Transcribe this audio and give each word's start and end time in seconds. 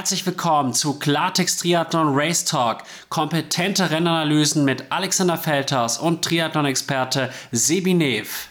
herzlich 0.00 0.24
willkommen 0.24 0.72
zu 0.72 0.98
Klartext 0.98 1.60
Triathlon 1.60 2.18
Race 2.18 2.46
Talk. 2.46 2.84
Kompetente 3.10 3.90
Rennanalysen 3.90 4.64
mit 4.64 4.90
Alexander 4.90 5.36
Feldhaus 5.36 5.98
und 5.98 6.24
Triathlon-Experte 6.24 7.30
Sebi 7.52 7.92
Nev. 7.92 8.48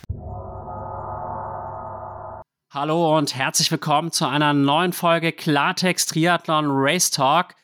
Hallo 2.71 3.17
und 3.17 3.33
herzlich 3.33 3.71
willkommen 3.71 4.11
zu 4.11 4.27
einer 4.27 4.53
neuen 4.53 4.93
Folge 4.93 5.31
Klartext 5.31 6.11
Triathlon 6.11 6.67
Race 6.69 7.09
Talk. 7.09 7.55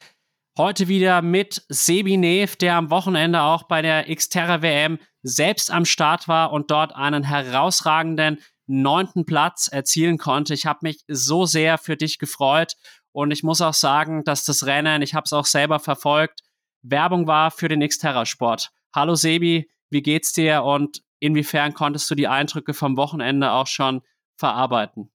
Heute 0.57 0.87
wieder 0.87 1.21
mit 1.21 1.63
Sebi 1.69 2.17
Nev, 2.17 2.55
der 2.55 2.77
am 2.77 2.89
Wochenende 2.89 3.43
auch 3.43 3.67
bei 3.67 3.83
der 3.83 4.05
Xterra 4.05 4.63
WM 4.63 4.97
selbst 5.21 5.69
am 5.69 5.85
Start 5.85 6.27
war 6.27 6.51
und 6.51 6.71
dort 6.71 6.95
einen 6.95 7.21
herausragenden 7.21 8.39
neunten 8.67 9.25
Platz 9.25 9.67
erzielen 9.67 10.17
konnte. 10.17 10.55
Ich 10.55 10.65
habe 10.65 10.79
mich 10.81 11.03
so 11.07 11.45
sehr 11.45 11.77
für 11.77 11.97
dich 11.97 12.17
gefreut 12.17 12.73
und 13.15 13.31
ich 13.31 13.43
muss 13.43 13.61
auch 13.61 13.73
sagen, 13.73 14.25
dass 14.25 14.43
das 14.43 14.65
Rennen, 14.65 15.01
ich 15.01 15.13
habe 15.13 15.23
es 15.23 15.31
auch 15.31 15.45
selber 15.45 15.79
verfolgt, 15.79 16.41
Werbung 16.81 17.27
war 17.27 17.49
für 17.49 17.69
den 17.69 17.79
Xterra-Sport. 17.79 18.71
Hallo 18.93 19.15
Sebi, 19.15 19.71
wie 19.89 20.01
geht's 20.01 20.33
dir 20.33 20.63
und 20.63 21.01
inwiefern 21.19 21.73
konntest 21.73 22.11
du 22.11 22.15
die 22.15 22.27
Eindrücke 22.27 22.73
vom 22.73 22.97
Wochenende 22.97 23.51
auch 23.51 23.67
schon 23.67 24.01
verarbeiten? 24.35 25.11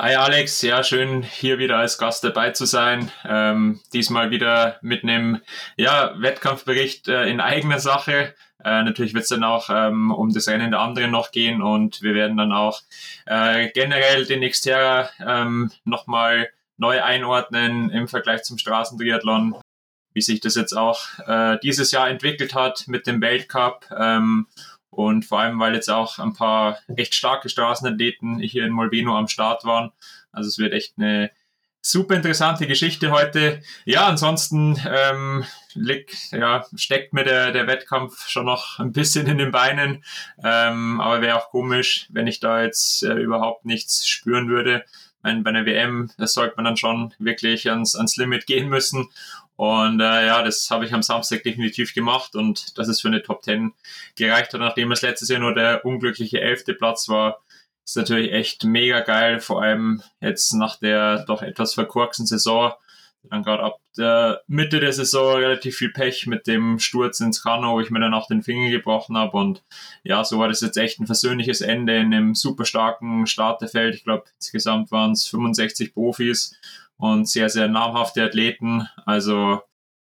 Hi 0.00 0.16
Alex, 0.16 0.62
ja, 0.62 0.82
schön 0.82 1.22
hier 1.22 1.58
wieder 1.58 1.76
als 1.76 1.96
Gast 1.96 2.24
dabei 2.24 2.50
zu 2.50 2.64
sein. 2.64 3.12
Ähm, 3.24 3.80
diesmal 3.92 4.32
wieder 4.32 4.78
mit 4.82 5.04
einem 5.04 5.40
ja, 5.76 6.20
Wettkampfbericht 6.20 7.06
äh, 7.06 7.28
in 7.28 7.40
eigener 7.40 7.78
Sache. 7.78 8.34
Äh, 8.64 8.82
natürlich 8.82 9.14
wird 9.14 9.22
es 9.22 9.28
dann 9.28 9.44
auch 9.44 9.70
ähm, 9.70 10.10
um 10.10 10.32
das 10.32 10.48
Rennen 10.48 10.72
der 10.72 10.80
anderen 10.80 11.12
noch 11.12 11.30
gehen 11.30 11.62
und 11.62 12.02
wir 12.02 12.14
werden 12.14 12.36
dann 12.36 12.52
auch 12.52 12.80
äh, 13.26 13.70
generell 13.70 14.26
den 14.26 14.42
Xterra 14.42 15.08
ähm, 15.24 15.70
nochmal 15.84 16.48
neu 16.78 17.02
einordnen 17.02 17.90
im 17.90 18.08
Vergleich 18.08 18.42
zum 18.44 18.58
Straßentriathlon, 18.58 19.56
wie 20.14 20.22
sich 20.22 20.40
das 20.40 20.54
jetzt 20.54 20.72
auch 20.72 21.00
äh, 21.26 21.58
dieses 21.62 21.90
Jahr 21.90 22.08
entwickelt 22.08 22.54
hat 22.54 22.84
mit 22.88 23.06
dem 23.06 23.20
Weltcup. 23.20 23.86
Ähm, 23.96 24.46
und 24.90 25.24
vor 25.24 25.40
allem, 25.40 25.60
weil 25.60 25.74
jetzt 25.74 25.90
auch 25.90 26.18
ein 26.18 26.32
paar 26.32 26.78
echt 26.96 27.14
starke 27.14 27.48
Straßenathleten 27.48 28.38
hier 28.38 28.64
in 28.64 28.72
Molveno 28.72 29.16
am 29.16 29.28
Start 29.28 29.64
waren. 29.64 29.92
Also 30.32 30.48
es 30.48 30.58
wird 30.58 30.72
echt 30.72 30.94
eine 30.96 31.30
super 31.80 32.16
interessante 32.16 32.66
Geschichte 32.66 33.10
heute. 33.10 33.62
Ja, 33.84 34.06
ansonsten 34.06 34.78
ähm, 34.86 35.44
liegt, 35.74 36.32
ja, 36.32 36.64
steckt 36.74 37.12
mir 37.12 37.24
der, 37.24 37.52
der 37.52 37.66
Wettkampf 37.66 38.28
schon 38.28 38.46
noch 38.46 38.78
ein 38.78 38.92
bisschen 38.92 39.26
in 39.26 39.38
den 39.38 39.52
Beinen. 39.52 40.04
Ähm, 40.42 41.00
aber 41.00 41.22
wäre 41.22 41.36
auch 41.36 41.50
komisch, 41.50 42.08
wenn 42.10 42.26
ich 42.26 42.40
da 42.40 42.62
jetzt 42.62 43.02
äh, 43.02 43.14
überhaupt 43.14 43.64
nichts 43.64 44.06
spüren 44.06 44.48
würde. 44.48 44.84
Meine, 45.28 45.42
bei 45.42 45.50
einer 45.50 45.66
WM, 45.66 46.10
das 46.16 46.32
sollte 46.32 46.54
man 46.56 46.64
dann 46.64 46.76
schon 46.76 47.12
wirklich 47.18 47.68
ans, 47.70 47.94
ans 47.94 48.16
Limit 48.16 48.46
gehen 48.46 48.68
müssen. 48.68 49.08
Und 49.56 50.00
äh, 50.00 50.26
ja, 50.26 50.42
das 50.42 50.70
habe 50.70 50.86
ich 50.86 50.94
am 50.94 51.02
Samstag 51.02 51.42
definitiv 51.42 51.92
gemacht 51.92 52.34
und 52.34 52.78
dass 52.78 52.88
es 52.88 53.00
für 53.00 53.08
eine 53.08 53.22
Top 53.22 53.42
10 53.42 53.72
gereicht 54.14 54.54
hat, 54.54 54.60
nachdem 54.60 54.92
es 54.92 55.02
letztes 55.02 55.28
Jahr 55.28 55.40
nur 55.40 55.54
der 55.54 55.84
unglückliche 55.84 56.40
elfte 56.40 56.74
Platz 56.74 57.08
war, 57.08 57.42
ist 57.84 57.96
natürlich 57.96 58.32
echt 58.32 58.64
mega 58.64 59.00
geil, 59.00 59.40
vor 59.40 59.62
allem 59.62 60.02
jetzt 60.20 60.52
nach 60.54 60.76
der 60.76 61.24
doch 61.24 61.42
etwas 61.42 61.74
verkorksten 61.74 62.26
Saison. 62.26 62.72
Dann 63.24 63.42
gerade 63.42 63.62
ab 63.62 63.78
der 63.96 64.42
Mitte 64.46 64.80
der 64.80 64.92
Saison 64.92 65.36
relativ 65.36 65.76
viel 65.76 65.90
Pech 65.90 66.26
mit 66.26 66.46
dem 66.46 66.78
Sturz 66.78 67.20
ins 67.20 67.42
Kano, 67.42 67.72
wo 67.72 67.80
ich 67.80 67.90
mir 67.90 68.00
dann 68.00 68.14
auch 68.14 68.26
den 68.26 68.42
Finger 68.42 68.70
gebrochen 68.70 69.16
habe. 69.16 69.36
Und 69.36 69.62
ja, 70.02 70.24
so 70.24 70.38
war 70.38 70.48
das 70.48 70.60
jetzt 70.60 70.76
echt 70.76 71.00
ein 71.00 71.06
versöhnliches 71.06 71.60
Ende 71.60 71.96
in 71.96 72.14
einem 72.14 72.34
super 72.34 72.64
starken 72.64 73.26
Starterfeld. 73.26 73.94
Ich 73.94 74.04
glaube, 74.04 74.24
insgesamt 74.36 74.90
waren 74.92 75.12
es 75.12 75.26
65 75.26 75.92
Profis 75.92 76.56
und 76.96 77.28
sehr, 77.28 77.48
sehr 77.48 77.68
namhafte 77.68 78.24
Athleten. 78.24 78.88
Also 79.04 79.62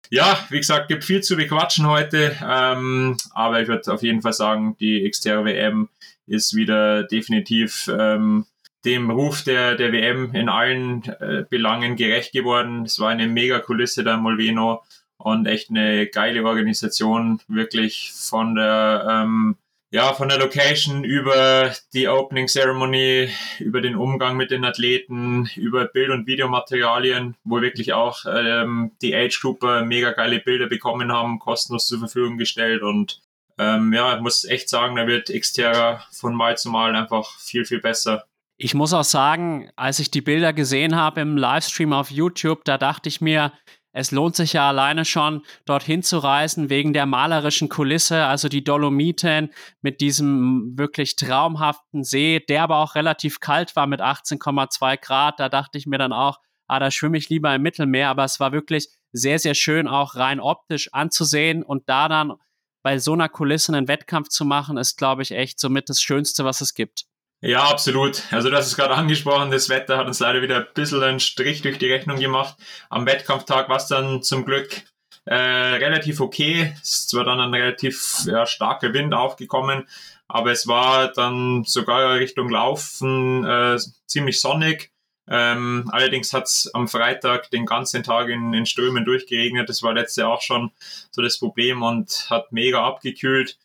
ja, 0.09 0.37
wie 0.49 0.57
gesagt, 0.57 0.89
gibt 0.89 1.05
viel 1.05 1.21
zu 1.21 1.37
bequatschen 1.37 1.87
heute, 1.87 2.35
ähm, 2.45 3.15
aber 3.31 3.61
ich 3.61 3.67
würde 3.69 3.93
auf 3.93 4.03
jeden 4.03 4.21
Fall 4.21 4.33
sagen, 4.33 4.75
die 4.79 5.09
Xterra 5.09 5.45
WM 5.45 5.87
ist 6.27 6.53
wieder 6.53 7.03
definitiv 7.03 7.89
ähm, 7.97 8.45
dem 8.85 9.11
Ruf 9.11 9.43
der, 9.43 9.75
der 9.75 9.91
WM 9.91 10.33
in 10.33 10.49
allen 10.49 11.03
äh, 11.19 11.45
Belangen 11.49 11.95
gerecht 11.95 12.33
geworden. 12.33 12.85
Es 12.85 12.99
war 12.99 13.09
eine 13.09 13.27
mega 13.27 13.59
Kulisse 13.59 14.03
da 14.03 14.15
in 14.15 14.21
Molveno 14.21 14.83
und 15.17 15.45
echt 15.45 15.69
eine 15.69 16.07
geile 16.07 16.43
Organisation, 16.43 17.39
wirklich 17.47 18.11
von 18.13 18.55
der 18.55 19.07
ähm, 19.09 19.57
ja, 19.93 20.13
von 20.13 20.29
der 20.29 20.39
Location 20.39 21.03
über 21.03 21.73
die 21.93 22.07
Opening 22.07 22.47
Ceremony, 22.47 23.29
über 23.59 23.81
den 23.81 23.97
Umgang 23.97 24.37
mit 24.37 24.49
den 24.49 24.63
Athleten, 24.63 25.49
über 25.57 25.83
Bild- 25.85 26.11
und 26.11 26.27
Videomaterialien, 26.27 27.35
wo 27.43 27.61
wirklich 27.61 27.91
auch 27.91 28.23
ähm, 28.25 28.91
die 29.01 29.13
Age 29.13 29.37
Grouper 29.41 29.83
mega 29.83 30.11
geile 30.11 30.39
Bilder 30.39 30.67
bekommen 30.67 31.11
haben, 31.11 31.39
kostenlos 31.39 31.87
zur 31.87 31.99
Verfügung 31.99 32.37
gestellt 32.37 32.83
und 32.83 33.21
ähm, 33.57 33.91
ja, 33.91 34.15
ich 34.15 34.21
muss 34.21 34.45
echt 34.45 34.69
sagen, 34.69 34.95
da 34.95 35.07
wird 35.07 35.29
Xterra 35.29 36.01
von 36.11 36.33
Mal 36.33 36.57
zu 36.57 36.69
Mal 36.69 36.95
einfach 36.95 37.37
viel, 37.37 37.65
viel 37.65 37.81
besser. 37.81 38.25
Ich 38.63 38.75
muss 38.75 38.93
auch 38.93 39.03
sagen, 39.03 39.71
als 39.75 39.97
ich 39.97 40.11
die 40.11 40.21
Bilder 40.21 40.53
gesehen 40.53 40.95
habe 40.95 41.21
im 41.21 41.35
Livestream 41.35 41.93
auf 41.93 42.11
YouTube, 42.11 42.63
da 42.63 42.77
dachte 42.77 43.09
ich 43.09 43.19
mir, 43.19 43.53
es 43.91 44.11
lohnt 44.11 44.35
sich 44.35 44.53
ja 44.53 44.69
alleine 44.69 45.03
schon, 45.03 45.41
dorthin 45.65 46.03
zu 46.03 46.19
reisen, 46.19 46.69
wegen 46.69 46.93
der 46.93 47.07
malerischen 47.07 47.69
Kulisse, 47.69 48.23
also 48.25 48.49
die 48.49 48.63
Dolomiten 48.63 49.49
mit 49.81 49.99
diesem 49.99 50.77
wirklich 50.77 51.15
traumhaften 51.15 52.03
See, 52.03 52.39
der 52.39 52.61
aber 52.61 52.77
auch 52.77 52.93
relativ 52.93 53.39
kalt 53.39 53.75
war 53.75 53.87
mit 53.87 53.99
18,2 53.99 54.97
Grad. 55.01 55.39
Da 55.39 55.49
dachte 55.49 55.79
ich 55.79 55.87
mir 55.87 55.97
dann 55.97 56.13
auch, 56.13 56.37
ah, 56.67 56.77
da 56.77 56.91
schwimme 56.91 57.17
ich 57.17 57.29
lieber 57.29 57.55
im 57.55 57.63
Mittelmeer, 57.63 58.09
aber 58.09 58.25
es 58.25 58.39
war 58.39 58.51
wirklich 58.51 58.89
sehr, 59.11 59.39
sehr 59.39 59.55
schön 59.55 59.87
auch 59.87 60.13
rein 60.15 60.39
optisch 60.39 60.93
anzusehen 60.93 61.63
und 61.63 61.89
da 61.89 62.07
dann 62.07 62.33
bei 62.83 62.99
so 62.99 63.13
einer 63.13 63.27
Kulisse 63.27 63.73
einen 63.75 63.87
Wettkampf 63.87 64.29
zu 64.29 64.45
machen, 64.45 64.77
ist, 64.77 64.99
glaube 64.99 65.23
ich, 65.23 65.31
echt 65.31 65.59
somit 65.59 65.89
das 65.89 65.99
Schönste, 65.99 66.45
was 66.45 66.61
es 66.61 66.75
gibt. 66.75 67.07
Ja, 67.43 67.63
absolut. 67.63 68.21
Also 68.31 68.51
das 68.51 68.67
ist 68.67 68.75
gerade 68.75 68.93
angesprochen, 68.93 69.49
das 69.49 69.67
Wetter 69.67 69.97
hat 69.97 70.05
uns 70.05 70.19
leider 70.19 70.43
wieder 70.43 70.57
ein 70.57 70.67
bisschen 70.75 71.01
einen 71.01 71.19
Strich 71.19 71.63
durch 71.63 71.79
die 71.79 71.91
Rechnung 71.91 72.19
gemacht. 72.19 72.55
Am 72.89 73.07
Wettkampftag 73.07 73.67
war 73.67 73.77
es 73.77 73.87
dann 73.87 74.21
zum 74.21 74.45
Glück 74.45 74.83
äh, 75.25 75.33
relativ 75.33 76.19
okay. 76.21 76.75
Es 76.83 76.91
ist 76.91 77.09
zwar 77.09 77.25
dann 77.25 77.39
ein 77.39 77.53
relativ 77.53 78.25
ja, 78.27 78.45
starker 78.45 78.93
Wind 78.93 79.15
aufgekommen, 79.15 79.87
aber 80.27 80.51
es 80.51 80.67
war 80.67 81.11
dann 81.13 81.63
sogar 81.63 82.15
Richtung 82.15 82.49
Laufen 82.49 83.43
äh, 83.43 83.79
ziemlich 84.05 84.39
sonnig. 84.39 84.91
Ähm, 85.27 85.89
allerdings 85.91 86.33
hat 86.33 86.43
es 86.43 86.69
am 86.73 86.87
Freitag 86.87 87.49
den 87.49 87.65
ganzen 87.65 88.03
Tag 88.03 88.29
in, 88.29 88.53
in 88.53 88.67
Strömen 88.67 89.03
durchgeregnet. 89.03 89.67
Das 89.67 89.81
war 89.81 89.93
letztes 89.93 90.17
Jahr 90.17 90.29
auch 90.29 90.41
schon 90.41 90.71
so 91.09 91.23
das 91.23 91.39
Problem 91.39 91.81
und 91.81 92.27
hat 92.29 92.51
mega 92.51 92.85
abgekühlt. 92.85 93.57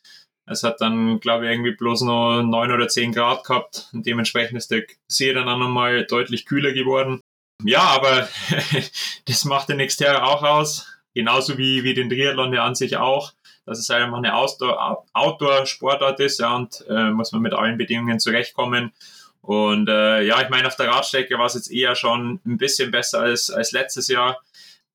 Es 0.47 0.63
hat 0.63 0.81
dann, 0.81 1.19
glaube 1.21 1.45
ich, 1.45 1.53
irgendwie 1.53 1.73
bloß 1.73 2.03
noch 2.03 2.43
neun 2.43 2.71
oder 2.71 2.89
zehn 2.89 3.13
Grad 3.13 3.45
gehabt 3.45 3.89
und 3.93 4.07
dementsprechend 4.07 4.57
ist 4.57 4.71
der 4.71 4.85
See 5.09 5.33
dann 5.33 5.49
auch 5.49 5.59
nochmal 5.59 6.05
deutlich 6.05 6.47
kühler 6.47 6.73
geworden. 6.73 7.21
Ja, 7.65 7.81
aber 7.81 8.29
das 9.27 9.45
macht 9.45 9.69
den 9.69 9.85
Xterra 9.85 10.25
auch 10.25 10.43
aus, 10.43 10.87
genauso 11.15 11.59
wie, 11.59 11.83
wie 11.83 11.95
den 11.95 12.09
Triathlon 12.09 12.53
ja 12.53 12.65
an 12.65 12.75
sich 12.75 12.97
auch, 12.97 13.33
dass 13.65 13.79
es 13.79 13.91
einfach 13.91 14.19
eine 14.19 14.35
Outdoor-Sportart 14.35 16.21
ist 16.21 16.39
ja, 16.39 16.55
und 16.55 16.85
äh, 16.89 17.11
muss 17.11 17.33
man 17.33 17.43
mit 17.43 17.55
allen 17.55 17.79
Bedingungen 17.79 18.21
zurechtkommen. 18.21 18.93
Und 19.41 19.89
äh, 19.89 20.23
ja, 20.23 20.43
ich 20.43 20.49
meine, 20.49 20.67
auf 20.67 20.77
der 20.77 20.89
Radstrecke 20.89 21.39
war 21.39 21.47
es 21.47 21.55
jetzt 21.55 21.71
eher 21.71 21.95
schon 21.95 22.41
ein 22.45 22.59
bisschen 22.59 22.91
besser 22.91 23.21
als, 23.21 23.51
als 23.51 23.73
letztes 23.73 24.09
Jahr. 24.09 24.41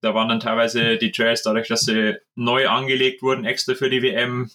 Da 0.01 0.13
waren 0.13 0.29
dann 0.29 0.39
teilweise 0.39 0.97
die 0.97 1.11
Trails, 1.11 1.43
dadurch, 1.43 1.67
dass 1.67 1.81
sie 1.81 2.17
neu 2.35 2.67
angelegt 2.67 3.21
wurden, 3.21 3.45
extra 3.45 3.75
für 3.75 3.89
die 3.89 4.01
WM, 4.01 4.49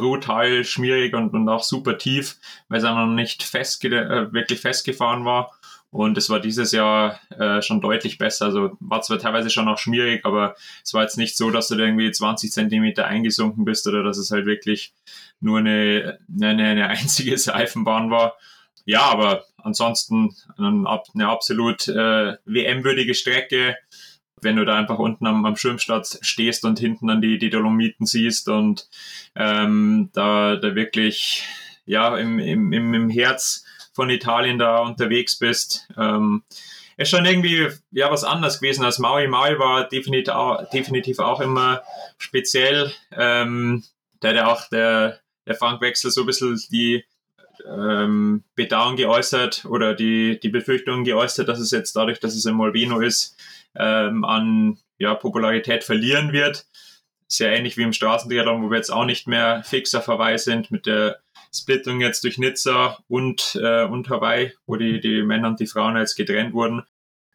brutal 0.00 0.64
schmierig 0.64 1.14
und, 1.14 1.32
und 1.34 1.48
auch 1.48 1.62
super 1.62 1.98
tief, 1.98 2.36
weil 2.68 2.78
es 2.78 2.84
auch 2.84 2.94
noch 2.94 3.06
nicht 3.06 3.42
festge 3.42 3.88
äh, 3.88 4.32
wirklich 4.32 4.60
festgefahren 4.60 5.24
war. 5.24 5.52
Und 5.90 6.18
es 6.18 6.28
war 6.28 6.40
dieses 6.40 6.72
Jahr 6.72 7.20
äh, 7.38 7.62
schon 7.62 7.80
deutlich 7.80 8.18
besser. 8.18 8.46
Also 8.46 8.76
war 8.80 9.02
zwar 9.02 9.20
teilweise 9.20 9.48
schon 9.48 9.68
auch 9.68 9.78
schmierig, 9.78 10.24
aber 10.24 10.56
es 10.82 10.92
war 10.92 11.02
jetzt 11.02 11.16
nicht 11.16 11.36
so, 11.36 11.52
dass 11.52 11.68
du 11.68 11.76
da 11.76 11.84
irgendwie 11.84 12.10
20 12.10 12.50
Zentimeter 12.50 13.06
eingesunken 13.06 13.64
bist 13.64 13.86
oder 13.86 14.02
dass 14.02 14.18
es 14.18 14.32
halt 14.32 14.44
wirklich 14.44 14.92
nur 15.40 15.60
eine, 15.60 16.18
eine, 16.40 16.64
eine 16.64 16.88
einzige 16.88 17.38
Seifenbahn 17.38 18.10
war. 18.10 18.36
Ja, 18.84 19.02
aber 19.02 19.44
ansonsten 19.56 20.34
eine 20.58 21.28
absolut 21.28 21.86
äh, 21.86 22.36
WM-würdige 22.44 23.14
Strecke 23.14 23.76
wenn 24.44 24.56
du 24.56 24.64
da 24.64 24.76
einfach 24.76 24.98
unten 24.98 25.26
am, 25.26 25.44
am 25.44 25.56
Schirmstart 25.56 26.18
stehst 26.20 26.64
und 26.64 26.78
hinten 26.78 27.08
dann 27.08 27.20
die, 27.20 27.38
die 27.38 27.50
Dolomiten 27.50 28.06
siehst 28.06 28.48
und 28.48 28.88
ähm, 29.34 30.10
da, 30.12 30.56
da 30.56 30.74
wirklich 30.74 31.44
ja 31.86 32.16
im, 32.16 32.38
im, 32.38 32.72
im 32.72 33.10
Herz 33.10 33.64
von 33.92 34.10
Italien 34.10 34.58
da 34.58 34.78
unterwegs 34.78 35.38
bist. 35.38 35.88
Ähm, 35.96 36.42
ist 36.96 37.10
schon 37.10 37.24
irgendwie 37.24 37.68
ja 37.90 38.10
was 38.10 38.24
anderes 38.24 38.60
gewesen 38.60 38.84
als 38.84 38.98
Maui. 38.98 39.26
Maui 39.26 39.58
war 39.58 39.88
definitiv 39.88 40.32
auch, 40.32 40.68
definitiv 40.70 41.18
auch 41.18 41.40
immer 41.40 41.82
speziell. 42.18 42.92
Ähm, 43.12 43.84
da 44.20 44.28
hat 44.28 44.36
ja 44.36 44.46
auch 44.46 44.68
der, 44.68 45.20
der 45.46 45.54
Frank 45.54 45.80
so 45.96 46.20
ein 46.20 46.26
bisschen 46.26 46.60
die 46.70 47.04
ähm, 47.66 48.44
Bedauern 48.54 48.96
geäußert 48.96 49.64
oder 49.64 49.94
die, 49.94 50.38
die 50.40 50.48
Befürchtung 50.48 51.04
geäußert, 51.04 51.48
dass 51.48 51.58
es 51.58 51.70
jetzt 51.70 51.94
dadurch, 51.94 52.20
dass 52.20 52.34
es 52.34 52.44
in 52.44 52.54
Molveno 52.54 53.00
ist, 53.00 53.36
ähm, 53.76 54.24
an 54.24 54.78
ja, 54.98 55.14
Popularität 55.14 55.84
verlieren 55.84 56.32
wird. 56.32 56.66
Sehr 57.26 57.52
ähnlich 57.52 57.76
wie 57.76 57.82
im 57.82 57.92
Straßentriathlon, 57.92 58.62
wo 58.62 58.70
wir 58.70 58.76
jetzt 58.76 58.92
auch 58.92 59.06
nicht 59.06 59.26
mehr 59.26 59.62
fixer 59.64 60.02
Verweis 60.02 60.44
sind 60.44 60.70
mit 60.70 60.86
der 60.86 61.20
Splittung 61.52 62.00
jetzt 62.00 62.24
durch 62.24 62.38
Nizza 62.38 62.98
und, 63.08 63.58
äh, 63.62 63.84
und 63.84 64.08
Hawaii, 64.10 64.52
wo 64.66 64.76
die, 64.76 65.00
die 65.00 65.22
Männer 65.22 65.48
und 65.48 65.60
die 65.60 65.66
Frauen 65.66 65.96
jetzt 65.96 66.16
getrennt 66.16 66.52
wurden. 66.52 66.82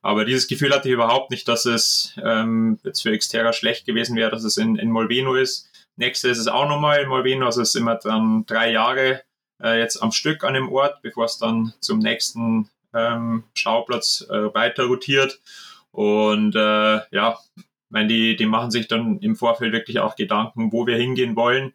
Aber 0.01 0.25
dieses 0.25 0.47
Gefühl 0.47 0.73
hatte 0.73 0.87
ich 0.87 0.93
überhaupt 0.93 1.31
nicht, 1.31 1.47
dass 1.47 1.65
es 1.65 2.13
ähm, 2.23 2.79
jetzt 2.83 3.01
für 3.01 3.17
Xterra 3.17 3.51
schlecht 3.51 3.85
gewesen 3.85 4.15
wäre, 4.15 4.31
dass 4.31 4.43
es 4.43 4.57
in, 4.57 4.77
in 4.77 4.91
Molveno 4.91 5.35
ist. 5.35 5.69
Nächste 5.97 6.29
ist 6.29 6.37
es 6.37 6.47
auch 6.47 6.69
nochmal 6.69 7.01
in 7.01 7.09
Molveno, 7.09 7.45
also 7.45 7.61
es 7.61 7.69
ist 7.69 7.75
immer 7.75 7.95
dann 7.95 8.45
drei 8.45 8.71
Jahre 8.71 9.23
äh, 9.61 9.79
jetzt 9.79 10.01
am 10.01 10.13
Stück 10.13 10.43
an 10.43 10.53
dem 10.53 10.71
Ort, 10.71 11.01
bevor 11.01 11.25
es 11.25 11.37
dann 11.37 11.73
zum 11.81 11.99
nächsten 11.99 12.69
ähm, 12.93 13.43
Schauplatz 13.53 14.25
äh, 14.29 14.53
weiter 14.53 14.85
rotiert. 14.85 15.41
Und 15.91 16.55
äh, 16.55 16.99
ja, 17.11 17.37
meine, 17.89 18.07
die, 18.07 18.35
die 18.35 18.45
machen 18.45 18.71
sich 18.71 18.87
dann 18.87 19.19
im 19.19 19.35
Vorfeld 19.35 19.73
wirklich 19.73 19.99
auch 19.99 20.15
Gedanken, 20.15 20.71
wo 20.71 20.85
wir 20.85 20.95
hingehen 20.95 21.35
wollen. 21.35 21.73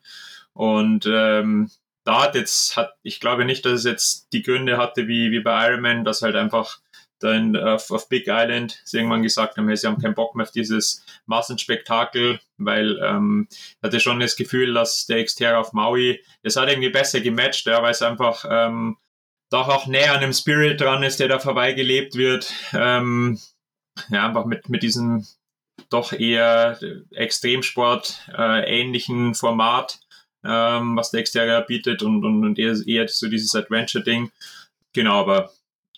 Und 0.52 1.06
ähm, 1.06 1.70
da 2.04 2.22
hat 2.22 2.34
jetzt, 2.34 2.76
hat, 2.76 2.94
ich 3.02 3.20
glaube 3.20 3.44
nicht, 3.44 3.64
dass 3.64 3.80
es 3.80 3.84
jetzt 3.84 4.28
die 4.32 4.42
Gründe 4.42 4.76
hatte 4.76 5.08
wie, 5.08 5.30
wie 5.30 5.40
bei 5.40 5.68
Ironman, 5.68 6.04
dass 6.04 6.22
halt 6.22 6.36
einfach 6.36 6.78
dann 7.18 7.56
auf, 7.56 7.90
auf 7.90 8.08
Big 8.08 8.26
Island 8.28 8.80
sie 8.84 8.98
irgendwann 8.98 9.22
gesagt 9.22 9.56
haben, 9.56 9.66
hey, 9.66 9.76
sie 9.76 9.86
haben 9.86 10.00
keinen 10.00 10.14
Bock 10.14 10.34
mehr 10.34 10.44
auf 10.44 10.52
dieses 10.52 11.04
Massenspektakel, 11.26 12.40
weil 12.58 12.98
ähm, 13.02 13.48
hatte 13.82 14.00
schon 14.00 14.20
das 14.20 14.36
Gefühl, 14.36 14.74
dass 14.74 15.06
der 15.06 15.24
Xterra 15.24 15.58
auf 15.58 15.72
Maui, 15.72 16.22
es 16.42 16.56
hat 16.56 16.68
irgendwie 16.68 16.90
besser 16.90 17.20
gematcht, 17.20 17.66
ja, 17.66 17.82
weil 17.82 17.92
es 17.92 18.02
einfach 18.02 18.44
ähm, 18.48 18.98
doch 19.50 19.68
auch 19.68 19.86
näher 19.86 20.12
an 20.14 20.20
dem 20.20 20.32
Spirit 20.32 20.80
dran 20.80 21.02
ist, 21.02 21.20
der 21.20 21.28
da 21.28 21.38
vorbeigelebt 21.38 22.16
wird. 22.16 22.52
Ähm, 22.74 23.38
ja, 24.10 24.26
einfach 24.26 24.44
mit, 24.44 24.68
mit 24.68 24.82
diesem 24.82 25.26
doch 25.90 26.12
eher 26.12 26.78
Extremsport 27.10 28.28
äh, 28.36 28.80
ähnlichen 28.80 29.34
Format, 29.34 30.00
ähm, 30.44 30.96
was 30.96 31.10
der 31.10 31.22
Xterra 31.22 31.60
bietet 31.60 32.02
und, 32.02 32.24
und, 32.24 32.44
und 32.44 32.58
eher, 32.58 32.76
eher 32.86 33.08
so 33.08 33.28
dieses 33.28 33.54
Adventure-Ding. 33.54 34.30
Genau, 34.92 35.20
aber 35.20 35.50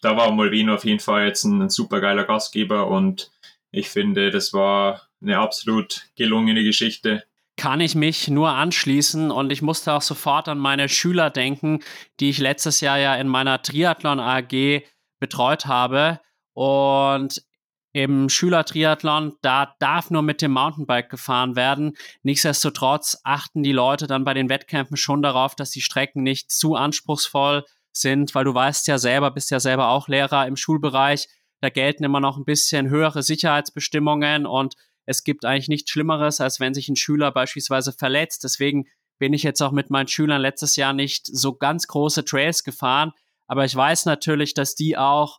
da 0.03 0.17
war 0.17 0.31
Molvino 0.31 0.75
auf 0.75 0.85
jeden 0.85 1.01
Fall 1.01 1.27
jetzt 1.27 1.45
ein, 1.45 1.61
ein 1.63 1.71
super 1.71 2.01
geiler 2.01 2.25
Gastgeber 2.25 2.87
und 2.87 3.31
ich 3.71 3.89
finde, 3.89 4.31
das 4.31 4.53
war 4.53 5.03
eine 5.21 5.39
absolut 5.39 6.07
gelungene 6.17 6.63
Geschichte. 6.63 7.25
Kann 7.57 7.81
ich 7.81 7.95
mich 7.95 8.29
nur 8.29 8.51
anschließen 8.51 9.31
und 9.31 9.51
ich 9.51 9.63
musste 9.63 9.95
auch 9.95 10.03
sofort 10.03 10.49
an 10.49 10.59
meine 10.59 10.89
Schüler 10.89 11.31
denken, 11.31 11.81
die 12.21 12.31
ich 12.31 12.39
letztes 12.39 12.81
Jahr 12.81 12.99
ja 12.99 13.17
in 13.17 13.29
meiner 13.29 13.63
Triathlon 13.63 14.21
AG 14.21 14.83
betreut 15.19 15.67
habe. 15.67 16.21
Und 16.53 17.43
im 17.97 18.29
Schülertriathlon, 18.29 19.39
da 19.41 19.75
darf 19.79 20.11
nur 20.11 20.21
mit 20.21 20.43
dem 20.43 20.53
Mountainbike 20.53 21.09
gefahren 21.09 21.57
werden. 21.57 21.97
Nichtsdestotrotz 22.23 23.17
achten 23.25 23.63
die 23.63 23.73
Leute 23.73 24.07
dann 24.07 24.23
bei 24.23 24.35
den 24.35 24.51
Wettkämpfen 24.51 24.99
schon 24.99 25.23
darauf, 25.23 25.55
dass 25.55 25.71
die 25.71 25.81
Strecken 25.81 26.23
nicht 26.23 26.51
zu 26.51 26.75
anspruchsvoll 26.75 27.65
sind, 27.93 28.35
weil 28.35 28.45
du 28.45 28.53
weißt 28.53 28.87
ja 28.89 28.99
selber, 28.99 29.31
bist 29.31 29.51
ja 29.51 29.61
selber 29.61 29.89
auch 29.89 30.09
Lehrer 30.09 30.47
im 30.47 30.57
Schulbereich, 30.57 31.27
da 31.63 31.71
gelten 31.71 32.05
immer 32.05 32.21
noch 32.21 32.37
ein 32.37 32.45
bisschen 32.45 32.91
höhere 32.91 33.23
Sicherheitsbestimmungen 33.23 34.45
und 34.45 34.75
es 35.07 35.25
gibt 35.25 35.47
eigentlich 35.47 35.69
nichts 35.69 35.91
Schlimmeres, 35.91 36.43
als 36.43 36.61
wenn 36.61 36.75
sich 36.75 36.91
ein 36.91 36.97
Schüler 36.97 37.33
beispielsweise 37.33 37.95
verletzt. 37.95 38.45
Deswegen 38.45 38.89
bin 39.19 39.33
ich 39.33 39.43
jetzt 39.43 39.63
auch 39.63 39.73
mit 39.73 39.89
meinen 39.89 40.09
Schülern 40.09 40.43
letztes 40.43 40.77
Jahr 40.77 40.93
nicht 40.93 41.27
so 41.27 41.55
ganz 41.55 41.87
große 41.87 42.27
Trails 42.27 42.63
gefahren, 42.63 43.13
aber 43.47 43.65
ich 43.65 43.75
weiß 43.75 44.05
natürlich, 44.05 44.53
dass 44.53 44.75
die 44.75 44.99
auch 44.99 45.39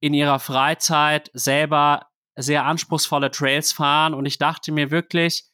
in 0.00 0.14
ihrer 0.14 0.38
Freizeit 0.38 1.30
selber 1.32 2.06
sehr 2.36 2.64
anspruchsvolle 2.64 3.30
Trails 3.30 3.72
fahren 3.72 4.14
und 4.14 4.26
ich 4.26 4.38
dachte 4.38 4.70
mir 4.72 4.90
wirklich, 4.90 5.44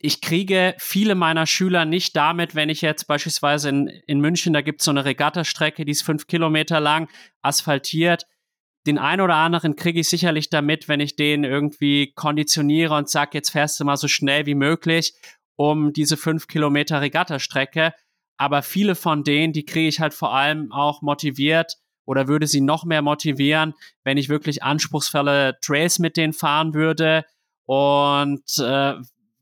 ich 0.00 0.20
kriege 0.20 0.76
viele 0.78 1.16
meiner 1.16 1.46
Schüler 1.46 1.84
nicht 1.84 2.14
damit, 2.14 2.54
wenn 2.54 2.68
ich 2.68 2.82
jetzt 2.82 3.08
beispielsweise 3.08 3.68
in, 3.68 3.88
in 4.06 4.20
München, 4.20 4.52
da 4.52 4.60
gibt 4.60 4.80
es 4.80 4.84
so 4.84 4.92
eine 4.92 5.04
Regattastrecke, 5.04 5.84
die 5.84 5.90
ist 5.90 6.02
fünf 6.02 6.28
Kilometer 6.28 6.78
lang, 6.78 7.08
asphaltiert. 7.42 8.24
Den 8.86 8.98
einen 8.98 9.22
oder 9.22 9.34
anderen 9.34 9.74
kriege 9.74 9.98
ich 10.00 10.08
sicherlich 10.08 10.50
damit, 10.50 10.88
wenn 10.88 11.00
ich 11.00 11.16
den 11.16 11.42
irgendwie 11.42 12.12
konditioniere 12.14 12.94
und 12.94 13.10
sage, 13.10 13.30
jetzt 13.34 13.50
fährst 13.50 13.80
du 13.80 13.84
mal 13.84 13.96
so 13.96 14.06
schnell 14.06 14.46
wie 14.46 14.54
möglich 14.54 15.14
um 15.56 15.92
diese 15.92 16.16
fünf 16.16 16.46
Kilometer 16.46 17.00
Regattastrecke. 17.00 17.92
Aber 18.36 18.62
viele 18.62 18.94
von 18.94 19.24
denen, 19.24 19.52
die 19.52 19.64
kriege 19.64 19.88
ich 19.88 19.98
halt 19.98 20.14
vor 20.14 20.32
allem 20.32 20.70
auch 20.70 21.02
motiviert 21.02 21.74
oder 22.08 22.26
würde 22.26 22.46
sie 22.46 22.62
noch 22.62 22.86
mehr 22.86 23.02
motivieren, 23.02 23.74
wenn 24.02 24.16
ich 24.16 24.30
wirklich 24.30 24.62
anspruchsvolle 24.62 25.58
Trails 25.60 25.98
mit 25.98 26.16
denen 26.16 26.32
fahren 26.32 26.72
würde 26.72 27.26
und 27.66 28.58
äh, 28.60 28.94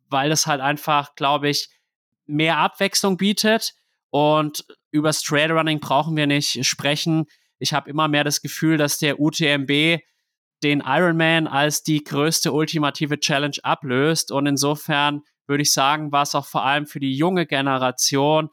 weil 0.08 0.32
es 0.32 0.48
halt 0.48 0.60
einfach, 0.60 1.14
glaube 1.14 1.48
ich, 1.48 1.68
mehr 2.26 2.58
Abwechslung 2.58 3.18
bietet. 3.18 3.74
Und 4.10 4.66
über 4.90 5.12
Trailrunning 5.12 5.78
brauchen 5.78 6.16
wir 6.16 6.26
nicht 6.26 6.66
sprechen. 6.66 7.26
Ich 7.60 7.72
habe 7.72 7.88
immer 7.88 8.08
mehr 8.08 8.24
das 8.24 8.42
Gefühl, 8.42 8.78
dass 8.78 8.98
der 8.98 9.20
UTMB 9.20 10.00
den 10.64 10.82
Ironman 10.84 11.46
als 11.46 11.84
die 11.84 12.02
größte 12.02 12.50
ultimative 12.50 13.20
Challenge 13.20 13.58
ablöst. 13.62 14.32
Und 14.32 14.46
insofern 14.46 15.22
würde 15.46 15.62
ich 15.62 15.72
sagen, 15.72 16.10
war 16.10 16.22
es 16.22 16.34
auch 16.34 16.46
vor 16.46 16.64
allem 16.64 16.86
für 16.86 16.98
die 16.98 17.14
junge 17.14 17.46
Generation, 17.46 18.50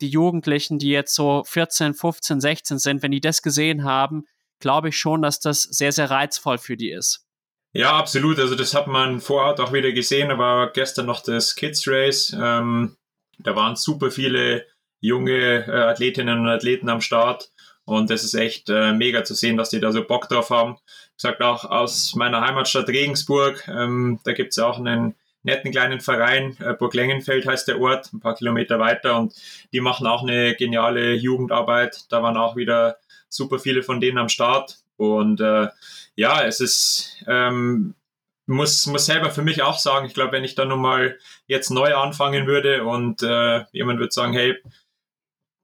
die 0.00 0.08
Jugendlichen, 0.08 0.78
die 0.78 0.90
jetzt 0.90 1.14
so 1.14 1.42
14, 1.46 1.94
15, 1.94 2.40
16 2.40 2.78
sind, 2.78 3.02
wenn 3.02 3.12
die 3.12 3.20
das 3.20 3.42
gesehen 3.42 3.84
haben, 3.84 4.24
glaube 4.60 4.90
ich 4.90 4.96
schon, 4.96 5.22
dass 5.22 5.40
das 5.40 5.62
sehr, 5.62 5.92
sehr 5.92 6.10
reizvoll 6.10 6.58
für 6.58 6.76
die 6.76 6.90
ist. 6.90 7.26
Ja, 7.72 7.92
absolut. 7.92 8.38
Also 8.38 8.54
das 8.56 8.74
hat 8.74 8.88
man 8.88 9.20
vor 9.20 9.42
Ort 9.42 9.60
auch 9.60 9.72
wieder 9.72 9.92
gesehen. 9.92 10.28
Da 10.28 10.38
war 10.38 10.72
gestern 10.72 11.06
noch 11.06 11.22
das 11.22 11.54
Kids 11.54 11.86
Race. 11.86 12.36
Ähm, 12.36 12.96
da 13.38 13.54
waren 13.54 13.76
super 13.76 14.10
viele 14.10 14.66
junge 15.00 15.66
äh, 15.66 15.70
Athletinnen 15.70 16.40
und 16.40 16.48
Athleten 16.48 16.88
am 16.88 17.00
Start. 17.00 17.50
Und 17.84 18.10
das 18.10 18.24
ist 18.24 18.34
echt 18.34 18.68
äh, 18.68 18.92
mega 18.92 19.24
zu 19.24 19.34
sehen, 19.34 19.56
dass 19.56 19.70
die 19.70 19.80
da 19.80 19.92
so 19.92 20.04
Bock 20.04 20.28
drauf 20.28 20.50
haben. 20.50 20.76
Ich 21.16 21.22
sag 21.22 21.40
auch 21.40 21.64
aus 21.64 22.14
meiner 22.14 22.40
Heimatstadt 22.40 22.88
Regensburg, 22.88 23.66
ähm, 23.68 24.20
da 24.24 24.32
gibt's 24.32 24.56
ja 24.56 24.66
auch 24.66 24.78
einen 24.78 25.14
netten 25.42 25.70
kleinen 25.70 26.00
Verein, 26.00 26.56
äh, 26.60 26.74
Burg 26.74 26.94
Lengenfeld 26.94 27.46
heißt 27.46 27.68
der 27.68 27.80
Ort, 27.80 28.12
ein 28.12 28.20
paar 28.20 28.34
Kilometer 28.34 28.78
weiter. 28.78 29.18
Und 29.18 29.34
die 29.72 29.80
machen 29.80 30.06
auch 30.06 30.22
eine 30.22 30.54
geniale 30.54 31.14
Jugendarbeit. 31.14 32.06
Da 32.10 32.22
waren 32.22 32.36
auch 32.36 32.56
wieder 32.56 32.98
super 33.28 33.58
viele 33.58 33.82
von 33.82 34.00
denen 34.00 34.18
am 34.18 34.28
Start. 34.28 34.78
Und 34.96 35.40
äh, 35.40 35.68
ja, 36.14 36.44
es 36.44 36.60
ist, 36.60 37.24
ähm, 37.26 37.94
muss, 38.46 38.86
muss 38.86 39.06
selber 39.06 39.30
für 39.30 39.42
mich 39.42 39.62
auch 39.62 39.78
sagen, 39.78 40.06
ich 40.06 40.14
glaube, 40.14 40.32
wenn 40.32 40.44
ich 40.44 40.54
da 40.54 40.64
nun 40.64 40.80
mal 40.80 41.18
jetzt 41.46 41.70
neu 41.70 41.94
anfangen 41.94 42.46
würde 42.46 42.84
und 42.84 43.22
äh, 43.22 43.64
jemand 43.72 43.98
würde 43.98 44.12
sagen, 44.12 44.32
hey, 44.32 44.56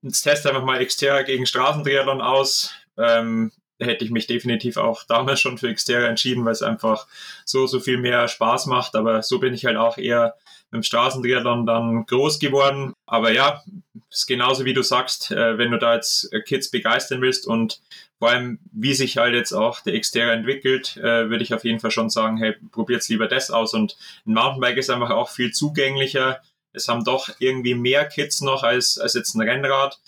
jetzt 0.02 0.22
test 0.22 0.46
einfach 0.46 0.64
mal 0.64 0.84
Xterra 0.84 1.22
gegen 1.22 1.46
Straßentriathlon 1.46 2.22
aus, 2.22 2.74
ähm, 2.96 3.52
hätte 3.78 4.04
ich 4.04 4.10
mich 4.10 4.26
definitiv 4.26 4.76
auch 4.76 5.04
damals 5.04 5.40
schon 5.40 5.58
für 5.58 5.72
Xterra 5.72 6.06
entschieden, 6.06 6.44
weil 6.44 6.52
es 6.52 6.62
einfach 6.62 7.06
so, 7.44 7.66
so 7.66 7.80
viel 7.80 7.98
mehr 7.98 8.28
Spaß 8.28 8.66
macht. 8.66 8.94
Aber 8.94 9.22
so 9.22 9.38
bin 9.38 9.54
ich 9.54 9.64
halt 9.64 9.76
auch 9.76 9.98
eher 9.98 10.34
mit 10.70 10.80
dem 10.80 10.82
Straßentriathlon 10.82 11.66
dann 11.66 12.06
groß 12.06 12.38
geworden. 12.38 12.94
Aber 13.06 13.32
ja, 13.32 13.62
ist 14.10 14.26
genauso 14.26 14.64
wie 14.64 14.74
du 14.74 14.82
sagst, 14.82 15.30
äh, 15.30 15.58
wenn 15.58 15.70
du 15.70 15.78
da 15.78 15.94
jetzt 15.94 16.30
Kids 16.46 16.70
begeistern 16.70 17.20
willst 17.20 17.46
und 17.46 17.80
vor 18.18 18.30
allem, 18.30 18.58
wie 18.72 18.94
sich 18.94 19.18
halt 19.18 19.34
jetzt 19.34 19.52
auch 19.52 19.80
der 19.80 20.00
Xterra 20.00 20.32
entwickelt, 20.32 20.96
äh, 20.96 21.28
würde 21.28 21.42
ich 21.42 21.52
auf 21.52 21.64
jeden 21.64 21.80
Fall 21.80 21.90
schon 21.90 22.08
sagen, 22.08 22.38
hey, 22.38 22.54
probiert's 22.72 23.08
lieber 23.08 23.28
das 23.28 23.50
aus. 23.50 23.74
Und 23.74 23.96
ein 24.26 24.32
Mountainbike 24.32 24.78
ist 24.78 24.90
einfach 24.90 25.10
auch 25.10 25.28
viel 25.28 25.52
zugänglicher. 25.52 26.40
Es 26.72 26.88
haben 26.88 27.04
doch 27.04 27.28
irgendwie 27.38 27.74
mehr 27.74 28.06
Kids 28.06 28.40
noch 28.40 28.62
als, 28.62 28.98
als 28.98 29.14
jetzt 29.14 29.34
ein 29.34 29.42
Rennrad. 29.42 30.00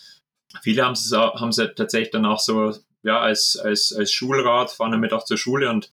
Viele 0.62 0.84
haben 0.84 0.92
es 0.92 1.12
haben 1.12 1.52
sie 1.52 1.74
tatsächlich 1.74 2.10
dann 2.10 2.24
auch 2.24 2.40
so, 2.40 2.74
ja, 3.02 3.20
als, 3.20 3.56
als, 3.56 3.92
als 3.92 4.12
Schulrad, 4.12 4.70
fahren 4.70 4.92
damit 4.92 5.12
auch 5.12 5.24
zur 5.24 5.38
Schule 5.38 5.70
und 5.70 5.92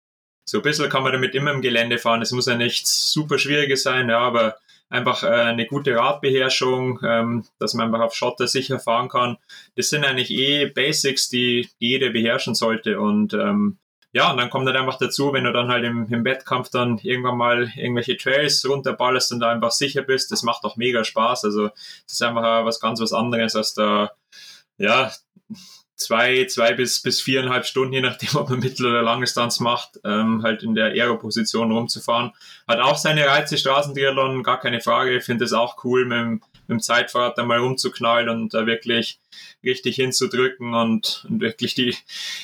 so 0.44 0.58
ein 0.58 0.62
bisschen 0.62 0.88
kann 0.88 1.02
man 1.02 1.12
damit 1.12 1.34
immer 1.34 1.52
im 1.52 1.62
Gelände 1.62 1.98
fahren. 1.98 2.22
Es 2.22 2.32
muss 2.32 2.46
ja 2.46 2.56
nichts 2.56 3.12
super 3.12 3.38
Schwieriges 3.38 3.82
sein, 3.82 4.08
ja, 4.08 4.18
aber 4.18 4.56
einfach 4.88 5.22
äh, 5.22 5.28
eine 5.28 5.66
gute 5.66 5.94
Radbeherrschung, 5.94 6.98
ähm, 7.04 7.44
dass 7.58 7.74
man 7.74 7.86
einfach 7.86 8.04
auf 8.04 8.14
Schotter 8.14 8.48
sicher 8.48 8.80
fahren 8.80 9.08
kann. 9.08 9.38
Das 9.76 9.88
sind 9.88 10.04
eigentlich 10.04 10.30
eh 10.30 10.66
Basics, 10.66 11.28
die, 11.28 11.68
jeder 11.78 12.10
beherrschen 12.10 12.54
sollte. 12.54 13.00
Und 13.00 13.32
ähm, 13.32 13.78
ja, 14.12 14.32
und 14.32 14.38
dann 14.38 14.50
kommt 14.50 14.66
halt 14.66 14.76
einfach 14.76 14.98
dazu, 14.98 15.32
wenn 15.32 15.44
du 15.44 15.52
dann 15.52 15.68
halt 15.68 15.84
im, 15.84 16.12
im 16.12 16.24
Wettkampf 16.24 16.70
dann 16.70 16.98
irgendwann 16.98 17.36
mal 17.36 17.70
irgendwelche 17.76 18.16
Trails 18.16 18.68
runterballerst 18.68 19.32
und 19.32 19.40
da 19.40 19.50
einfach 19.50 19.70
sicher 19.70 20.02
bist, 20.02 20.32
das 20.32 20.42
macht 20.42 20.64
auch 20.64 20.76
mega 20.76 21.04
Spaß. 21.04 21.44
Also 21.44 21.68
das 21.68 22.12
ist 22.14 22.22
einfach 22.22 22.64
was 22.64 22.80
ganz 22.80 23.00
was 23.00 23.12
anderes 23.12 23.54
als 23.54 23.74
da, 23.74 24.10
ja, 24.78 25.12
zwei, 26.00 26.46
zwei 26.46 26.72
bis, 26.72 27.00
bis 27.00 27.20
viereinhalb 27.20 27.66
Stunden, 27.66 27.92
je 27.92 28.00
nachdem, 28.00 28.30
ob 28.36 28.48
man 28.48 28.60
Mittel- 28.60 28.86
oder 28.86 29.02
Langdistanz 29.02 29.60
macht, 29.60 30.00
ähm, 30.04 30.42
halt 30.42 30.62
in 30.62 30.74
der 30.74 30.86
Aero-Position 30.86 31.70
rumzufahren. 31.70 32.32
Hat 32.66 32.80
auch 32.80 32.96
seine 32.96 33.26
Reize, 33.26 33.58
Straßentriathlon, 33.58 34.42
gar 34.42 34.58
keine 34.58 34.80
Frage. 34.80 35.16
Ich 35.16 35.24
finde 35.24 35.44
es 35.44 35.52
auch 35.52 35.84
cool, 35.84 36.04
mit 36.04 36.18
dem, 36.18 36.32
mit 36.32 36.68
dem 36.68 36.80
Zeitfahrrad 36.80 37.36
da 37.36 37.44
mal 37.44 37.58
rumzuknallen 37.58 38.28
und 38.28 38.54
da 38.54 38.66
wirklich 38.66 39.20
richtig 39.62 39.96
hinzudrücken 39.96 40.74
und, 40.74 41.26
und 41.28 41.40
wirklich 41.40 41.74
die, 41.74 41.96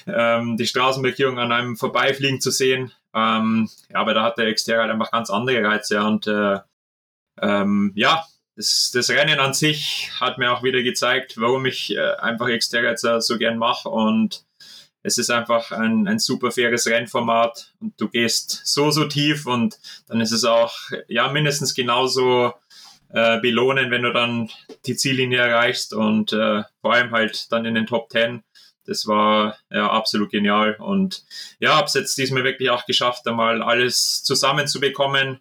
ähm, 0.06 0.56
die 0.56 0.66
Straßenmarkierung 0.66 1.38
an 1.38 1.52
einem 1.52 1.76
vorbeifliegen 1.76 2.40
zu 2.40 2.50
sehen. 2.50 2.92
Ähm, 3.14 3.70
ja, 3.90 4.00
aber 4.00 4.12
da 4.12 4.22
hat 4.22 4.38
der 4.38 4.52
Xterra 4.52 4.82
halt 4.82 4.92
einfach 4.92 5.10
ganz 5.10 5.30
andere 5.30 5.64
Reize 5.64 6.02
und 6.02 6.26
äh, 6.26 6.58
ähm, 7.40 7.92
ja, 7.94 8.24
das, 8.56 8.90
das 8.92 9.10
Rennen 9.10 9.38
an 9.38 9.54
sich 9.54 10.10
hat 10.18 10.38
mir 10.38 10.52
auch 10.52 10.62
wieder 10.62 10.82
gezeigt, 10.82 11.34
warum 11.36 11.66
ich 11.66 11.94
äh, 11.94 12.16
einfach 12.16 12.48
Xterra 12.48 13.20
so 13.20 13.38
gern 13.38 13.58
mache 13.58 13.88
und 13.88 14.44
es 15.02 15.18
ist 15.18 15.30
einfach 15.30 15.70
ein, 15.70 16.08
ein 16.08 16.18
super 16.18 16.50
faires 16.50 16.86
Rennformat 16.86 17.74
und 17.80 18.00
du 18.00 18.08
gehst 18.08 18.62
so, 18.64 18.90
so 18.90 19.04
tief 19.04 19.46
und 19.46 19.78
dann 20.08 20.20
ist 20.20 20.32
es 20.32 20.44
auch 20.44 20.74
ja 21.06 21.30
mindestens 21.30 21.74
genauso 21.74 22.54
äh, 23.10 23.38
belohnen, 23.40 23.90
wenn 23.90 24.02
du 24.02 24.12
dann 24.12 24.50
die 24.86 24.96
Ziellinie 24.96 25.38
erreichst 25.38 25.92
und 25.92 26.32
äh, 26.32 26.64
vor 26.80 26.94
allem 26.94 27.12
halt 27.12 27.52
dann 27.52 27.66
in 27.66 27.74
den 27.74 27.86
Top 27.86 28.10
10. 28.10 28.42
Das 28.84 29.06
war 29.06 29.56
ja 29.70 29.90
absolut 29.90 30.30
genial 30.30 30.76
und 30.76 31.24
ja, 31.60 31.76
habe 31.76 31.86
es 31.86 31.94
jetzt 31.94 32.16
diesmal 32.18 32.44
wirklich 32.44 32.70
auch 32.70 32.86
geschafft, 32.86 33.26
einmal 33.28 33.62
alles 33.62 34.24
zusammenzubekommen 34.24 35.40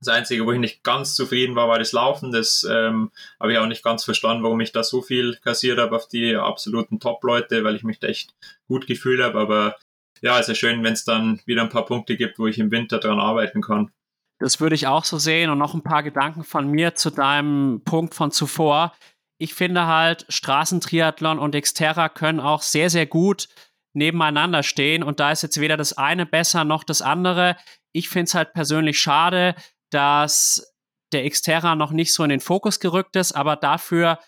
das 0.00 0.08
Einzige, 0.08 0.46
wo 0.46 0.52
ich 0.52 0.58
nicht 0.58 0.82
ganz 0.82 1.14
zufrieden 1.14 1.56
war, 1.56 1.68
war 1.68 1.78
das 1.78 1.92
Laufen. 1.92 2.32
Das 2.32 2.66
ähm, 2.68 3.10
habe 3.38 3.52
ich 3.52 3.58
auch 3.58 3.66
nicht 3.66 3.84
ganz 3.84 4.04
verstanden, 4.04 4.42
warum 4.42 4.60
ich 4.60 4.72
da 4.72 4.82
so 4.82 5.02
viel 5.02 5.36
kassiert 5.44 5.78
habe 5.78 5.94
auf 5.94 6.08
die 6.08 6.34
absoluten 6.36 7.00
Top-Leute, 7.00 7.64
weil 7.64 7.76
ich 7.76 7.84
mich 7.84 8.00
da 8.00 8.08
echt 8.08 8.34
gut 8.66 8.86
gefühlt 8.86 9.22
habe. 9.22 9.38
Aber 9.38 9.76
ja, 10.22 10.38
es 10.38 10.48
ist 10.48 10.58
schön, 10.58 10.82
wenn 10.82 10.94
es 10.94 11.04
dann 11.04 11.40
wieder 11.44 11.62
ein 11.62 11.68
paar 11.68 11.84
Punkte 11.84 12.16
gibt, 12.16 12.38
wo 12.38 12.46
ich 12.46 12.58
im 12.58 12.70
Winter 12.70 12.98
dran 12.98 13.20
arbeiten 13.20 13.60
kann. 13.60 13.90
Das 14.38 14.58
würde 14.58 14.74
ich 14.74 14.86
auch 14.86 15.04
so 15.04 15.18
sehen 15.18 15.50
und 15.50 15.58
noch 15.58 15.74
ein 15.74 15.82
paar 15.82 16.02
Gedanken 16.02 16.44
von 16.44 16.66
mir 16.66 16.94
zu 16.94 17.10
deinem 17.10 17.82
Punkt 17.84 18.14
von 18.14 18.30
zuvor. 18.30 18.94
Ich 19.38 19.52
finde 19.52 19.86
halt, 19.86 20.24
Straßentriathlon 20.30 21.38
und 21.38 21.54
Xterra 21.54 22.08
können 22.08 22.40
auch 22.40 22.62
sehr, 22.62 22.88
sehr 22.88 23.04
gut 23.04 23.48
nebeneinander 23.92 24.62
stehen 24.62 25.02
und 25.02 25.20
da 25.20 25.32
ist 25.32 25.42
jetzt 25.42 25.60
weder 25.60 25.76
das 25.76 25.92
eine 25.98 26.24
besser 26.24 26.64
noch 26.64 26.84
das 26.84 27.02
andere. 27.02 27.56
Ich 27.92 28.08
finde 28.08 28.24
es 28.24 28.34
halt 28.34 28.54
persönlich 28.54 28.98
schade, 28.98 29.54
dass 29.90 30.74
der 31.12 31.28
Xterra 31.28 31.74
noch 31.74 31.92
nicht 31.92 32.14
so 32.14 32.22
in 32.22 32.30
den 32.30 32.40
Fokus 32.40 32.80
gerückt 32.80 33.16
ist, 33.16 33.32
aber 33.32 33.56
dafür 33.56 34.18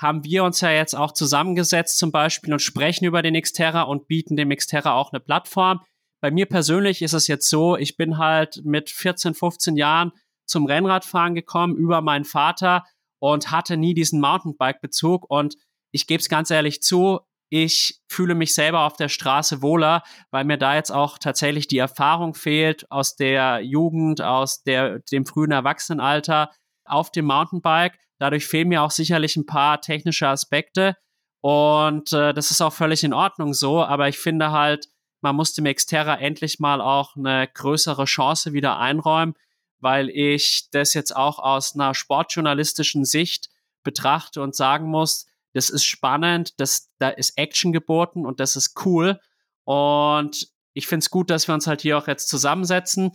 haben 0.00 0.24
wir 0.24 0.42
uns 0.44 0.60
ja 0.60 0.70
jetzt 0.70 0.94
auch 0.94 1.12
zusammengesetzt 1.12 1.98
zum 1.98 2.10
Beispiel 2.10 2.52
und 2.52 2.60
sprechen 2.60 3.04
über 3.04 3.22
den 3.22 3.40
Xterra 3.40 3.82
und 3.82 4.08
bieten 4.08 4.36
dem 4.36 4.50
Xterra 4.50 4.94
auch 4.94 5.12
eine 5.12 5.20
Plattform. 5.20 5.80
Bei 6.20 6.30
mir 6.30 6.46
persönlich 6.46 7.02
ist 7.02 7.12
es 7.12 7.28
jetzt 7.28 7.48
so, 7.48 7.76
ich 7.76 7.96
bin 7.96 8.18
halt 8.18 8.62
mit 8.64 8.90
14, 8.90 9.34
15 9.34 9.76
Jahren 9.76 10.12
zum 10.46 10.66
Rennradfahren 10.66 11.34
gekommen 11.34 11.76
über 11.76 12.00
meinen 12.00 12.24
Vater 12.24 12.84
und 13.20 13.50
hatte 13.50 13.76
nie 13.76 13.94
diesen 13.94 14.20
Mountainbike-Bezug 14.20 15.30
und 15.30 15.56
ich 15.92 16.06
gebe 16.06 16.20
es 16.20 16.28
ganz 16.28 16.50
ehrlich 16.50 16.82
zu, 16.82 17.20
ich 17.52 18.00
fühle 18.08 18.34
mich 18.34 18.54
selber 18.54 18.80
auf 18.86 18.96
der 18.96 19.10
Straße 19.10 19.60
wohler, 19.60 20.02
weil 20.30 20.44
mir 20.44 20.56
da 20.56 20.74
jetzt 20.74 20.90
auch 20.90 21.18
tatsächlich 21.18 21.68
die 21.68 21.76
Erfahrung 21.76 22.32
fehlt 22.32 22.90
aus 22.90 23.14
der 23.14 23.60
Jugend, 23.60 24.22
aus 24.22 24.62
der, 24.62 25.00
dem 25.12 25.26
frühen 25.26 25.50
Erwachsenenalter 25.50 26.50
auf 26.86 27.12
dem 27.12 27.26
Mountainbike. 27.26 27.98
Dadurch 28.18 28.46
fehlen 28.46 28.68
mir 28.68 28.80
auch 28.80 28.90
sicherlich 28.90 29.36
ein 29.36 29.44
paar 29.44 29.82
technische 29.82 30.28
Aspekte. 30.28 30.96
Und 31.42 32.14
äh, 32.14 32.32
das 32.32 32.50
ist 32.50 32.62
auch 32.62 32.72
völlig 32.72 33.04
in 33.04 33.12
Ordnung 33.12 33.52
so. 33.52 33.84
Aber 33.84 34.08
ich 34.08 34.18
finde 34.18 34.50
halt, 34.50 34.88
man 35.20 35.36
muss 35.36 35.52
dem 35.52 35.66
Xterra 35.66 36.14
endlich 36.14 36.58
mal 36.58 36.80
auch 36.80 37.16
eine 37.16 37.48
größere 37.52 38.06
Chance 38.06 38.54
wieder 38.54 38.78
einräumen, 38.78 39.34
weil 39.78 40.08
ich 40.08 40.70
das 40.70 40.94
jetzt 40.94 41.14
auch 41.14 41.38
aus 41.38 41.74
einer 41.74 41.92
sportjournalistischen 41.92 43.04
Sicht 43.04 43.50
betrachte 43.82 44.40
und 44.40 44.56
sagen 44.56 44.88
muss, 44.88 45.26
das 45.52 45.70
ist 45.70 45.84
spannend, 45.84 46.58
das, 46.60 46.90
da 46.98 47.08
ist 47.08 47.36
Action 47.38 47.72
geboten 47.72 48.26
und 48.26 48.40
das 48.40 48.56
ist 48.56 48.84
cool. 48.84 49.20
Und 49.64 50.48
ich 50.74 50.86
finde 50.86 51.04
es 51.04 51.10
gut, 51.10 51.30
dass 51.30 51.48
wir 51.48 51.54
uns 51.54 51.66
halt 51.66 51.82
hier 51.82 51.98
auch 51.98 52.08
jetzt 52.08 52.28
zusammensetzen. 52.28 53.12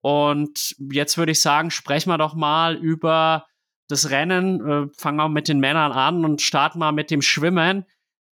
Und 0.00 0.76
jetzt 0.78 1.18
würde 1.18 1.32
ich 1.32 1.42
sagen, 1.42 1.70
sprechen 1.70 2.10
wir 2.10 2.18
doch 2.18 2.34
mal 2.34 2.76
über 2.76 3.46
das 3.88 4.10
Rennen. 4.10 4.60
Äh, 4.66 4.86
fangen 4.96 5.18
wir 5.18 5.28
mit 5.28 5.48
den 5.48 5.60
Männern 5.60 5.92
an 5.92 6.24
und 6.24 6.42
starten 6.42 6.78
mal 6.78 6.92
mit 6.92 7.10
dem 7.10 7.22
Schwimmen. 7.22 7.84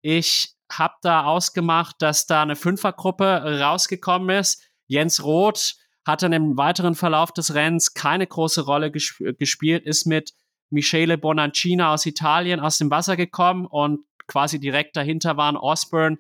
Ich 0.02 0.57
habe 0.71 0.95
da 1.02 1.25
ausgemacht, 1.25 1.97
dass 2.00 2.26
da 2.26 2.42
eine 2.42 2.57
Fünfergruppe 2.57 3.61
rausgekommen 3.61 4.30
ist. 4.30 4.62
Jens 4.87 5.23
Roth 5.23 5.75
hat 6.07 6.23
dann 6.23 6.33
im 6.33 6.57
weiteren 6.57 6.95
Verlauf 6.95 7.33
des 7.33 7.54
Rennens 7.54 7.95
keine 7.95 8.26
große 8.26 8.62
Rolle 8.62 8.90
gesp 8.90 9.21
gespielt, 9.38 9.85
ist 9.85 10.07
mit 10.07 10.33
Michele 10.71 11.19
Bonancina 11.19 11.93
aus 11.93 12.07
Italien 12.07 12.61
aus 12.61 12.79
dem 12.79 12.91
Wasser 12.91 13.17
gekommen 13.17 13.67
und 13.67 14.00
quasi 14.27 14.61
direkt 14.61 14.97
dahinter 14.97 15.37
waren 15.37 15.57
Osborne, 15.57 16.19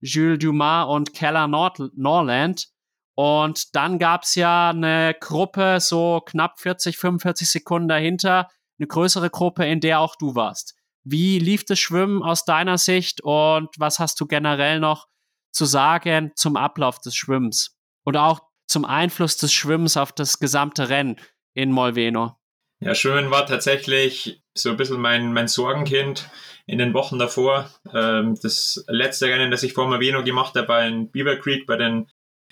Jules 0.00 0.38
Dumas 0.38 0.86
und 0.88 1.14
Keller 1.14 1.48
Nord 1.48 1.80
Norland. 1.96 2.68
Und 3.14 3.74
dann 3.74 3.98
gab 3.98 4.22
es 4.22 4.36
ja 4.36 4.70
eine 4.70 5.16
Gruppe, 5.18 5.80
so 5.80 6.20
knapp 6.24 6.60
40, 6.60 6.96
45 6.98 7.50
Sekunden 7.50 7.88
dahinter, 7.88 8.48
eine 8.78 8.86
größere 8.86 9.30
Gruppe, 9.30 9.66
in 9.66 9.80
der 9.80 10.00
auch 10.00 10.14
du 10.14 10.34
warst. 10.36 10.76
Wie 11.02 11.38
lief 11.38 11.64
das 11.64 11.80
Schwimmen 11.80 12.22
aus 12.22 12.44
deiner 12.44 12.78
Sicht 12.78 13.22
und 13.22 13.70
was 13.78 13.98
hast 13.98 14.20
du 14.20 14.26
generell 14.26 14.78
noch 14.78 15.08
zu 15.50 15.64
sagen 15.64 16.32
zum 16.36 16.56
Ablauf 16.56 17.00
des 17.00 17.16
Schwimmens 17.16 17.76
und 18.04 18.16
auch 18.16 18.40
zum 18.68 18.84
Einfluss 18.84 19.36
des 19.38 19.52
Schwimmens 19.52 19.96
auf 19.96 20.12
das 20.12 20.38
gesamte 20.38 20.88
Rennen 20.88 21.16
in 21.54 21.72
Molveno? 21.72 22.37
Ja, 22.80 22.94
Schwimmen 22.94 23.30
war 23.30 23.46
tatsächlich 23.46 24.40
so 24.54 24.70
ein 24.70 24.76
bisschen 24.76 25.00
mein, 25.00 25.32
mein 25.32 25.48
Sorgenkind 25.48 26.30
in 26.66 26.78
den 26.78 26.94
Wochen 26.94 27.18
davor. 27.18 27.70
Ähm, 27.92 28.38
das 28.40 28.84
letzte 28.88 29.26
Rennen, 29.26 29.50
das 29.50 29.64
ich 29.64 29.72
vor 29.72 29.88
Maveno 29.88 30.22
gemacht 30.22 30.54
habe, 30.54 30.68
war 30.68 30.86
in 30.86 31.10
Beaver 31.10 31.36
Creek 31.36 31.66
bei 31.66 31.76
den 31.76 32.06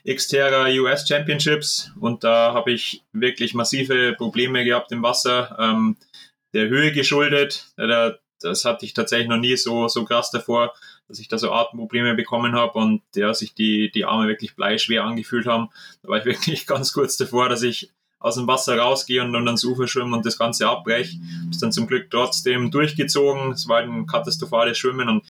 Xterra 0.05 0.69
US 0.69 1.07
Championships 1.07 1.91
und 1.99 2.23
da 2.23 2.53
habe 2.55 2.73
ich 2.73 3.05
wirklich 3.13 3.55
massive 3.55 4.15
Probleme 4.15 4.65
gehabt 4.65 4.93
im 4.93 5.03
Wasser, 5.03 5.57
ähm, 5.59 5.97
der 6.55 6.69
Höhe 6.69 6.93
geschuldet. 6.93 7.73
Da, 7.77 8.17
das 8.41 8.65
hatte 8.65 8.85
ich 8.85 8.95
tatsächlich 8.95 9.29
noch 9.29 9.39
nie 9.39 9.57
so, 9.57 9.89
so 9.89 10.05
krass 10.05 10.31
davor, 10.31 10.75
dass 11.09 11.19
ich 11.19 11.29
da 11.29 11.39
so 11.39 11.53
Atemprobleme 11.53 12.15
bekommen 12.15 12.55
habe 12.55 12.79
und 12.79 13.03
ja, 13.15 13.35
sich 13.35 13.55
die, 13.55 13.91
die 13.91 14.05
Arme 14.05 14.29
wirklich 14.29 14.55
bleischwer 14.55 15.05
angefühlt 15.05 15.47
haben. 15.47 15.71
Da 16.03 16.09
war 16.09 16.19
ich 16.19 16.25
wirklich 16.25 16.67
ganz 16.67 16.93
kurz 16.93 17.17
davor, 17.17 17.49
dass 17.49 17.63
ich 17.63 17.93
aus 18.19 18.37
dem 18.37 18.47
Wasser 18.47 18.79
rausgehe 18.79 19.23
und 19.23 19.33
dann 19.33 19.47
ans 19.47 19.65
Ufer 19.65 19.87
schwimme 19.87 20.17
und 20.17 20.27
das 20.27 20.39
Ganze 20.39 20.69
abbreche. 20.69 21.19
Ist 21.51 21.63
dann 21.63 21.73
zum 21.73 21.87
Glück 21.87 22.11
trotzdem 22.11 22.71
durchgezogen. 22.71 23.53
Es 23.53 23.69
war 23.69 23.79
ein 23.79 24.07
katastrophales 24.07 24.79
Schwimmen 24.79 25.09
und 25.09 25.29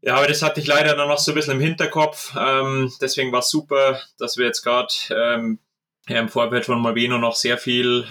ja, 0.00 0.14
aber 0.14 0.28
das 0.28 0.42
hatte 0.42 0.60
ich 0.60 0.66
leider 0.66 0.94
dann 0.94 1.08
noch 1.08 1.18
so 1.18 1.32
ein 1.32 1.34
bisschen 1.34 1.54
im 1.54 1.60
Hinterkopf. 1.60 2.34
Ähm, 2.38 2.92
deswegen 3.00 3.32
war 3.32 3.40
es 3.40 3.50
super, 3.50 4.00
dass 4.18 4.36
wir 4.36 4.46
jetzt 4.46 4.62
gerade 4.62 4.94
ähm, 5.10 5.58
im 6.06 6.28
Vorfeld 6.28 6.64
von 6.64 6.80
Malveno 6.80 7.18
noch 7.18 7.34
sehr 7.34 7.58
viel 7.58 8.04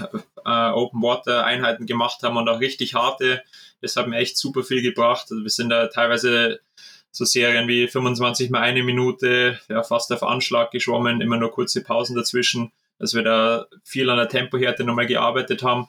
äh, 0.45 0.69
Open 0.69 1.01
Water 1.01 1.45
Einheiten 1.45 1.85
gemacht 1.85 2.21
haben 2.23 2.37
und 2.37 2.49
auch 2.49 2.59
richtig 2.59 2.93
harte. 2.93 3.41
Das 3.81 3.95
hat 3.95 4.07
mir 4.07 4.17
echt 4.17 4.37
super 4.37 4.63
viel 4.63 4.81
gebracht. 4.81 5.27
Also 5.31 5.43
wir 5.43 5.49
sind 5.49 5.69
da 5.69 5.87
teilweise 5.87 6.59
so 7.11 7.25
Serien 7.25 7.67
wie 7.67 7.87
25 7.87 8.49
mal 8.49 8.61
eine 8.61 8.83
Minute, 8.83 9.59
ja, 9.69 9.81
fast 9.81 10.11
auf 10.11 10.23
Anschlag 10.23 10.71
geschwommen, 10.71 11.21
immer 11.21 11.37
nur 11.37 11.51
kurze 11.51 11.83
Pausen 11.83 12.15
dazwischen 12.15 12.71
dass 12.99 13.13
wir 13.13 13.23
da 13.23 13.67
viel 13.83 14.09
an 14.09 14.17
der 14.17 14.29
Tempohärte 14.29 14.83
nochmal 14.83 15.07
gearbeitet 15.07 15.63
haben. 15.63 15.87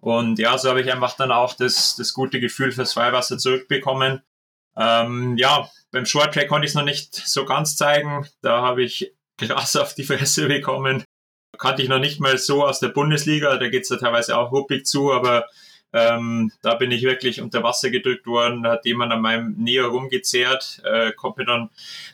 Und 0.00 0.38
ja, 0.38 0.56
so 0.58 0.68
habe 0.68 0.80
ich 0.80 0.92
einfach 0.92 1.16
dann 1.16 1.32
auch 1.32 1.54
das, 1.54 1.96
das 1.96 2.12
gute 2.12 2.40
Gefühl 2.40 2.72
fürs 2.72 2.92
Freiwasser 2.92 3.38
zurückbekommen. 3.38 4.22
Ähm, 4.76 5.36
ja, 5.36 5.68
beim 5.90 6.06
Short 6.06 6.34
Track 6.34 6.48
konnte 6.48 6.66
ich 6.66 6.70
es 6.70 6.76
noch 6.76 6.84
nicht 6.84 7.14
so 7.14 7.44
ganz 7.44 7.76
zeigen. 7.76 8.26
Da 8.42 8.62
habe 8.62 8.82
ich 8.82 9.12
krass 9.38 9.76
auf 9.76 9.94
die 9.94 10.04
Fresse 10.04 10.46
bekommen. 10.48 11.04
Kannte 11.58 11.82
ich 11.82 11.88
noch 11.88 11.98
nicht 11.98 12.20
mal 12.20 12.38
so 12.38 12.64
aus 12.64 12.80
der 12.80 12.88
Bundesliga. 12.88 13.56
Da 13.56 13.68
geht 13.68 13.82
es 13.82 13.88
ja 13.88 13.96
teilweise 13.96 14.36
auch 14.36 14.52
ruppig 14.52 14.86
zu, 14.86 15.12
aber 15.12 15.46
ähm, 15.92 16.52
da 16.62 16.74
bin 16.74 16.92
ich 16.92 17.02
wirklich 17.02 17.40
unter 17.40 17.62
Wasser 17.62 17.90
gedrückt 17.90 18.26
worden, 18.26 18.62
da 18.62 18.72
hat 18.72 18.86
jemand 18.86 19.12
an 19.12 19.22
meinem 19.22 19.56
Näher 19.56 19.86
rumgezehrt, 19.86 20.82
äh, 20.84 21.10
konnte 21.12 21.40
mir 21.40 21.46
dann 21.46 21.70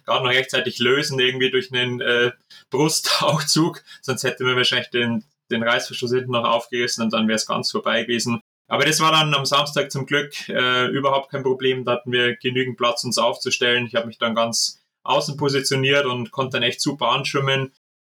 gerade 0.07 0.25
noch 0.25 0.31
rechtzeitig 0.31 0.79
lösen, 0.79 1.21
irgendwie 1.21 1.50
durch 1.50 1.71
einen 1.73 2.00
äh, 2.00 2.33
Brusthauchzug, 2.71 3.83
sonst 4.03 4.25
hätte 4.25 4.45
mir 4.45 4.57
wahrscheinlich 4.57 4.91
den, 4.91 5.25
den 5.51 5.63
Reißverschluss 5.63 6.13
hinten 6.13 6.33
noch 6.33 6.45
aufgerissen 6.45 7.05
und 7.05 7.13
dann 7.13 7.29
wäre 7.29 7.37
es 7.37 7.47
ganz 7.47 7.71
vorbei 7.71 8.03
gewesen. 8.03 8.41
Aber 8.69 8.85
das 8.85 8.99
war 9.01 9.13
dann 9.13 9.33
am 9.33 9.47
Samstag 9.47 9.93
zum 9.93 10.07
Glück 10.07 10.49
äh, 10.49 10.87
überhaupt 10.89 11.31
kein 11.31 11.45
Problem, 11.45 11.85
da 11.85 11.93
hatten 11.93 12.11
wir 12.11 12.37
genügend 12.37 12.77
Platz, 12.77 13.05
uns 13.05 13.19
aufzustellen. 13.19 13.87
Ich 13.87 13.95
habe 13.95 14.09
mich 14.09 14.19
dann 14.19 14.35
ganz 14.35 14.83
außen 15.05 15.37
positioniert 15.37 16.05
und 16.05 16.33
konnte 16.33 16.57
dann 16.57 16.65
echt 16.65 16.81
super 16.81 17.11
anschwimmen. 17.11 17.73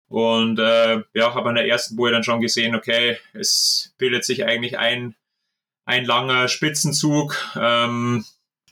Und 0.09 0.59
äh, 0.59 1.03
ja, 1.15 1.35
habe 1.35 1.51
an 1.51 1.55
der 1.55 1.69
ersten 1.69 1.95
Boje 1.95 2.11
dann 2.11 2.25
schon 2.25 2.41
gesehen, 2.41 2.75
okay, 2.75 3.19
es 3.33 3.95
bildet 3.97 4.25
sich 4.25 4.45
eigentlich 4.45 4.77
ein 4.77 5.15
ein 5.91 6.05
langer 6.05 6.49
Spitzenzug. 6.49 7.37
Ähm, 7.57 8.25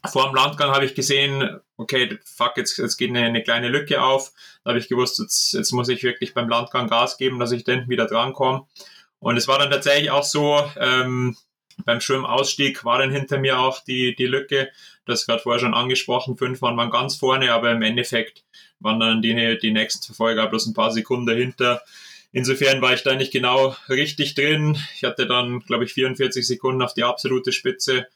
vor 0.07 0.27
dem 0.27 0.35
Landgang 0.35 0.71
habe 0.71 0.85
ich 0.85 0.95
gesehen, 0.95 1.61
okay, 1.77 2.19
fuck, 2.25 2.57
jetzt, 2.57 2.79
jetzt 2.79 2.97
geht 2.97 3.11
eine, 3.11 3.23
eine 3.23 3.43
kleine 3.43 3.69
Lücke 3.69 4.03
auf. 4.03 4.33
Da 4.69 4.73
habe 4.73 4.81
ich 4.81 4.89
gewusst, 4.91 5.19
jetzt, 5.19 5.55
jetzt 5.55 5.73
muss 5.73 5.89
ich 5.89 6.03
wirklich 6.03 6.35
beim 6.35 6.47
Landgang 6.47 6.89
Gas 6.89 7.17
geben, 7.17 7.39
dass 7.39 7.53
ich 7.53 7.65
dann 7.65 7.89
wieder 7.89 8.05
drankomme. 8.05 8.67
Und 9.19 9.39
es 9.39 9.49
war 9.49 9.59
dann 9.59 9.71
tatsächlich 9.71 10.11
auch 10.11 10.25
so, 10.25 10.63
ähm, 10.79 11.35
beim 11.87 12.03
Schwimmausstieg 12.03 12.85
war 12.85 12.99
dann 12.99 13.11
hinter 13.11 13.39
mir 13.39 13.61
auch 13.61 13.83
die, 13.83 14.15
die 14.15 14.27
Lücke. 14.27 14.69
Das 15.07 15.25
gerade 15.25 15.41
vorher 15.41 15.59
schon 15.59 15.73
angesprochen. 15.73 16.37
Fünf 16.37 16.61
waren, 16.61 16.77
waren 16.77 16.91
ganz 16.91 17.17
vorne, 17.17 17.51
aber 17.51 17.73
im 17.73 17.81
Endeffekt 17.81 18.45
waren 18.79 19.01
dann 19.01 19.23
die, 19.23 19.57
die 19.59 19.71
nächsten 19.71 20.05
Verfolger 20.05 20.47
bloß 20.49 20.67
ein 20.67 20.75
paar 20.75 20.93
Sekunden 20.93 21.25
dahinter. 21.25 21.81
Insofern 22.33 22.83
war 22.83 22.93
ich 22.93 23.03
da 23.03 23.15
nicht 23.15 23.33
genau 23.33 23.75
richtig 23.89 24.35
drin. 24.35 24.77
Ich 24.95 25.03
hatte 25.03 25.27
dann, 25.27 25.61
glaube 25.61 25.85
ich, 25.85 25.95
44 25.95 26.47
Sekunden 26.47 26.83
auf 26.83 26.93
die 26.93 27.05
absolute 27.05 27.53
Spitze, 27.53 28.07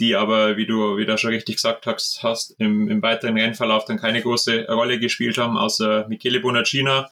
die 0.00 0.16
aber, 0.16 0.56
wie 0.56 0.66
du 0.66 0.96
wieder 0.96 1.18
schon 1.18 1.30
richtig 1.30 1.56
gesagt 1.56 1.86
hast, 1.86 2.22
hast 2.22 2.54
im, 2.58 2.88
im 2.88 3.02
weiteren 3.02 3.38
Rennverlauf 3.38 3.84
dann 3.84 4.00
keine 4.00 4.22
große 4.22 4.66
Rolle 4.68 4.98
gespielt 4.98 5.38
haben, 5.38 5.58
außer 5.58 6.06
Michele 6.08 6.40
Bonacina. 6.40 7.10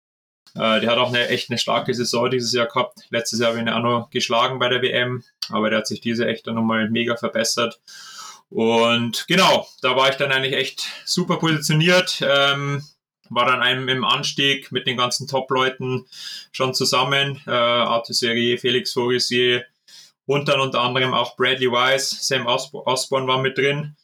Äh, 0.55 0.79
der 0.79 0.91
hat 0.91 0.97
auch 0.97 1.09
eine 1.09 1.27
echt 1.27 1.49
eine 1.49 1.59
starke 1.59 1.93
Saison 1.93 2.31
dieses 2.31 2.53
Jahr 2.53 2.67
gehabt. 2.67 2.99
Letztes 3.09 3.39
Jahr 3.39 3.49
habe 3.49 3.59
ich 3.59 3.65
ihn 3.65 3.69
auch 3.69 3.83
noch 3.83 4.09
geschlagen 4.09 4.57
bei 4.57 4.69
der 4.69 4.81
WM, 4.81 5.23
aber 5.49 5.69
der 5.69 5.79
hat 5.79 5.87
sich 5.87 5.99
diese 5.99 6.27
echt 6.27 6.47
dann 6.47 6.55
nochmal 6.55 6.89
mega 6.89 7.17
verbessert. 7.17 7.79
Und 8.49 9.25
genau, 9.27 9.67
da 9.81 9.97
war 9.97 10.09
ich 10.09 10.15
dann 10.15 10.31
eigentlich 10.31 10.55
echt 10.55 10.87
super 11.05 11.37
positioniert. 11.37 12.21
Ähm, 12.21 12.83
war 13.29 13.45
dann 13.45 13.61
einem 13.61 13.89
im 13.89 14.05
Anstieg 14.05 14.71
mit 14.71 14.87
den 14.87 14.95
ganzen 14.95 15.27
Top-Leuten 15.27 16.05
schon 16.53 16.73
zusammen. 16.73 17.41
Äh, 17.45 17.51
Arthur 17.51 18.15
Serie, 18.15 18.57
Felix 18.57 18.93
Forisier 18.93 19.65
und 20.27 20.47
dann 20.47 20.59
unter 20.59 20.81
anderem 20.81 21.13
auch 21.13 21.35
Bradley 21.35 21.71
Wise, 21.71 22.15
Sam 22.19 22.45
Osborne 22.45 23.27
war 23.27 23.41
mit 23.41 23.57
drin. 23.57 23.95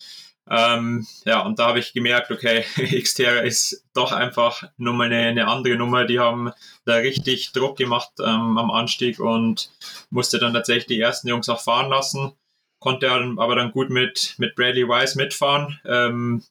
Ähm, 0.49 1.05
ja, 1.25 1.41
und 1.41 1.59
da 1.59 1.67
habe 1.67 1.79
ich 1.79 1.93
gemerkt, 1.93 2.31
okay, 2.31 2.65
Xterra 3.01 3.41
ist 3.41 3.85
doch 3.93 4.11
einfach 4.11 4.63
nur 4.77 4.93
mal 4.93 5.05
eine, 5.05 5.17
eine 5.17 5.47
andere 5.47 5.75
Nummer. 5.75 6.05
Die 6.05 6.19
haben 6.19 6.51
da 6.85 6.95
richtig 6.95 7.51
Druck 7.53 7.77
gemacht 7.77 8.11
ähm, 8.19 8.57
am 8.57 8.71
Anstieg 8.71 9.19
und 9.19 9.71
musste 10.09 10.39
dann 10.39 10.53
tatsächlich 10.53 10.87
die 10.87 10.99
ersten 10.99 11.27
Jungs 11.27 11.49
auch 11.49 11.61
fahren 11.61 11.89
lassen. 11.89 12.33
Konnte 12.79 13.09
aber 13.09 13.55
dann 13.55 13.71
gut 13.71 13.89
mit, 13.89 14.35
mit 14.37 14.55
Bradley 14.55 14.87
Wise 14.87 15.17
mitfahren. 15.17 15.79
Ähm, 15.85 16.43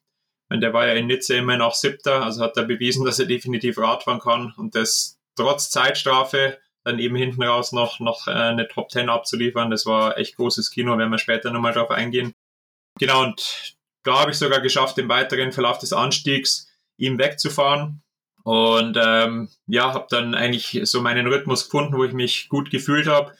und 0.49 0.61
der 0.61 0.73
war 0.73 0.87
ja 0.87 0.93
in 0.93 1.07
Nizza 1.07 1.35
immer 1.35 1.57
noch 1.57 1.73
Siebter, 1.73 2.23
also 2.23 2.43
hat 2.43 2.57
er 2.57 2.63
bewiesen, 2.63 3.05
dass 3.05 3.19
er 3.19 3.25
definitiv 3.25 3.77
Radfahren 3.79 4.19
kann 4.19 4.53
und 4.57 4.75
das 4.75 5.17
trotz 5.35 5.71
Zeitstrafe 5.71 6.59
dann 6.83 6.99
eben 6.99 7.15
hinten 7.15 7.43
raus 7.43 7.71
noch, 7.71 7.99
noch 7.99 8.27
äh, 8.27 8.31
eine 8.31 8.67
Top 8.67 8.91
10 8.91 9.09
abzuliefern. 9.09 9.69
Das 9.69 9.85
war 9.85 10.17
echt 10.17 10.35
großes 10.35 10.69
Kino, 10.71 10.97
werden 10.97 11.11
wir 11.11 11.17
später 11.17 11.51
nochmal 11.51 11.73
drauf 11.73 11.91
eingehen. 11.91 12.33
Genau, 12.99 13.23
und 13.23 13.75
da 14.03 14.19
habe 14.19 14.31
ich 14.31 14.37
sogar 14.37 14.61
geschafft, 14.61 14.97
im 14.97 15.09
weiteren 15.09 15.51
Verlauf 15.51 15.79
des 15.79 15.93
Anstiegs 15.93 16.69
ihm 16.97 17.17
wegzufahren. 17.17 18.01
Und 18.43 18.97
ähm, 19.01 19.49
ja, 19.67 19.93
habe 19.93 20.07
dann 20.09 20.35
eigentlich 20.35 20.81
so 20.83 21.01
meinen 21.01 21.27
Rhythmus 21.27 21.65
gefunden, 21.65 21.97
wo 21.97 22.03
ich 22.03 22.11
mich 22.11 22.49
gut 22.49 22.69
gefühlt 22.69 23.07
habe. 23.07 23.33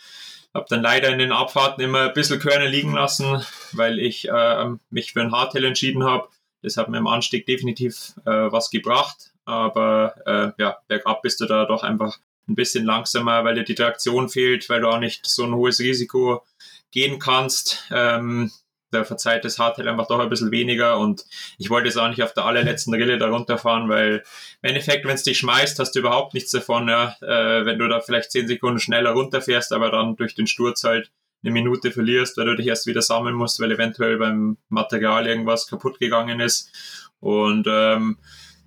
Habe 0.53 0.65
dann 0.69 0.81
leider 0.81 1.09
in 1.09 1.19
den 1.19 1.33
Abfahrten 1.33 1.83
immer 1.83 2.03
ein 2.03 2.13
bisschen 2.13 2.39
Körner 2.39 2.67
liegen 2.67 2.93
lassen, 2.93 3.43
weil 3.73 3.99
ich 3.99 4.29
äh, 4.29 4.65
mich 4.89 5.11
für 5.11 5.21
ein 5.21 5.33
Hardtail 5.33 5.65
entschieden 5.65 6.03
habe. 6.03 6.29
Das 6.61 6.77
hat 6.77 6.87
mir 6.87 6.99
im 6.99 7.07
Anstieg 7.07 7.45
definitiv 7.45 8.13
äh, 8.25 8.51
was 8.51 8.69
gebracht. 8.69 9.33
Aber 9.45 10.15
äh, 10.25 10.61
ja, 10.61 10.77
bergab 10.87 11.21
bist 11.21 11.41
du 11.41 11.45
da 11.45 11.65
doch 11.65 11.83
einfach 11.83 12.17
ein 12.47 12.55
bisschen 12.55 12.85
langsamer, 12.85 13.43
weil 13.43 13.55
dir 13.55 13.63
die 13.63 13.75
Traktion 13.75 14.29
fehlt, 14.29 14.69
weil 14.69 14.81
du 14.81 14.89
auch 14.89 14.99
nicht 14.99 15.25
so 15.25 15.43
ein 15.43 15.53
hohes 15.53 15.79
Risiko 15.79 16.43
gehen 16.91 17.19
kannst. 17.19 17.87
Ähm, 17.91 18.51
da 18.93 19.03
verzeiht 19.03 19.43
das 19.43 19.59
Hardtail 19.59 19.87
einfach 19.87 20.07
doch 20.07 20.19
ein 20.19 20.29
bisschen 20.29 20.51
weniger 20.51 20.99
und 20.99 21.25
ich 21.57 21.69
wollte 21.69 21.89
es 21.89 21.97
auch 21.97 22.09
nicht 22.09 22.21
auf 22.21 22.33
der 22.33 22.45
allerletzten 22.45 22.93
Rille 22.93 23.17
da 23.17 23.27
runterfahren, 23.27 23.89
weil 23.89 24.23
im 24.61 24.69
Endeffekt, 24.69 25.05
wenn 25.05 25.15
es 25.15 25.23
dich 25.23 25.39
schmeißt, 25.39 25.79
hast 25.79 25.93
du 25.93 25.99
überhaupt 25.99 26.33
nichts 26.33 26.51
davon, 26.51 26.87
ja, 26.87 27.15
äh, 27.21 27.65
wenn 27.65 27.79
du 27.79 27.87
da 27.87 27.99
vielleicht 27.99 28.31
zehn 28.31 28.47
Sekunden 28.47 28.79
schneller 28.79 29.11
runterfährst, 29.11 29.73
aber 29.73 29.89
dann 29.89 30.15
durch 30.15 30.35
den 30.35 30.47
Sturz 30.47 30.83
halt 30.83 31.11
eine 31.43 31.51
Minute 31.51 31.91
verlierst, 31.91 32.37
weil 32.37 32.45
du 32.45 32.55
dich 32.55 32.67
erst 32.67 32.87
wieder 32.87 33.01
sammeln 33.01 33.35
musst, 33.35 33.59
weil 33.59 33.71
eventuell 33.71 34.17
beim 34.17 34.57
Material 34.69 35.27
irgendwas 35.27 35.67
kaputt 35.67 35.99
gegangen 35.99 36.39
ist. 36.39 36.71
Und 37.19 37.67
ähm, 37.69 38.17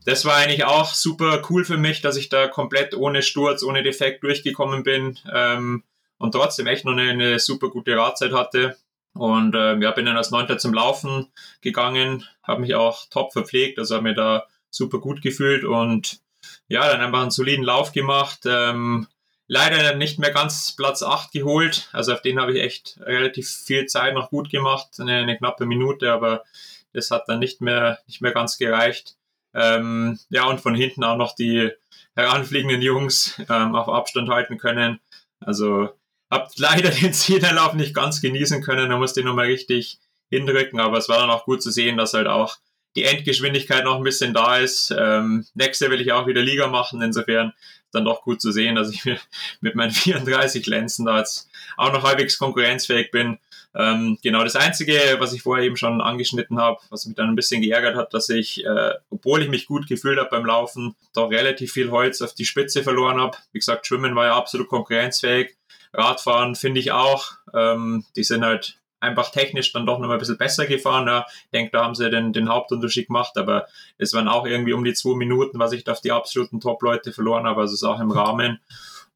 das 0.06 0.24
war 0.24 0.36
eigentlich 0.36 0.64
auch 0.64 0.94
super 0.94 1.42
cool 1.50 1.64
für 1.64 1.76
mich, 1.76 2.00
dass 2.00 2.16
ich 2.16 2.28
da 2.28 2.46
komplett 2.46 2.94
ohne 2.94 3.22
Sturz, 3.22 3.64
ohne 3.64 3.82
Defekt 3.82 4.22
durchgekommen 4.22 4.84
bin 4.84 5.18
ähm, 5.34 5.82
und 6.18 6.32
trotzdem 6.32 6.68
echt 6.68 6.84
noch 6.84 6.92
eine, 6.92 7.10
eine 7.10 7.38
super 7.40 7.68
gute 7.68 7.96
Radzeit 7.96 8.32
hatte. 8.32 8.76
Und 9.14 9.56
ähm, 9.56 9.82
ja, 9.82 9.90
bin 9.90 10.06
dann 10.06 10.16
als 10.16 10.30
Neunter 10.30 10.58
zum 10.58 10.72
Laufen 10.72 11.26
gegangen, 11.60 12.24
habe 12.42 12.60
mich 12.60 12.76
auch 12.76 13.06
top 13.10 13.32
verpflegt, 13.32 13.78
also 13.80 13.96
habe 13.96 14.04
mir 14.04 14.14
da 14.14 14.46
super 14.70 14.98
gut 14.98 15.22
gefühlt 15.22 15.64
und 15.64 16.20
ja, 16.68 16.88
dann 16.88 17.00
einfach 17.00 17.22
einen 17.22 17.30
soliden 17.32 17.64
Lauf 17.64 17.90
gemacht. 17.90 18.40
Ähm, 18.46 19.08
leider 19.48 19.96
nicht 19.96 20.20
mehr 20.20 20.30
ganz 20.30 20.76
Platz 20.76 21.02
8 21.02 21.32
geholt. 21.32 21.88
Also 21.92 22.12
auf 22.12 22.22
den 22.22 22.38
habe 22.38 22.56
ich 22.56 22.62
echt 22.62 23.00
relativ 23.00 23.50
viel 23.50 23.86
Zeit 23.86 24.14
noch 24.14 24.30
gut 24.30 24.50
gemacht, 24.50 25.00
eine, 25.00 25.16
eine 25.16 25.36
knappe 25.36 25.66
Minute, 25.66 26.12
aber 26.12 26.44
das 26.92 27.10
hat 27.10 27.24
dann 27.26 27.40
nicht 27.40 27.60
mehr, 27.60 27.98
nicht 28.06 28.20
mehr 28.20 28.32
ganz 28.32 28.56
gereicht. 28.56 29.16
Ähm, 29.56 30.18
ja, 30.28 30.44
und 30.44 30.60
von 30.60 30.74
hinten 30.74 31.02
auch 31.02 31.16
noch 31.16 31.34
die 31.34 31.70
heranfliegenden 32.14 32.82
Jungs 32.82 33.40
ähm, 33.48 33.74
auf 33.74 33.88
Abstand 33.88 34.28
halten 34.28 34.58
können. 34.58 35.00
Also 35.40 35.88
habt 36.30 36.58
leider 36.58 36.90
den 37.02 37.12
Zielerlauf 37.12 37.74
nicht 37.74 37.94
ganz 37.94 38.20
genießen 38.20 38.62
können, 38.62 38.90
da 38.90 38.98
musste 38.98 39.20
ich 39.20 39.26
nochmal 39.26 39.46
richtig 39.46 39.98
hindrücken, 40.28 40.80
aber 40.80 40.98
es 40.98 41.08
war 41.08 41.18
dann 41.18 41.30
auch 41.30 41.44
gut 41.44 41.62
zu 41.62 41.70
sehen, 41.70 41.96
dass 41.96 42.14
halt 42.14 42.26
auch 42.26 42.56
die 42.96 43.04
Endgeschwindigkeit 43.04 43.84
noch 43.84 43.96
ein 43.96 44.02
bisschen 44.02 44.34
da 44.34 44.56
ist. 44.56 44.94
Ähm, 44.98 45.46
nächste 45.54 45.90
will 45.90 46.00
ich 46.00 46.12
auch 46.12 46.26
wieder 46.26 46.42
Liga 46.42 46.66
machen, 46.66 47.02
insofern 47.02 47.52
dann 47.92 48.04
doch 48.04 48.22
gut 48.22 48.40
zu 48.40 48.52
sehen, 48.52 48.74
dass 48.74 48.90
ich 48.90 49.04
mit 49.60 49.74
meinen 49.74 49.92
34 49.92 50.66
Lenzen 50.66 51.06
da 51.06 51.18
jetzt 51.18 51.48
auch 51.76 51.92
noch 51.92 52.02
halbwegs 52.02 52.38
konkurrenzfähig 52.38 53.10
bin. 53.10 53.38
Ähm, 53.78 54.18
genau, 54.22 54.42
das 54.42 54.56
Einzige, 54.56 55.16
was 55.18 55.34
ich 55.34 55.42
vorher 55.42 55.64
eben 55.64 55.76
schon 55.76 56.00
angeschnitten 56.00 56.58
habe, 56.58 56.78
was 56.88 57.04
mich 57.04 57.14
dann 57.14 57.28
ein 57.28 57.36
bisschen 57.36 57.60
geärgert 57.60 57.94
hat, 57.94 58.14
dass 58.14 58.28
ich, 58.30 58.64
äh, 58.64 58.94
obwohl 59.10 59.42
ich 59.42 59.50
mich 59.50 59.66
gut 59.66 59.86
gefühlt 59.86 60.18
habe 60.18 60.30
beim 60.30 60.46
Laufen, 60.46 60.96
doch 61.14 61.30
relativ 61.30 61.72
viel 61.72 61.90
Holz 61.90 62.22
auf 62.22 62.34
die 62.34 62.46
Spitze 62.46 62.82
verloren 62.82 63.20
habe. 63.20 63.36
Wie 63.52 63.58
gesagt, 63.58 63.86
Schwimmen 63.86 64.14
war 64.14 64.26
ja 64.26 64.36
absolut 64.36 64.68
konkurrenzfähig. 64.68 65.56
Radfahren 65.92 66.54
finde 66.54 66.80
ich 66.80 66.92
auch. 66.92 67.32
Ähm, 67.54 68.04
die 68.16 68.24
sind 68.24 68.44
halt 68.44 68.78
einfach 69.00 69.30
technisch 69.30 69.72
dann 69.72 69.86
doch 69.86 69.98
noch 69.98 70.08
mal 70.08 70.14
ein 70.14 70.20
bisschen 70.20 70.38
besser 70.38 70.66
gefahren. 70.66 71.06
Ja. 71.06 71.26
Ich 71.44 71.50
denke, 71.50 71.72
da 71.72 71.84
haben 71.84 71.94
sie 71.94 72.10
den, 72.10 72.32
den 72.32 72.48
Hauptunterschied 72.48 73.08
gemacht, 73.08 73.36
aber 73.36 73.66
es 73.98 74.14
waren 74.14 74.28
auch 74.28 74.46
irgendwie 74.46 74.72
um 74.72 74.84
die 74.84 74.94
zwei 74.94 75.16
Minuten, 75.16 75.58
was 75.58 75.72
ich 75.72 75.84
da 75.84 75.92
auf 75.92 76.00
die 76.00 76.12
absoluten 76.12 76.60
Top-Leute 76.60 77.12
verloren 77.12 77.46
habe, 77.46 77.60
also 77.60 77.74
es 77.74 77.82
ist 77.82 77.88
auch 77.88 78.00
im 78.00 78.10
Rahmen. 78.10 78.60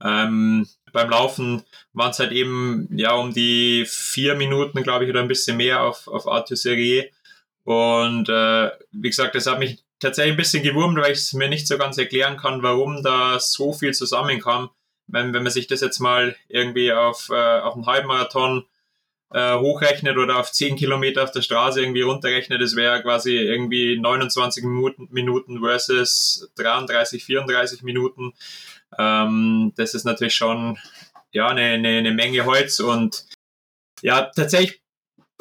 Ähm, 0.02 0.66
beim 0.92 1.10
Laufen 1.10 1.62
waren 1.92 2.10
es 2.10 2.18
halt 2.18 2.32
eben 2.32 2.88
ja 2.92 3.12
um 3.12 3.32
die 3.32 3.84
vier 3.86 4.34
Minuten, 4.34 4.82
glaube 4.82 5.04
ich, 5.04 5.10
oder 5.10 5.20
ein 5.20 5.28
bisschen 5.28 5.56
mehr 5.56 5.82
auf, 5.82 6.08
auf 6.08 6.28
Arthur 6.28 6.56
Serie. 6.56 7.10
Und 7.64 8.28
äh, 8.28 8.70
wie 8.92 9.10
gesagt, 9.10 9.34
das 9.34 9.46
hat 9.46 9.58
mich 9.58 9.82
tatsächlich 10.00 10.34
ein 10.34 10.38
bisschen 10.38 10.62
gewurmt, 10.62 10.98
weil 10.98 11.12
ich 11.12 11.18
es 11.18 11.32
mir 11.34 11.48
nicht 11.48 11.68
so 11.68 11.78
ganz 11.78 11.98
erklären 11.98 12.36
kann, 12.36 12.62
warum 12.62 13.02
da 13.02 13.38
so 13.38 13.72
viel 13.72 13.94
zusammenkam. 13.94 14.70
Wenn, 15.06 15.34
wenn 15.34 15.42
man 15.42 15.52
sich 15.52 15.66
das 15.66 15.80
jetzt 15.80 15.98
mal 15.98 16.36
irgendwie 16.48 16.92
auf, 16.92 17.28
äh, 17.30 17.60
auf 17.60 17.74
einen 17.74 17.86
Halbmarathon 17.86 18.64
äh, 19.32 19.56
hochrechnet 19.58 20.16
oder 20.16 20.38
auf 20.38 20.50
10 20.52 20.76
Kilometer 20.76 21.22
auf 21.22 21.32
der 21.32 21.42
Straße 21.42 21.80
irgendwie 21.80 22.02
runterrechnet, 22.02 22.60
das 22.60 22.76
wäre 22.76 23.02
quasi 23.02 23.36
irgendwie 23.36 23.98
29 23.98 24.64
Minuten, 24.64 25.08
Minuten 25.10 25.60
versus 25.60 26.50
33, 26.56 27.24
34 27.24 27.82
Minuten. 27.82 28.32
Ähm, 29.00 29.72
das 29.76 29.94
ist 29.94 30.04
natürlich 30.04 30.34
schon 30.34 30.78
ja 31.32 31.48
eine, 31.48 31.62
eine, 31.62 31.98
eine 31.98 32.12
Menge 32.12 32.44
Holz 32.44 32.80
und 32.80 33.24
ja, 34.02 34.30
tatsächlich 34.34 34.82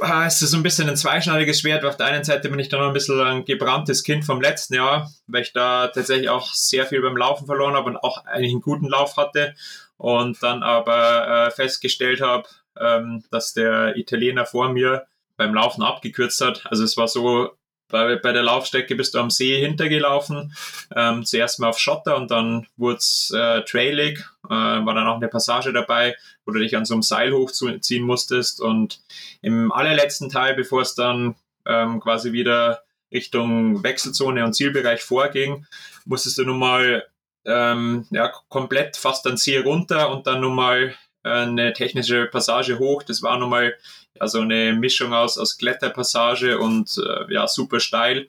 ah, 0.02 0.26
ist 0.26 0.42
es 0.42 0.52
so 0.52 0.58
ein 0.58 0.64
bisschen 0.64 0.90
ein 0.90 0.96
zweischneidiges 0.96 1.60
Schwert. 1.60 1.84
Auf 1.84 1.98
der 1.98 2.08
einen 2.08 2.24
Seite 2.24 2.50
bin 2.50 2.60
ich 2.60 2.70
da 2.70 2.78
noch 2.78 2.88
ein 2.88 2.94
bisschen 2.94 3.20
ein 3.20 3.46
gebranntes 3.46 4.04
Kind 4.04 4.26
vom 4.26 4.42
letzten 4.42 4.76
Jahr, 4.76 5.12
weil 5.28 5.42
ich 5.42 5.54
da 5.54 5.88
tatsächlich 5.88 6.30
auch 6.30 6.54
sehr 6.54 6.86
viel 6.86 7.02
beim 7.02 7.18
Laufen 7.18 7.46
verloren 7.46 7.76
habe 7.76 7.90
und 7.90 7.98
auch 7.98 8.26
eigentlich 8.26 8.52
einen 8.52 8.62
guten 8.62 8.88
Lauf 8.88 9.18
hatte 9.18 9.56
und 9.98 10.42
dann 10.42 10.64
aber 10.64 11.48
äh, 11.48 11.52
festgestellt 11.52 12.22
habe, 12.22 12.48
ähm, 12.80 13.24
dass 13.32 13.54
der 13.54 13.98
Italiener 13.98 14.46
vor 14.46 14.70
mir 14.70 15.06
beim 15.38 15.54
Laufen 15.54 15.84
abgekürzt 15.84 16.42
hat. 16.42 16.66
Also 16.66 16.84
es 16.84 16.98
war 16.98 17.08
so, 17.08 17.52
bei, 17.90 18.16
bei 18.16 18.32
der 18.32 18.44
Laufstrecke 18.44 18.96
bist 18.96 19.14
du 19.14 19.20
am 19.20 19.30
See 19.30 19.60
hintergelaufen, 19.60 20.56
ähm, 20.96 21.26
zuerst 21.26 21.60
mal 21.60 21.70
auf 21.70 21.80
Schotter 21.80 22.16
und 22.16 22.32
dann 22.32 22.68
wurde 22.78 22.98
es 22.98 23.34
äh, 23.36 23.62
trailig, 23.64 24.20
äh, 24.46 24.50
war 24.50 24.94
dann 24.94 25.08
auch 25.08 25.18
eine 25.18 25.28
Passage 25.28 25.74
dabei, 25.74 26.16
wo 26.46 26.52
du 26.52 26.60
dich 26.60 26.78
an 26.78 26.86
so 26.86 26.94
einem 26.94 27.04
Seil 27.04 27.34
hochziehen 27.34 28.06
musstest. 28.06 28.62
Und 28.62 29.02
im 29.42 29.72
allerletzten 29.72 30.30
Teil, 30.30 30.56
bevor 30.56 30.82
es 30.82 30.96
dann 30.96 31.36
ähm, 31.66 32.00
quasi 32.00 32.32
wieder 32.32 32.84
Richtung 33.12 33.84
Wechselzone 33.84 34.46
und 34.46 34.54
Zielbereich 34.54 35.02
vorging, 35.02 35.66
musstest 36.06 36.38
du 36.38 36.46
nun 36.46 36.60
mal 36.60 37.06
ähm, 37.46 38.06
ja, 38.12 38.32
komplett 38.50 38.98
fast 38.98 39.26
an 39.28 39.38
See 39.38 39.58
runter 39.58 40.12
und 40.12 40.28
dann 40.28 40.42
nun 40.42 40.56
mal 40.56 40.94
eine 41.24 41.74
technische 41.74 42.26
Passage 42.26 42.80
hoch. 42.80 43.04
Das 43.04 43.22
war 43.22 43.38
nochmal 43.38 43.76
ja, 44.20 44.28
so 44.28 44.42
eine 44.42 44.74
Mischung 44.74 45.14
aus, 45.14 45.38
aus 45.38 45.58
Kletterpassage 45.58 46.60
und 46.60 46.98
äh, 46.98 47.34
ja, 47.34 47.48
super 47.48 47.80
steil. 47.80 48.28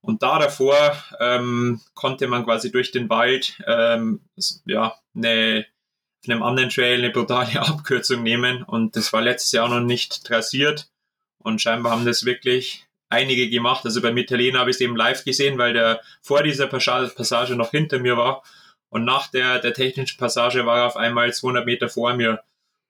Und 0.00 0.22
da 0.22 0.38
davor 0.38 0.76
ähm, 1.18 1.80
konnte 1.94 2.28
man 2.28 2.44
quasi 2.44 2.70
durch 2.70 2.92
den 2.92 3.08
Wald 3.08 3.58
ähm, 3.66 4.20
ja, 4.64 4.94
eine, 5.14 5.66
auf 6.22 6.30
einem 6.30 6.42
anderen 6.42 6.70
Trail 6.70 6.98
eine 6.98 7.10
brutale 7.10 7.60
Abkürzung 7.60 8.22
nehmen 8.22 8.62
und 8.62 8.96
das 8.96 9.12
war 9.12 9.22
letztes 9.22 9.52
Jahr 9.52 9.68
noch 9.68 9.80
nicht 9.80 10.24
trassiert 10.24 10.88
und 11.38 11.60
scheinbar 11.60 11.92
haben 11.92 12.04
das 12.04 12.24
wirklich 12.24 12.86
einige 13.08 13.48
gemacht. 13.48 13.84
Also 13.84 14.00
bei 14.02 14.12
Mittelena 14.12 14.60
habe 14.60 14.70
ich 14.70 14.76
es 14.76 14.80
eben 14.80 14.96
live 14.96 15.24
gesehen, 15.24 15.58
weil 15.58 15.72
der 15.72 16.00
vor 16.22 16.42
dieser 16.42 16.66
Passage 16.66 17.56
noch 17.56 17.70
hinter 17.70 17.98
mir 17.98 18.16
war 18.16 18.42
und 18.96 19.04
nach 19.04 19.30
der, 19.30 19.60
der 19.60 19.74
technischen 19.74 20.18
Passage 20.18 20.66
war 20.66 20.78
er 20.78 20.86
auf 20.86 20.96
einmal 20.96 21.32
200 21.32 21.64
Meter 21.64 21.88
vor 21.88 22.14
mir 22.14 22.42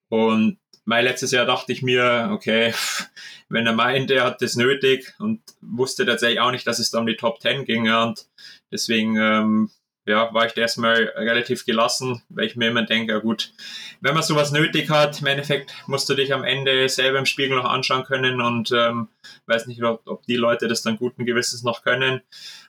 und 0.09 0.59
mein 0.87 1.05
letztes 1.05 1.33
Jahr 1.33 1.45
dachte 1.45 1.73
ich 1.73 1.83
mir, 1.83 2.31
okay, 2.33 2.73
wenn 3.49 3.67
er 3.67 3.73
meint, 3.73 4.11
er 4.11 4.25
hat 4.25 4.41
das 4.41 4.55
nötig 4.55 5.15
und 5.19 5.43
wusste 5.61 6.07
tatsächlich 6.07 6.41
auch 6.41 6.53
nicht, 6.53 6.67
dass 6.67 6.79
es 6.79 6.91
da 6.91 7.01
um 7.01 7.07
die 7.07 7.17
Top 7.17 7.41
10 7.41 7.65
ging. 7.65 7.91
Und 7.91 8.27
deswegen 8.71 9.17
ähm, 9.17 9.71
ja, 10.07 10.33
war 10.33 10.47
ich 10.47 10.53
da 10.53 10.61
erstmal 10.61 11.13
relativ 11.17 11.67
gelassen, 11.67 12.23
weil 12.29 12.47
ich 12.47 12.55
mir 12.55 12.69
immer 12.69 12.85
denke, 12.85 13.13
ja 13.13 13.19
gut, 13.19 13.53
wenn 14.01 14.15
man 14.15 14.23
sowas 14.23 14.53
nötig 14.53 14.89
hat, 14.89 15.21
im 15.21 15.27
Endeffekt 15.27 15.75
musst 15.89 16.09
du 16.09 16.15
dich 16.15 16.33
am 16.33 16.45
Ende 16.45 16.89
selber 16.89 17.19
im 17.19 17.27
Spiegel 17.27 17.57
noch 17.57 17.65
anschauen 17.65 18.05
können 18.05 18.41
und 18.41 18.71
ähm, 18.71 19.09
weiß 19.47 19.67
nicht, 19.67 19.83
ob, 19.83 20.07
ob 20.07 20.25
die 20.27 20.37
Leute 20.37 20.69
das 20.69 20.83
dann 20.83 20.99
guten 20.99 21.27
Gewissens 21.27 21.65
noch 21.65 21.83
können. 21.83 22.23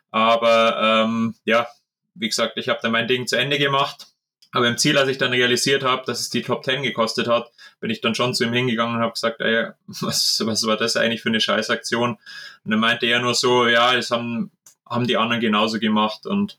Aber 0.09 1.05
ähm, 1.05 1.35
ja, 1.45 1.67
wie 2.19 2.29
gesagt, 2.29 2.57
ich 2.57 2.69
habe 2.69 2.79
da 2.81 2.89
mein 2.89 3.07
Ding 3.07 3.27
zu 3.27 3.37
Ende 3.37 3.57
gemacht 3.57 4.07
aber 4.51 4.67
im 4.67 4.77
Ziel, 4.77 4.97
als 4.97 5.09
ich 5.09 5.17
dann 5.17 5.31
realisiert 5.31 5.83
habe, 5.83 6.03
dass 6.05 6.19
es 6.19 6.29
die 6.29 6.41
Top 6.41 6.63
10 6.63 6.83
gekostet 6.83 7.27
hat, 7.27 7.51
bin 7.79 7.89
ich 7.89 8.01
dann 8.01 8.15
schon 8.15 8.33
zu 8.33 8.45
ihm 8.45 8.53
hingegangen 8.53 8.95
und 8.95 9.01
habe 9.01 9.13
gesagt, 9.13 9.41
ey, 9.41 9.67
was, 9.87 10.41
was 10.45 10.65
war 10.65 10.77
das 10.77 10.95
eigentlich 10.95 11.21
für 11.21 11.29
eine 11.29 11.41
Scheißaktion? 11.41 12.17
Und 12.63 12.71
er 12.71 12.77
meinte 12.77 13.05
er 13.05 13.19
nur 13.19 13.33
so, 13.33 13.67
ja, 13.67 13.93
das 13.93 14.09
haben, 14.09 14.51
haben 14.85 15.07
die 15.07 15.17
anderen 15.17 15.41
genauso 15.41 15.79
gemacht. 15.79 16.25
Und 16.25 16.57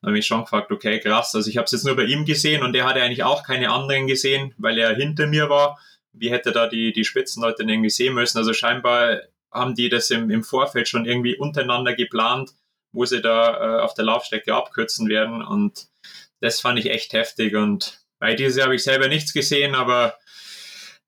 dann 0.00 0.10
habe 0.10 0.18
ich 0.18 0.26
schon 0.26 0.42
gefragt, 0.42 0.70
okay, 0.70 1.00
krass. 1.00 1.34
Also 1.34 1.48
ich 1.48 1.56
habe 1.56 1.64
es 1.64 1.72
jetzt 1.72 1.84
nur 1.84 1.96
bei 1.96 2.04
ihm 2.04 2.24
gesehen 2.24 2.62
und 2.62 2.74
er 2.76 2.84
hatte 2.84 3.02
eigentlich 3.02 3.24
auch 3.24 3.42
keine 3.42 3.70
anderen 3.70 4.06
gesehen, 4.06 4.54
weil 4.58 4.78
er 4.78 4.94
hinter 4.94 5.26
mir 5.26 5.48
war. 5.48 5.78
Wie 6.12 6.30
hätte 6.30 6.52
da 6.52 6.66
die, 6.66 6.92
die 6.92 7.04
Spitzenleute 7.04 7.58
denn 7.58 7.68
irgendwie 7.68 7.90
sehen 7.90 8.14
müssen? 8.14 8.38
Also 8.38 8.52
scheinbar 8.52 9.20
haben 9.50 9.74
die 9.74 9.88
das 9.88 10.10
im, 10.10 10.30
im 10.30 10.44
Vorfeld 10.44 10.88
schon 10.88 11.06
irgendwie 11.06 11.36
untereinander 11.36 11.94
geplant, 11.94 12.52
wo 12.92 13.04
sie 13.04 13.20
da 13.20 13.78
äh, 13.78 13.80
auf 13.82 13.94
der 13.94 14.04
Laufstrecke 14.04 14.54
abkürzen 14.54 15.08
werden. 15.08 15.44
Und 15.44 15.88
das 16.40 16.60
fand 16.60 16.78
ich 16.78 16.90
echt 16.90 17.12
heftig. 17.12 17.54
Und 17.54 18.00
bei 18.18 18.34
dieser 18.34 18.64
habe 18.64 18.74
ich 18.74 18.82
selber 18.82 19.08
nichts 19.08 19.32
gesehen, 19.32 19.74
aber 19.74 20.16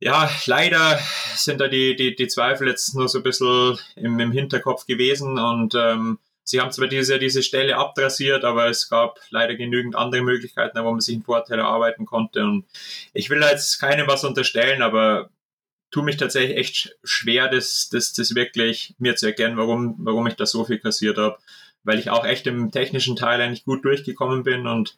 ja, 0.02 0.28
leider 0.46 0.98
sind 1.36 1.60
da 1.60 1.68
die, 1.68 1.94
die, 1.94 2.16
die 2.16 2.26
Zweifel 2.26 2.66
jetzt 2.66 2.94
nur 2.94 3.08
so 3.08 3.18
ein 3.18 3.22
bisschen 3.22 3.78
im, 3.94 4.18
im 4.18 4.32
Hinterkopf 4.32 4.84
gewesen 4.84 5.38
und 5.38 5.76
ähm, 5.76 6.18
sie 6.42 6.60
haben 6.60 6.72
zwar 6.72 6.88
diese, 6.88 7.20
diese 7.20 7.44
Stelle 7.44 7.76
abdrassiert, 7.76 8.44
aber 8.44 8.66
es 8.68 8.88
gab 8.88 9.20
leider 9.30 9.54
genügend 9.54 9.94
andere 9.94 10.22
Möglichkeiten, 10.22 10.82
wo 10.82 10.90
man 10.90 11.00
sich 11.00 11.14
einen 11.14 11.22
Vorteil 11.22 11.60
erarbeiten 11.60 12.04
konnte 12.04 12.42
und 12.42 12.66
ich 13.12 13.30
will 13.30 13.42
jetzt 13.42 13.78
keinem 13.78 14.08
was 14.08 14.24
unterstellen, 14.24 14.82
aber 14.82 15.30
tue 15.92 16.02
mich 16.02 16.16
tatsächlich 16.16 16.56
echt 16.56 16.96
schwer, 17.04 17.48
das, 17.48 17.88
das, 17.88 18.12
das 18.12 18.34
wirklich 18.34 18.96
mir 18.98 19.14
zu 19.14 19.26
erkennen, 19.26 19.56
warum, 19.56 19.94
warum 19.98 20.26
ich 20.26 20.34
da 20.34 20.46
so 20.46 20.64
viel 20.64 20.80
kassiert 20.80 21.16
habe 21.16 21.38
weil 21.84 21.98
ich 21.98 22.10
auch 22.10 22.24
echt 22.24 22.46
im 22.46 22.70
technischen 22.70 23.16
Teil 23.16 23.40
eigentlich 23.40 23.64
gut 23.64 23.84
durchgekommen 23.84 24.42
bin 24.42 24.66
und 24.66 24.96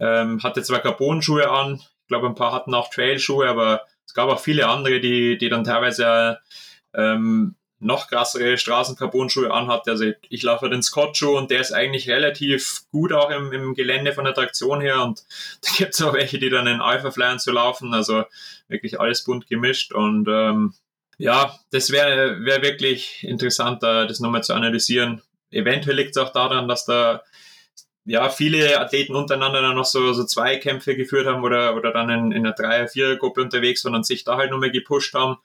ähm, 0.00 0.42
hatte 0.42 0.62
zwar 0.62 0.80
Carbon-Schuhe 0.80 1.50
an, 1.50 1.80
ich 2.04 2.08
glaube 2.08 2.26
ein 2.26 2.34
paar 2.34 2.52
hatten 2.52 2.74
auch 2.74 2.90
Trail-Schuhe, 2.90 3.48
aber 3.48 3.82
es 4.06 4.14
gab 4.14 4.28
auch 4.28 4.40
viele 4.40 4.68
andere, 4.68 5.00
die, 5.00 5.38
die 5.38 5.48
dann 5.48 5.64
teilweise 5.64 6.38
ähm, 6.94 7.54
noch 7.80 8.08
krassere 8.08 8.56
Straßencarbon-Schuhe 8.56 9.52
anhatte. 9.52 9.90
Also 9.90 10.04
ich, 10.04 10.16
ich 10.28 10.42
laufe 10.42 10.68
den 10.68 10.82
Scott-Schuh 10.82 11.36
und 11.36 11.50
der 11.50 11.60
ist 11.60 11.72
eigentlich 11.72 12.08
relativ 12.08 12.82
gut 12.90 13.12
auch 13.12 13.30
im, 13.30 13.52
im 13.52 13.74
Gelände 13.74 14.12
von 14.12 14.24
der 14.24 14.34
Traktion 14.34 14.80
her 14.80 15.02
und 15.02 15.24
da 15.62 15.70
gibt 15.76 15.94
es 15.94 16.02
auch 16.02 16.14
welche, 16.14 16.38
die 16.38 16.50
dann 16.50 16.66
in 16.66 16.80
Alpha-Flyern 16.80 17.38
zu 17.38 17.52
laufen, 17.52 17.92
also 17.94 18.24
wirklich 18.68 19.00
alles 19.00 19.24
bunt 19.24 19.48
gemischt 19.48 19.92
und 19.92 20.26
ähm, 20.28 20.74
ja, 21.16 21.58
das 21.70 21.90
wäre 21.90 22.44
wär 22.44 22.62
wirklich 22.62 23.22
interessant, 23.22 23.84
das 23.84 24.18
nochmal 24.18 24.42
zu 24.42 24.52
analysieren, 24.52 25.22
eventuell 25.54 25.96
liegt 25.96 26.16
es 26.16 26.22
auch 26.22 26.32
daran, 26.32 26.68
dass 26.68 26.84
da 26.84 27.22
ja 28.04 28.28
viele 28.28 28.80
Athleten 28.80 29.16
untereinander 29.16 29.62
dann 29.62 29.76
noch 29.76 29.84
so, 29.84 30.12
so 30.12 30.24
zwei 30.24 30.56
Kämpfe 30.56 30.96
geführt 30.96 31.26
haben 31.26 31.42
oder, 31.42 31.74
oder 31.74 31.92
dann 31.92 32.10
in, 32.10 32.32
in 32.32 32.46
einer 32.46 32.54
Dreier-, 32.54 32.88
Vierer-Gruppe 32.88 33.40
unterwegs 33.40 33.84
waren 33.84 33.94
und 33.94 34.06
sich 34.06 34.24
da 34.24 34.36
halt 34.36 34.50
nochmal 34.50 34.70
gepusht 34.70 35.14
haben. 35.14 35.38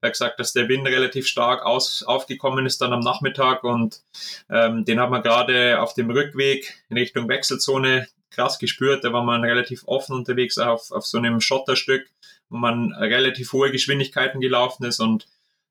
Er 0.00 0.08
hat 0.08 0.12
gesagt, 0.12 0.38
dass 0.38 0.52
der 0.52 0.68
Wind 0.68 0.86
relativ 0.86 1.26
stark 1.26 1.64
aus, 1.64 2.02
aufgekommen 2.02 2.66
ist 2.66 2.80
dann 2.80 2.92
am 2.92 3.00
Nachmittag 3.00 3.64
und 3.64 4.02
ähm, 4.50 4.84
den 4.84 5.00
hat 5.00 5.10
man 5.10 5.22
gerade 5.22 5.80
auf 5.80 5.94
dem 5.94 6.10
Rückweg 6.10 6.74
in 6.90 6.98
Richtung 6.98 7.28
Wechselzone 7.28 8.06
krass 8.30 8.58
gespürt. 8.58 9.02
Da 9.04 9.12
war 9.12 9.24
man 9.24 9.42
relativ 9.42 9.82
offen 9.86 10.14
unterwegs 10.14 10.58
auf, 10.58 10.90
auf 10.90 11.06
so 11.06 11.18
einem 11.18 11.40
Schotterstück, 11.40 12.06
wo 12.50 12.58
man 12.58 12.92
relativ 12.92 13.52
hohe 13.52 13.70
Geschwindigkeiten 13.72 14.40
gelaufen 14.40 14.84
ist 14.84 15.00
und 15.00 15.26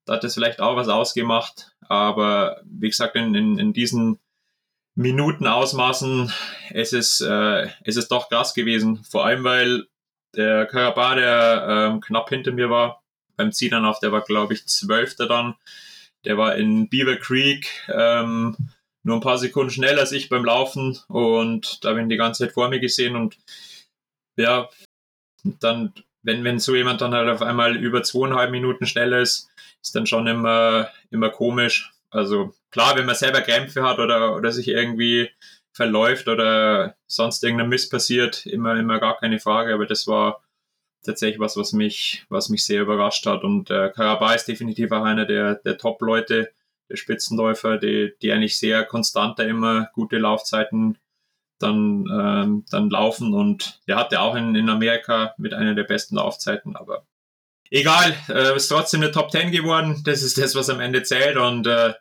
da 0.05 0.13
hat 0.13 0.23
es 0.23 0.33
vielleicht 0.33 0.59
auch 0.59 0.75
was 0.75 0.89
ausgemacht. 0.89 1.72
Aber 1.89 2.61
wie 2.65 2.89
gesagt, 2.89 3.15
in, 3.15 3.35
in, 3.35 3.59
in 3.59 3.73
diesen 3.73 4.19
Minutenausmaßen 4.95 6.31
es 6.71 6.93
ist 6.93 7.21
äh, 7.21 7.67
es 7.83 7.97
ist 7.97 8.09
doch 8.09 8.29
krass 8.29 8.53
gewesen. 8.53 9.03
Vor 9.03 9.25
allem, 9.25 9.43
weil 9.43 9.87
der 10.35 10.65
Karabah, 10.65 11.15
der 11.15 11.65
ähm, 11.69 12.01
knapp 12.01 12.29
hinter 12.29 12.51
mir 12.51 12.69
war, 12.69 13.03
beim 13.35 13.51
Zielanlauf, 13.51 13.99
der 13.99 14.11
war, 14.11 14.21
glaube 14.21 14.53
ich, 14.53 14.67
Zwölfter 14.67 15.27
dann. 15.27 15.55
Der 16.25 16.37
war 16.37 16.55
in 16.55 16.89
Beaver 16.89 17.17
Creek 17.17 17.69
ähm, 17.89 18.55
nur 19.03 19.17
ein 19.17 19.21
paar 19.21 19.37
Sekunden 19.37 19.71
schneller 19.71 20.01
als 20.01 20.11
ich 20.11 20.29
beim 20.29 20.45
Laufen 20.45 20.97
und 21.07 21.83
da 21.83 21.89
habe 21.89 22.01
ich 22.01 22.07
die 22.07 22.17
ganze 22.17 22.45
Zeit 22.45 22.53
vor 22.53 22.69
mir 22.69 22.79
gesehen 22.79 23.15
und 23.15 23.37
ja, 24.37 24.69
dann, 25.43 25.93
wenn, 26.23 26.43
wenn 26.43 26.59
so 26.59 26.75
jemand 26.75 27.01
dann 27.01 27.13
halt 27.13 27.29
auf 27.29 27.41
einmal 27.41 27.75
über 27.75 28.01
zweieinhalb 28.01 28.49
Minuten 28.51 28.85
schneller 28.85 29.19
ist, 29.19 29.49
ist 29.81 29.95
dann 29.95 30.07
schon 30.07 30.27
immer, 30.27 30.89
immer 31.11 31.29
komisch. 31.29 31.91
Also 32.09 32.53
klar, 32.71 32.95
wenn 32.95 33.05
man 33.05 33.15
selber 33.15 33.41
Krämpfe 33.41 33.83
hat 33.83 33.99
oder, 33.99 34.35
oder 34.35 34.51
sich 34.51 34.69
irgendwie 34.69 35.29
verläuft 35.73 36.27
oder 36.27 36.95
sonst 37.07 37.43
irgendein 37.43 37.69
Mist 37.69 37.91
passiert, 37.91 38.45
immer, 38.45 38.75
immer 38.79 38.99
gar 38.99 39.17
keine 39.17 39.39
Frage. 39.39 39.73
Aber 39.73 39.85
das 39.85 40.07
war 40.07 40.41
tatsächlich 41.03 41.39
was, 41.39 41.57
was 41.57 41.73
mich, 41.73 42.25
was 42.29 42.49
mich 42.49 42.65
sehr 42.65 42.83
überrascht 42.83 43.25
hat. 43.25 43.43
Und 43.43 43.69
äh, 43.69 43.89
Karabay 43.89 44.35
ist 44.35 44.47
definitiv 44.47 44.91
auch 44.91 45.03
einer 45.03 45.25
der, 45.25 45.55
der 45.55 45.77
Top-Leute, 45.77 46.51
der 46.89 46.95
Spitzenläufer, 46.95 47.77
die, 47.77 48.13
die 48.21 48.31
eigentlich 48.31 48.57
sehr 48.57 48.85
konstant 48.85 49.39
da 49.39 49.43
immer 49.43 49.89
gute 49.93 50.17
Laufzeiten 50.17 50.97
dann, 51.63 52.05
ähm, 52.11 52.65
dann 52.69 52.89
laufen. 52.89 53.33
Und 53.33 53.79
der 53.87 53.95
hatte 53.95 54.19
auch 54.21 54.35
in, 54.35 54.55
in 54.55 54.69
Amerika 54.69 55.33
mit 55.37 55.53
einer 55.53 55.73
der 55.73 55.83
besten 55.83 56.15
Laufzeiten, 56.15 56.75
aber 56.75 57.05
egal, 57.71 58.15
äh, 58.29 58.55
ist 58.55 58.67
trotzdem 58.67 59.01
eine 59.01 59.11
Top 59.11 59.31
10 59.31 59.51
geworden. 59.51 60.01
Das 60.05 60.21
ist 60.21 60.37
das, 60.37 60.55
was 60.55 60.69
am 60.69 60.79
Ende 60.79 61.03
zählt. 61.03 61.37
Und 61.37 61.65
äh, 61.67 61.93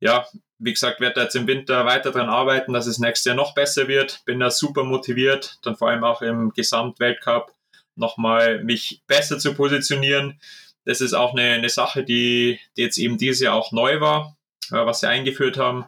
ja, 0.00 0.26
wie 0.58 0.72
gesagt, 0.72 1.00
werde 1.00 1.22
jetzt 1.22 1.36
im 1.36 1.46
Winter 1.46 1.84
weiter 1.86 2.12
daran 2.12 2.28
arbeiten, 2.28 2.72
dass 2.72 2.86
es 2.86 2.98
nächstes 2.98 3.26
Jahr 3.26 3.36
noch 3.36 3.54
besser 3.54 3.88
wird. 3.88 4.24
Bin 4.24 4.40
da 4.40 4.50
super 4.50 4.84
motiviert, 4.84 5.58
dann 5.62 5.76
vor 5.76 5.90
allem 5.90 6.04
auch 6.04 6.22
im 6.22 6.52
Gesamtweltcup 6.52 7.52
nochmal 7.96 8.62
mich 8.62 9.02
besser 9.06 9.38
zu 9.38 9.54
positionieren. 9.54 10.40
Das 10.84 11.00
ist 11.00 11.14
auch 11.14 11.32
eine, 11.32 11.50
eine 11.50 11.68
Sache, 11.68 12.04
die, 12.04 12.60
die 12.76 12.82
jetzt 12.82 12.98
eben 12.98 13.18
dieses 13.18 13.40
Jahr 13.40 13.54
auch 13.54 13.72
neu 13.72 14.00
war, 14.00 14.36
äh, 14.70 14.86
was 14.86 15.00
sie 15.00 15.08
eingeführt 15.08 15.58
haben. 15.58 15.84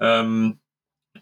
Ähm, 0.00 0.60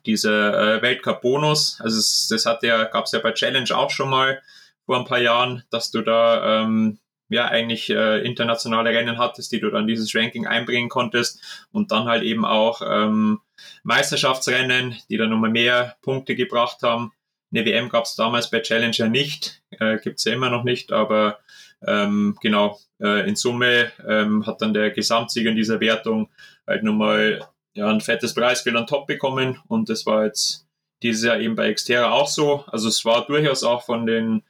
dieser 0.06 0.76
äh, 0.76 0.82
Weltcup-Bonus, 0.82 1.80
also 1.80 1.98
es, 1.98 2.28
das 2.28 2.46
hat 2.46 2.62
ja, 2.62 2.84
gab 2.84 3.04
es 3.04 3.12
ja 3.12 3.20
bei 3.20 3.32
Challenge 3.32 3.76
auch 3.76 3.90
schon 3.90 4.10
mal 4.10 4.40
vor 4.84 4.98
ein 4.98 5.04
paar 5.04 5.20
Jahren, 5.20 5.62
dass 5.70 5.90
du 5.90 6.02
da 6.02 6.62
ähm, 6.62 6.98
ja 7.28 7.46
eigentlich 7.46 7.90
äh, 7.90 8.18
internationale 8.24 8.90
Rennen 8.90 9.18
hattest, 9.18 9.52
die 9.52 9.60
du 9.60 9.70
dann 9.70 9.86
dieses 9.86 10.14
Ranking 10.14 10.46
einbringen 10.46 10.88
konntest 10.88 11.66
und 11.72 11.90
dann 11.90 12.04
halt 12.04 12.22
eben 12.22 12.44
auch 12.44 12.82
ähm, 12.84 13.40
Meisterschaftsrennen, 13.82 14.96
die 15.08 15.16
dann 15.16 15.30
nochmal 15.30 15.50
mehr 15.50 15.96
Punkte 16.02 16.34
gebracht 16.34 16.82
haben. 16.82 17.12
Eine 17.52 17.64
WM 17.64 17.88
gab 17.88 18.04
es 18.04 18.16
damals 18.16 18.50
bei 18.50 18.60
Challenger 18.60 19.08
nicht, 19.08 19.62
äh, 19.70 19.98
gibt 19.98 20.18
es 20.18 20.24
ja 20.24 20.32
immer 20.32 20.50
noch 20.50 20.64
nicht, 20.64 20.92
aber 20.92 21.38
ähm, 21.86 22.36
genau, 22.40 22.78
äh, 23.00 23.28
in 23.28 23.36
Summe 23.36 23.90
ähm, 24.06 24.46
hat 24.46 24.62
dann 24.62 24.74
der 24.74 24.90
Gesamtsieger 24.90 25.50
in 25.50 25.56
dieser 25.56 25.80
Wertung 25.80 26.28
halt 26.66 26.82
nochmal 26.82 27.40
ja, 27.74 27.88
ein 27.88 28.00
fettes 28.00 28.35
Preisgeld 28.35 28.76
an 28.76 28.87
Top 28.87 29.06
bekommen 29.06 29.61
und 29.68 29.88
das 29.88 30.06
war 30.06 30.24
jetzt 30.24 30.66
dieses 31.02 31.24
Jahr 31.24 31.38
eben 31.38 31.56
bei 31.56 31.72
Xterra 31.72 32.12
auch 32.12 32.28
so. 32.28 32.64
Also 32.66 32.88
es 32.88 33.04
war 33.04 33.26
durchaus 33.26 33.64
auch 33.64 33.85
von 33.85 34.06
den 34.06 34.42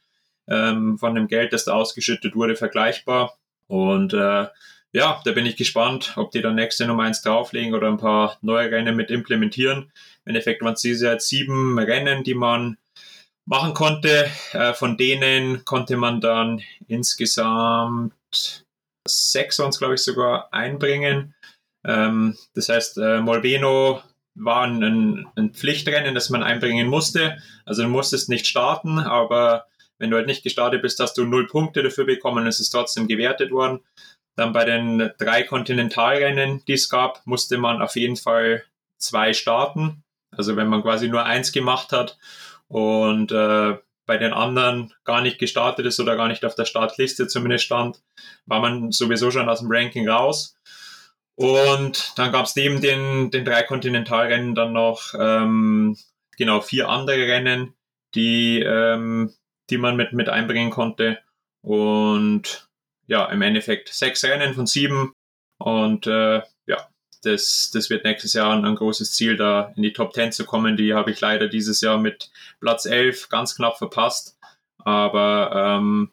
ähm, 0.47 0.97
von 0.97 1.15
dem 1.15 1.27
Geld, 1.27 1.53
das 1.53 1.65
da 1.65 1.73
ausgeschüttet 1.73 2.35
wurde, 2.35 2.55
vergleichbar. 2.55 3.37
Und 3.67 4.13
äh, 4.13 4.47
ja, 4.91 5.21
da 5.25 5.31
bin 5.31 5.45
ich 5.45 5.55
gespannt, 5.55 6.13
ob 6.17 6.31
die 6.31 6.41
dann 6.41 6.55
nächste 6.55 6.85
Nummer 6.85 7.03
eins 7.03 7.21
drauflegen 7.21 7.73
oder 7.73 7.87
ein 7.87 7.97
paar 7.97 8.37
neue 8.41 8.69
Rennen 8.69 8.95
mit 8.95 9.09
implementieren. 9.09 9.91
Im 10.25 10.29
Endeffekt 10.29 10.61
waren 10.61 10.73
es 10.73 10.81
diese 10.81 11.07
jetzt 11.09 11.29
sieben 11.29 11.79
Rennen, 11.79 12.23
die 12.23 12.35
man 12.35 12.77
machen 13.45 13.73
konnte. 13.73 14.29
Äh, 14.51 14.73
von 14.73 14.97
denen 14.97 15.65
konnte 15.65 15.97
man 15.97 16.21
dann 16.21 16.61
insgesamt 16.87 18.13
sechs 19.07 19.59
uns, 19.59 19.79
glaube 19.79 19.95
ich, 19.95 20.01
sogar 20.01 20.53
einbringen. 20.53 21.33
Ähm, 21.85 22.37
das 22.55 22.69
heißt, 22.69 22.97
äh, 22.97 23.19
Molveno 23.21 24.01
war 24.35 24.63
ein, 24.63 25.27
ein 25.35 25.53
Pflichtrennen, 25.53 26.15
das 26.15 26.29
man 26.29 26.43
einbringen 26.43 26.87
musste. 26.87 27.37
Also 27.65 27.83
du 27.83 27.89
musstest 27.89 28.29
nicht 28.29 28.47
starten, 28.47 28.99
aber 28.99 29.65
Wenn 30.03 30.09
du 30.09 30.17
halt 30.17 30.27
nicht 30.27 30.43
gestartet 30.43 30.81
bist, 30.81 30.99
hast 30.99 31.17
du 31.17 31.23
null 31.23 31.47
Punkte 31.47 31.81
dafür 31.81 32.05
bekommen, 32.05 32.45
es 32.47 32.59
ist 32.59 32.71
trotzdem 32.71 33.07
gewertet 33.07 33.51
worden. 33.51 33.79
Dann 34.35 34.51
bei 34.51 34.65
den 34.65 35.11
drei 35.17 35.43
Kontinentalrennen, 35.43 36.61
die 36.67 36.73
es 36.73 36.89
gab, 36.89 37.25
musste 37.25 37.57
man 37.57 37.81
auf 37.81 37.95
jeden 37.95 38.17
Fall 38.17 38.63
zwei 38.97 39.33
starten. 39.33 40.03
Also 40.35 40.55
wenn 40.57 40.67
man 40.67 40.81
quasi 40.81 41.07
nur 41.07 41.23
eins 41.23 41.51
gemacht 41.53 41.91
hat 41.91 42.17
und 42.67 43.31
äh, 43.31 43.77
bei 44.05 44.17
den 44.17 44.33
anderen 44.33 44.93
gar 45.05 45.21
nicht 45.21 45.39
gestartet 45.39 45.85
ist 45.85 46.01
oder 46.01 46.17
gar 46.17 46.27
nicht 46.27 46.43
auf 46.43 46.55
der 46.55 46.65
Startliste 46.65 47.27
zumindest 47.27 47.63
stand, 47.63 48.01
war 48.45 48.59
man 48.59 48.91
sowieso 48.91 49.31
schon 49.31 49.47
aus 49.47 49.59
dem 49.59 49.71
Ranking 49.71 50.09
raus. 50.09 50.57
Und 51.35 52.17
dann 52.17 52.31
gab 52.31 52.45
es 52.45 52.55
neben 52.55 52.81
den, 52.81 53.31
den 53.31 53.45
drei 53.45 53.63
Kontinentalrennen 53.63 54.53
dann 54.55 54.73
noch 54.73 55.13
ähm, 55.17 55.97
genau 56.37 56.61
vier 56.61 56.89
andere 56.89 57.27
Rennen, 57.27 57.73
die, 58.13 58.59
ähm, 58.59 59.33
die 59.69 59.77
man 59.77 59.95
mit, 59.95 60.13
mit 60.13 60.29
einbringen 60.29 60.69
konnte. 60.69 61.19
Und 61.61 62.67
ja, 63.07 63.25
im 63.25 63.41
Endeffekt 63.41 63.89
sechs 63.89 64.23
Rennen 64.23 64.53
von 64.53 64.67
sieben. 64.67 65.13
Und 65.57 66.07
äh, 66.07 66.41
ja, 66.67 66.89
das, 67.23 67.71
das 67.73 67.89
wird 67.89 68.03
nächstes 68.03 68.33
Jahr 68.33 68.53
ein, 68.53 68.65
ein, 68.65 68.75
großes 68.75 69.13
Ziel, 69.13 69.35
da 69.35 69.73
in 69.75 69.83
die 69.83 69.93
Top 69.93 70.13
10 70.13 70.31
zu 70.33 70.45
kommen. 70.45 70.77
Die 70.77 70.93
habe 70.93 71.11
ich 71.11 71.19
leider 71.19 71.47
dieses 71.47 71.81
Jahr 71.81 71.97
mit 71.97 72.31
Platz 72.59 72.85
11 72.85 73.29
ganz 73.29 73.55
knapp 73.55 73.77
verpasst. 73.77 74.37
Aber 74.77 75.51
ähm, 75.55 76.11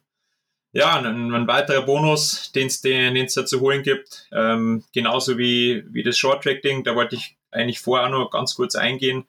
ja, 0.73 0.99
ein, 0.99 1.35
ein 1.35 1.47
weiterer 1.49 1.83
Bonus, 1.83 2.53
den 2.53 2.69
es 2.69 3.35
da 3.35 3.47
zu 3.47 3.61
holen 3.61 3.83
gibt, 3.83 4.29
ähm, 4.33 4.85
genauso 4.93 5.37
wie, 5.39 5.85
wie 5.89 6.03
das 6.03 6.19
Short-Track-Ding, 6.19 6.85
da 6.85 6.95
wollte 6.95 7.17
ich 7.17 7.37
eigentlich 7.51 7.81
vorher 7.81 8.09
nur 8.09 8.31
ganz 8.31 8.55
kurz 8.55 8.77
eingehen. 8.77 9.25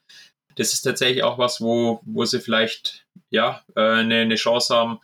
Das 0.55 0.73
ist 0.73 0.81
tatsächlich 0.81 1.23
auch 1.23 1.37
was, 1.37 1.61
wo, 1.61 2.01
wo 2.05 2.25
sie 2.25 2.39
vielleicht 2.39 3.05
ja, 3.29 3.63
äh, 3.75 3.81
eine, 3.81 4.17
eine 4.17 4.35
Chance 4.35 4.75
haben, 4.75 4.99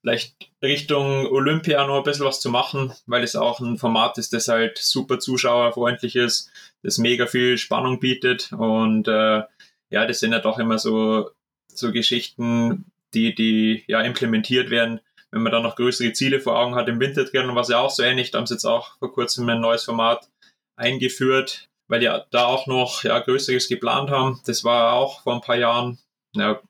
vielleicht 0.00 0.34
Richtung 0.62 1.26
Olympia 1.26 1.86
noch 1.86 1.98
ein 1.98 2.02
bisschen 2.04 2.26
was 2.26 2.40
zu 2.40 2.50
machen, 2.50 2.92
weil 3.06 3.24
es 3.24 3.34
auch 3.34 3.60
ein 3.60 3.78
Format 3.78 4.18
ist, 4.18 4.32
das 4.32 4.48
halt 4.48 4.78
super 4.78 5.18
zuschauerfreundlich 5.18 6.16
ist, 6.16 6.50
das 6.82 6.98
mega 6.98 7.26
viel 7.26 7.58
Spannung 7.58 7.98
bietet 7.98 8.52
und 8.52 9.08
äh, 9.08 9.42
ja, 9.90 10.06
das 10.06 10.20
sind 10.20 10.32
ja 10.32 10.38
doch 10.38 10.58
immer 10.58 10.78
so, 10.78 11.30
so 11.68 11.90
Geschichten, 11.90 12.84
die, 13.14 13.34
die 13.34 13.84
ja 13.88 14.00
implementiert 14.02 14.70
werden, 14.70 15.00
wenn 15.32 15.42
man 15.42 15.52
dann 15.52 15.62
noch 15.62 15.76
größere 15.76 16.12
Ziele 16.12 16.40
vor 16.40 16.58
Augen 16.58 16.74
hat 16.74 16.88
im 16.88 17.00
Wintertriathlon, 17.00 17.56
was 17.56 17.68
ja 17.68 17.78
auch 17.78 17.90
so 17.90 18.02
ähnlich, 18.02 18.30
da 18.30 18.38
haben 18.38 18.46
sie 18.46 18.54
jetzt 18.54 18.64
auch 18.64 18.98
vor 18.98 19.12
kurzem 19.12 19.48
ein 19.48 19.60
neues 19.60 19.84
Format 19.84 20.28
eingeführt, 20.76 21.68
weil 21.88 22.00
die 22.00 22.10
da 22.30 22.46
auch 22.46 22.66
noch 22.66 23.04
ja, 23.04 23.18
Größeres 23.18 23.68
geplant 23.68 24.10
haben. 24.10 24.40
Das 24.46 24.64
war 24.64 24.94
auch 24.94 25.22
vor 25.22 25.34
ein 25.34 25.40
paar 25.40 25.56
Jahren, 25.56 25.98
ja, 26.34 26.60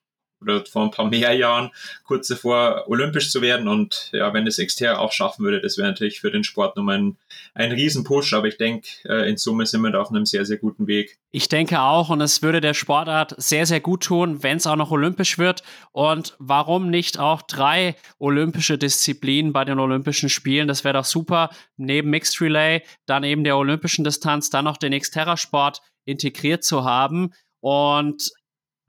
oder 0.40 0.64
vor 0.64 0.84
ein 0.84 0.90
paar 0.90 1.08
mehr 1.08 1.32
Jahren 1.34 1.70
kurz 2.04 2.28
davor 2.28 2.84
olympisch 2.88 3.30
zu 3.30 3.42
werden. 3.42 3.68
Und 3.68 4.10
ja, 4.12 4.32
wenn 4.32 4.44
das 4.44 4.58
Exter 4.58 5.00
auch 5.00 5.12
schaffen 5.12 5.44
würde, 5.44 5.60
das 5.60 5.76
wäre 5.76 5.88
natürlich 5.88 6.20
für 6.20 6.30
den 6.30 6.44
Sport 6.44 6.76
nochmal 6.76 6.98
ein, 6.98 7.16
ein 7.54 7.72
Riesenpush. 7.72 8.32
Aber 8.32 8.48
ich 8.48 8.56
denke, 8.56 8.88
äh, 9.04 9.28
in 9.28 9.36
Summe 9.36 9.66
sind 9.66 9.82
wir 9.82 9.90
da 9.90 10.00
auf 10.00 10.10
einem 10.10 10.26
sehr, 10.26 10.44
sehr 10.44 10.58
guten 10.58 10.86
Weg. 10.86 11.18
Ich 11.32 11.48
denke 11.48 11.80
auch, 11.80 12.10
und 12.10 12.20
es 12.20 12.42
würde 12.42 12.60
der 12.60 12.74
Sportart 12.74 13.34
sehr, 13.38 13.66
sehr 13.66 13.80
gut 13.80 14.02
tun, 14.04 14.42
wenn 14.42 14.56
es 14.56 14.66
auch 14.66 14.76
noch 14.76 14.90
olympisch 14.90 15.38
wird. 15.38 15.62
Und 15.92 16.34
warum 16.38 16.90
nicht 16.90 17.18
auch 17.18 17.42
drei 17.42 17.94
olympische 18.18 18.78
Disziplinen 18.78 19.52
bei 19.52 19.64
den 19.64 19.78
Olympischen 19.78 20.28
Spielen? 20.28 20.68
Das 20.68 20.84
wäre 20.84 20.94
doch 20.94 21.04
super. 21.04 21.50
Neben 21.76 22.10
Mixed 22.10 22.40
Relay, 22.40 22.82
dann 23.06 23.24
eben 23.24 23.44
der 23.44 23.56
olympischen 23.56 24.04
Distanz, 24.04 24.50
dann 24.50 24.64
noch 24.64 24.76
den 24.76 24.98
Xterra-Sport 24.98 25.82
integriert 26.04 26.64
zu 26.64 26.84
haben. 26.84 27.32
Und 27.60 28.30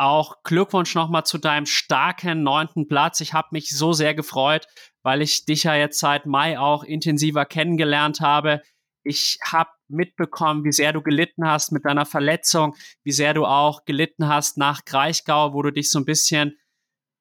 auch 0.01 0.41
Glückwunsch 0.43 0.95
nochmal 0.95 1.25
zu 1.25 1.37
deinem 1.37 1.67
starken 1.67 2.41
neunten 2.41 2.87
Platz. 2.87 3.21
Ich 3.21 3.33
habe 3.33 3.49
mich 3.51 3.69
so 3.69 3.93
sehr 3.93 4.15
gefreut, 4.15 4.65
weil 5.03 5.21
ich 5.21 5.45
dich 5.45 5.63
ja 5.63 5.75
jetzt 5.75 5.99
seit 5.99 6.25
Mai 6.25 6.59
auch 6.59 6.83
intensiver 6.83 7.45
kennengelernt 7.45 8.19
habe. 8.19 8.61
Ich 9.03 9.37
habe 9.45 9.69
mitbekommen, 9.87 10.63
wie 10.63 10.71
sehr 10.71 10.91
du 10.91 11.03
gelitten 11.03 11.47
hast 11.47 11.71
mit 11.71 11.85
deiner 11.85 12.07
Verletzung, 12.07 12.75
wie 13.03 13.11
sehr 13.11 13.35
du 13.35 13.45
auch 13.45 13.85
gelitten 13.85 14.27
hast 14.27 14.57
nach 14.57 14.85
Kraichgau, 14.85 15.53
wo 15.53 15.61
du 15.61 15.71
dich 15.71 15.91
so 15.91 15.99
ein 15.99 16.05
bisschen 16.05 16.57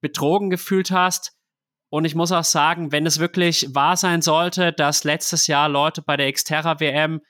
betrogen 0.00 0.48
gefühlt 0.48 0.90
hast. 0.90 1.36
Und 1.92 2.06
ich 2.06 2.14
muss 2.14 2.32
auch 2.32 2.44
sagen, 2.44 2.92
wenn 2.92 3.04
es 3.04 3.18
wirklich 3.18 3.74
wahr 3.74 3.98
sein 3.98 4.22
sollte, 4.22 4.72
dass 4.72 5.04
letztes 5.04 5.48
Jahr 5.48 5.68
Leute 5.68 6.00
bei 6.00 6.16
der 6.16 6.32
Xterra 6.32 6.80
WM 6.80 7.20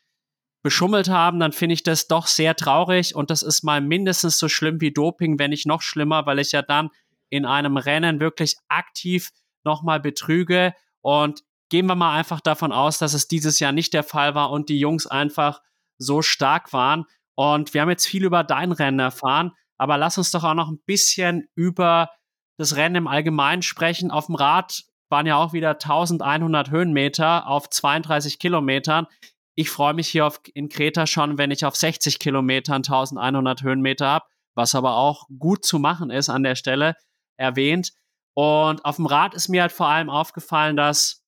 beschummelt 0.63 1.09
haben, 1.09 1.41
dann 1.41 1.53
finde 1.53 1.75
ich 1.75 1.83
das 1.83 2.07
doch 2.07 2.27
sehr 2.27 2.55
traurig 2.55 3.15
und 3.15 3.31
das 3.31 3.43
ist 3.43 3.63
mal 3.63 3.81
mindestens 3.81 4.39
so 4.39 4.49
schlimm 4.49 4.81
wie 4.81 4.93
Doping, 4.93 5.39
wenn 5.39 5.51
nicht 5.51 5.67
noch 5.67 5.83
schlimmer, 5.83 6.27
weil 6.27 6.39
ich 6.39 6.53
ja 6.53 6.63
dann 6.63 6.91
in 7.31 7.47
einem 7.47 7.77
Rennen 7.77 8.21
wirklich 8.21 8.57
aktiv 8.69 9.31
nochmal 9.65 10.01
betrüge 10.01 10.75
und 11.01 11.43
gehen 11.71 11.87
wir 11.87 11.95
mal 11.95 12.17
einfach 12.17 12.41
davon 12.41 12.73
aus, 12.73 12.99
dass 12.99 13.15
es 13.15 13.29
dieses 13.29 13.59
Jahr 13.59 13.73
nicht 13.73 13.95
der 13.95 14.03
Fall 14.03 14.35
war 14.35 14.51
und 14.51 14.69
die 14.69 14.79
Jungs 14.79 15.07
einfach 15.07 15.63
so 15.99 16.21
stark 16.21 16.73
waren 16.73 17.07
und 17.35 17.73
wir 17.73 17.81
haben 17.81 17.91
jetzt 17.91 18.07
viel 18.07 18.25
über 18.25 18.45
dein 18.45 18.73
Rennen 18.73 18.99
erfahren, 18.99 19.53
aber 19.79 19.97
lass 19.97 20.19
uns 20.19 20.31
doch 20.31 20.45
auch 20.45 20.55
noch 20.55 20.69
ein 20.69 20.81
bisschen 20.85 21.49
über 21.55 22.11
das 22.59 22.77
Rennen 22.77 22.97
im 22.97 23.07
Allgemeinen 23.07 23.63
sprechen. 23.63 24.11
Auf 24.11 24.27
dem 24.27 24.35
Rad 24.35 24.85
waren 25.09 25.27
ja 25.27 25.37
auch 25.37 25.55
wieder 25.55 25.71
1100 25.71 26.71
Höhenmeter 26.71 27.47
auf 27.47 27.71
32 27.71 28.39
Kilometern. 28.39 29.07
Ich 29.55 29.71
freue 29.71 29.95
mich 29.95 30.09
hier 30.09 30.27
auf, 30.27 30.41
in 30.55 30.69
Kreta 30.69 31.07
schon, 31.07 31.39
wenn 31.39 31.51
ich 31.51 31.65
auf 31.65 31.77
60 31.77 32.19
Kilometern 32.19 32.77
1100 32.77 33.63
Höhenmeter 33.63 34.07
habe, 34.07 34.25
was 34.55 34.75
aber 34.75 34.97
auch 34.97 35.27
gut 35.39 35.65
zu 35.65 35.79
machen 35.79 36.11
ist 36.11 36.29
an 36.29 36.43
der 36.43 36.55
Stelle 36.55 36.97
erwähnt. 37.37 37.93
Und 38.35 38.85
auf 38.85 38.97
dem 38.97 39.07
Rad 39.07 39.35
ist 39.35 39.49
mir 39.49 39.63
halt 39.63 39.73
vor 39.73 39.89
allem 39.89 40.09
aufgefallen, 40.09 40.77
dass 40.77 41.25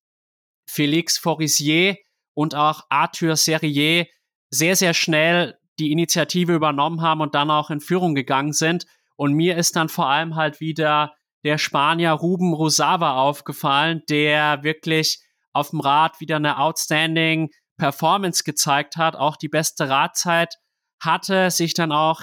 Félix 0.70 1.20
Forisier 1.20 1.96
und 2.34 2.54
auch 2.54 2.82
Arthur 2.88 3.36
Serrier 3.36 4.06
sehr, 4.50 4.76
sehr 4.76 4.94
schnell 4.94 5.58
die 5.78 5.92
Initiative 5.92 6.54
übernommen 6.54 7.00
haben 7.00 7.20
und 7.20 7.34
dann 7.34 7.50
auch 7.50 7.70
in 7.70 7.80
Führung 7.80 8.14
gegangen 8.14 8.52
sind. 8.52 8.86
Und 9.16 9.34
mir 9.34 9.56
ist 9.56 9.76
dann 9.76 9.88
vor 9.88 10.08
allem 10.08 10.36
halt 10.36 10.60
wieder 10.60 11.14
der 11.44 11.58
Spanier 11.58 12.12
Ruben 12.12 12.54
Rosava 12.54 13.16
aufgefallen, 13.16 14.02
der 14.08 14.62
wirklich 14.62 15.20
auf 15.52 15.70
dem 15.70 15.80
Rad 15.80 16.20
wieder 16.20 16.36
eine 16.36 16.58
outstanding 16.58 17.50
Performance 17.78 18.44
gezeigt 18.44 18.96
hat, 18.96 19.16
auch 19.16 19.36
die 19.36 19.48
beste 19.48 19.88
Radzeit 19.88 20.58
hatte, 21.00 21.50
sich 21.50 21.74
dann 21.74 21.92
auch 21.92 22.22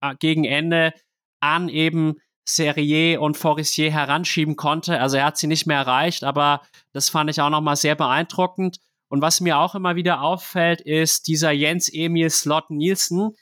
äh, 0.00 0.14
gegen 0.18 0.44
Ende 0.44 0.92
an 1.40 1.68
eben 1.68 2.16
Serrier 2.44 3.20
und 3.20 3.36
Forissier 3.36 3.92
heranschieben 3.92 4.56
konnte. 4.56 5.00
Also 5.00 5.16
er 5.16 5.26
hat 5.26 5.36
sie 5.36 5.46
nicht 5.46 5.66
mehr 5.66 5.78
erreicht, 5.78 6.24
aber 6.24 6.62
das 6.92 7.08
fand 7.08 7.30
ich 7.30 7.40
auch 7.40 7.50
nochmal 7.50 7.76
sehr 7.76 7.94
beeindruckend. 7.94 8.78
Und 9.08 9.22
was 9.22 9.40
mir 9.40 9.58
auch 9.58 9.74
immer 9.74 9.96
wieder 9.96 10.22
auffällt, 10.22 10.80
ist 10.80 11.26
dieser 11.26 11.50
Jens 11.50 11.88
Emil 11.92 12.30
Slot 12.30 12.70
Nielsen, 12.70 13.34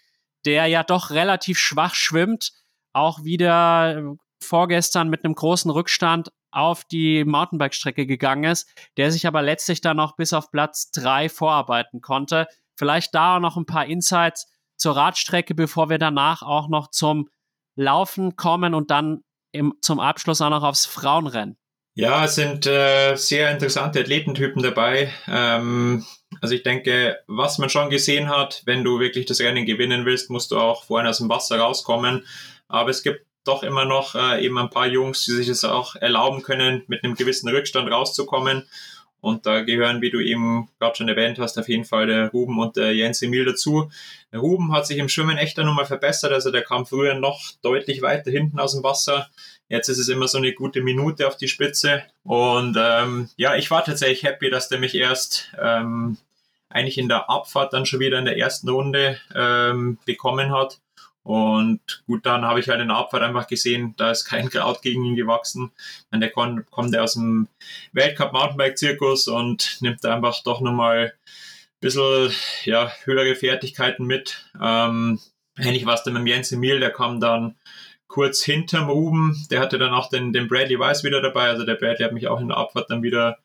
der 0.44 0.66
ja 0.66 0.82
doch 0.82 1.10
relativ 1.10 1.58
schwach 1.58 1.94
schwimmt, 1.94 2.52
auch 2.92 3.24
wieder 3.24 3.98
äh, 3.98 4.02
vorgestern 4.42 5.08
mit 5.08 5.24
einem 5.24 5.34
großen 5.34 5.70
Rückstand 5.70 6.30
auf 6.50 6.84
die 6.84 7.24
Mountainbike-Strecke 7.24 8.06
gegangen 8.06 8.50
ist, 8.50 8.68
der 8.96 9.10
sich 9.12 9.26
aber 9.26 9.42
letztlich 9.42 9.80
dann 9.80 9.96
noch 9.96 10.16
bis 10.16 10.32
auf 10.32 10.50
Platz 10.50 10.90
drei 10.90 11.28
vorarbeiten 11.28 12.00
konnte. 12.00 12.46
Vielleicht 12.76 13.14
da 13.14 13.36
auch 13.36 13.40
noch 13.40 13.56
ein 13.56 13.66
paar 13.66 13.86
Insights 13.86 14.46
zur 14.76 14.96
Radstrecke, 14.96 15.54
bevor 15.54 15.90
wir 15.90 15.98
danach 15.98 16.42
auch 16.42 16.68
noch 16.68 16.90
zum 16.90 17.28
Laufen 17.74 18.36
kommen 18.36 18.74
und 18.74 18.90
dann 18.90 19.24
im, 19.52 19.74
zum 19.80 20.00
Abschluss 20.00 20.40
auch 20.40 20.50
noch 20.50 20.62
aufs 20.62 20.86
Frauenrennen. 20.86 21.56
Ja, 21.94 22.24
es 22.24 22.36
sind 22.36 22.64
äh, 22.66 23.16
sehr 23.16 23.50
interessante 23.50 24.00
Athletentypen 24.00 24.62
dabei. 24.62 25.12
Ähm, 25.26 26.06
also 26.40 26.54
ich 26.54 26.62
denke, 26.62 27.18
was 27.26 27.58
man 27.58 27.70
schon 27.70 27.90
gesehen 27.90 28.28
hat, 28.28 28.62
wenn 28.66 28.84
du 28.84 29.00
wirklich 29.00 29.26
das 29.26 29.40
Rennen 29.40 29.66
gewinnen 29.66 30.06
willst, 30.06 30.30
musst 30.30 30.52
du 30.52 30.58
auch 30.58 30.84
vorhin 30.84 31.08
aus 31.08 31.18
dem 31.18 31.28
Wasser 31.28 31.58
rauskommen. 31.58 32.24
Aber 32.68 32.90
es 32.90 33.02
gibt 33.02 33.26
doch 33.44 33.62
immer 33.62 33.84
noch 33.84 34.14
äh, 34.14 34.44
eben 34.44 34.58
ein 34.58 34.70
paar 34.70 34.86
Jungs, 34.86 35.24
die 35.24 35.32
sich 35.32 35.48
es 35.48 35.64
auch 35.64 35.96
erlauben 35.96 36.42
können, 36.42 36.82
mit 36.86 37.04
einem 37.04 37.14
gewissen 37.14 37.48
Rückstand 37.48 37.90
rauszukommen. 37.90 38.68
Und 39.20 39.46
da 39.46 39.62
gehören, 39.62 40.00
wie 40.00 40.10
du 40.10 40.20
eben 40.20 40.68
gerade 40.78 40.96
schon 40.96 41.08
erwähnt 41.08 41.38
hast, 41.38 41.58
auf 41.58 41.68
jeden 41.68 41.84
Fall 41.84 42.06
der 42.06 42.30
Ruben 42.30 42.60
und 42.60 42.76
der 42.76 42.94
Jens 42.94 43.20
Emil 43.20 43.44
dazu. 43.44 43.90
Der 44.32 44.38
Ruben 44.38 44.72
hat 44.72 44.86
sich 44.86 44.98
im 44.98 45.08
Schwimmen 45.08 45.38
echt 45.38 45.58
nochmal 45.58 45.86
verbessert. 45.86 46.32
Also 46.32 46.52
der 46.52 46.62
kam 46.62 46.86
früher 46.86 47.14
noch 47.14 47.40
deutlich 47.62 48.00
weiter 48.00 48.30
hinten 48.30 48.60
aus 48.60 48.74
dem 48.74 48.84
Wasser. 48.84 49.28
Jetzt 49.68 49.88
ist 49.88 49.98
es 49.98 50.08
immer 50.08 50.28
so 50.28 50.38
eine 50.38 50.52
gute 50.52 50.82
Minute 50.82 51.26
auf 51.26 51.36
die 51.36 51.48
Spitze. 51.48 52.04
Und 52.22 52.76
ähm, 52.78 53.28
ja, 53.36 53.56
ich 53.56 53.70
war 53.70 53.84
tatsächlich 53.84 54.22
happy, 54.22 54.50
dass 54.50 54.68
der 54.68 54.78
mich 54.78 54.94
erst 54.94 55.52
ähm, 55.60 56.16
eigentlich 56.70 56.98
in 56.98 57.08
der 57.08 57.28
Abfahrt 57.28 57.72
dann 57.72 57.86
schon 57.86 58.00
wieder 58.00 58.18
in 58.18 58.24
der 58.24 58.38
ersten 58.38 58.68
Runde 58.68 59.18
ähm, 59.34 59.98
bekommen 60.04 60.52
hat. 60.52 60.78
Und 61.28 62.02
gut, 62.06 62.24
dann 62.24 62.46
habe 62.46 62.58
ich 62.58 62.70
halt 62.70 62.80
in 62.80 62.88
der 62.88 62.96
Abfahrt 62.96 63.22
einfach 63.22 63.46
gesehen, 63.46 63.92
da 63.98 64.10
ist 64.10 64.24
kein 64.24 64.48
Kraut 64.50 64.80
gegen 64.80 65.04
ihn 65.04 65.14
gewachsen. 65.14 65.72
Und 66.10 66.20
der 66.20 66.30
kommt, 66.30 66.70
kommt 66.70 66.96
aus 66.96 67.12
dem 67.12 67.48
Weltcup 67.92 68.32
Mountainbike-Zirkus 68.32 69.28
und 69.28 69.76
nimmt 69.82 70.02
da 70.02 70.14
einfach 70.14 70.42
doch 70.42 70.62
nochmal 70.62 71.12
ein 71.12 71.80
bisschen 71.80 72.32
ja, 72.64 72.90
höhere 73.04 73.34
Fertigkeiten 73.34 74.06
mit. 74.06 74.42
Ähm, 74.58 75.20
ähnlich 75.58 75.84
war 75.84 75.96
es 75.96 76.02
dann 76.02 76.14
mit 76.14 76.26
Jens 76.26 76.50
Emil, 76.50 76.80
der 76.80 76.92
kam 76.92 77.20
dann 77.20 77.56
kurz 78.06 78.42
hinterm 78.42 78.88
Ruben. 78.88 79.36
Der 79.50 79.60
hatte 79.60 79.76
dann 79.76 79.92
auch 79.92 80.08
den, 80.08 80.32
den 80.32 80.48
Bradley 80.48 80.78
Weiss 80.78 81.04
wieder 81.04 81.20
dabei. 81.20 81.50
Also 81.50 81.66
der 81.66 81.74
Bradley 81.74 82.06
hat 82.06 82.14
mich 82.14 82.28
auch 82.28 82.40
in 82.40 82.48
der 82.48 82.56
Abfahrt 82.56 82.88
dann 82.88 83.02
wieder 83.02 83.36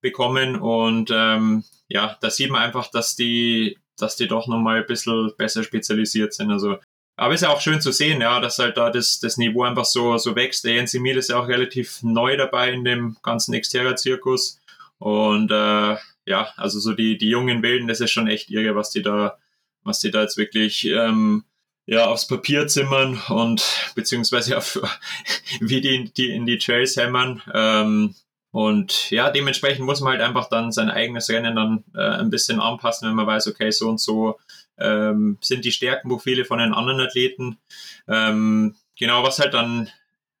bekommen. 0.00 0.54
Und 0.54 1.10
ähm, 1.12 1.64
ja, 1.88 2.16
da 2.20 2.30
sieht 2.30 2.52
man 2.52 2.62
einfach, 2.62 2.88
dass 2.88 3.16
die, 3.16 3.80
dass 3.98 4.14
die 4.14 4.28
doch 4.28 4.46
nochmal 4.46 4.82
ein 4.82 4.86
bisschen 4.86 5.32
besser 5.36 5.64
spezialisiert 5.64 6.34
sind. 6.34 6.52
Also 6.52 6.78
aber 7.16 7.34
ist 7.34 7.42
ja 7.42 7.50
auch 7.50 7.60
schön 7.60 7.80
zu 7.80 7.92
sehen, 7.92 8.20
ja, 8.20 8.40
dass 8.40 8.58
halt 8.58 8.76
da 8.76 8.90
das, 8.90 9.20
das 9.20 9.36
Niveau 9.36 9.64
einfach 9.64 9.84
so, 9.84 10.16
so 10.18 10.34
wächst. 10.34 10.64
Der 10.64 10.74
Jens 10.74 10.94
Emil 10.94 11.16
ist 11.16 11.28
ja 11.28 11.38
auch 11.38 11.48
relativ 11.48 12.02
neu 12.02 12.36
dabei 12.36 12.72
in 12.72 12.84
dem 12.84 13.16
ganzen 13.22 13.58
Xterra-Zirkus. 13.58 14.60
Und 14.98 15.50
äh, 15.50 15.96
ja, 16.26 16.52
also 16.56 16.80
so 16.80 16.92
die, 16.92 17.18
die 17.18 17.28
jungen 17.28 17.62
Wilden, 17.62 17.88
das 17.88 18.00
ist 18.00 18.12
schon 18.12 18.28
echt 18.28 18.50
irre, 18.50 18.74
was 18.74 18.90
die 18.90 19.02
da, 19.02 19.36
was 19.82 19.98
die 19.98 20.10
da 20.10 20.22
jetzt 20.22 20.36
wirklich 20.36 20.84
ähm, 20.86 21.44
ja, 21.86 22.06
aufs 22.06 22.26
Papier 22.26 22.66
zimmern 22.68 23.20
und 23.28 23.62
beziehungsweise 23.94 24.56
auf 24.58 24.80
wie 25.60 25.80
die, 25.80 26.12
die 26.12 26.30
in 26.30 26.46
die 26.46 26.58
Trails 26.58 26.96
hämmern. 26.96 27.42
Ähm, 27.52 28.14
und 28.52 29.10
ja, 29.10 29.30
dementsprechend 29.30 29.84
muss 29.86 30.00
man 30.00 30.12
halt 30.12 30.22
einfach 30.22 30.48
dann 30.48 30.72
sein 30.72 30.90
eigenes 30.90 31.30
Rennen 31.30 31.56
dann 31.56 31.84
äh, 31.94 32.20
ein 32.20 32.30
bisschen 32.30 32.60
anpassen, 32.60 33.08
wenn 33.08 33.16
man 33.16 33.26
weiß, 33.26 33.48
okay, 33.48 33.70
so 33.70 33.88
und 33.88 33.98
so 33.98 34.38
ähm, 34.78 35.38
sind 35.40 35.64
die 35.64 35.72
Stärkenprofile 35.72 36.44
von 36.44 36.58
den 36.58 36.74
anderen 36.74 37.00
Athleten. 37.00 37.58
Ähm, 38.08 38.76
genau, 38.98 39.22
was 39.22 39.38
halt 39.38 39.54
dann 39.54 39.90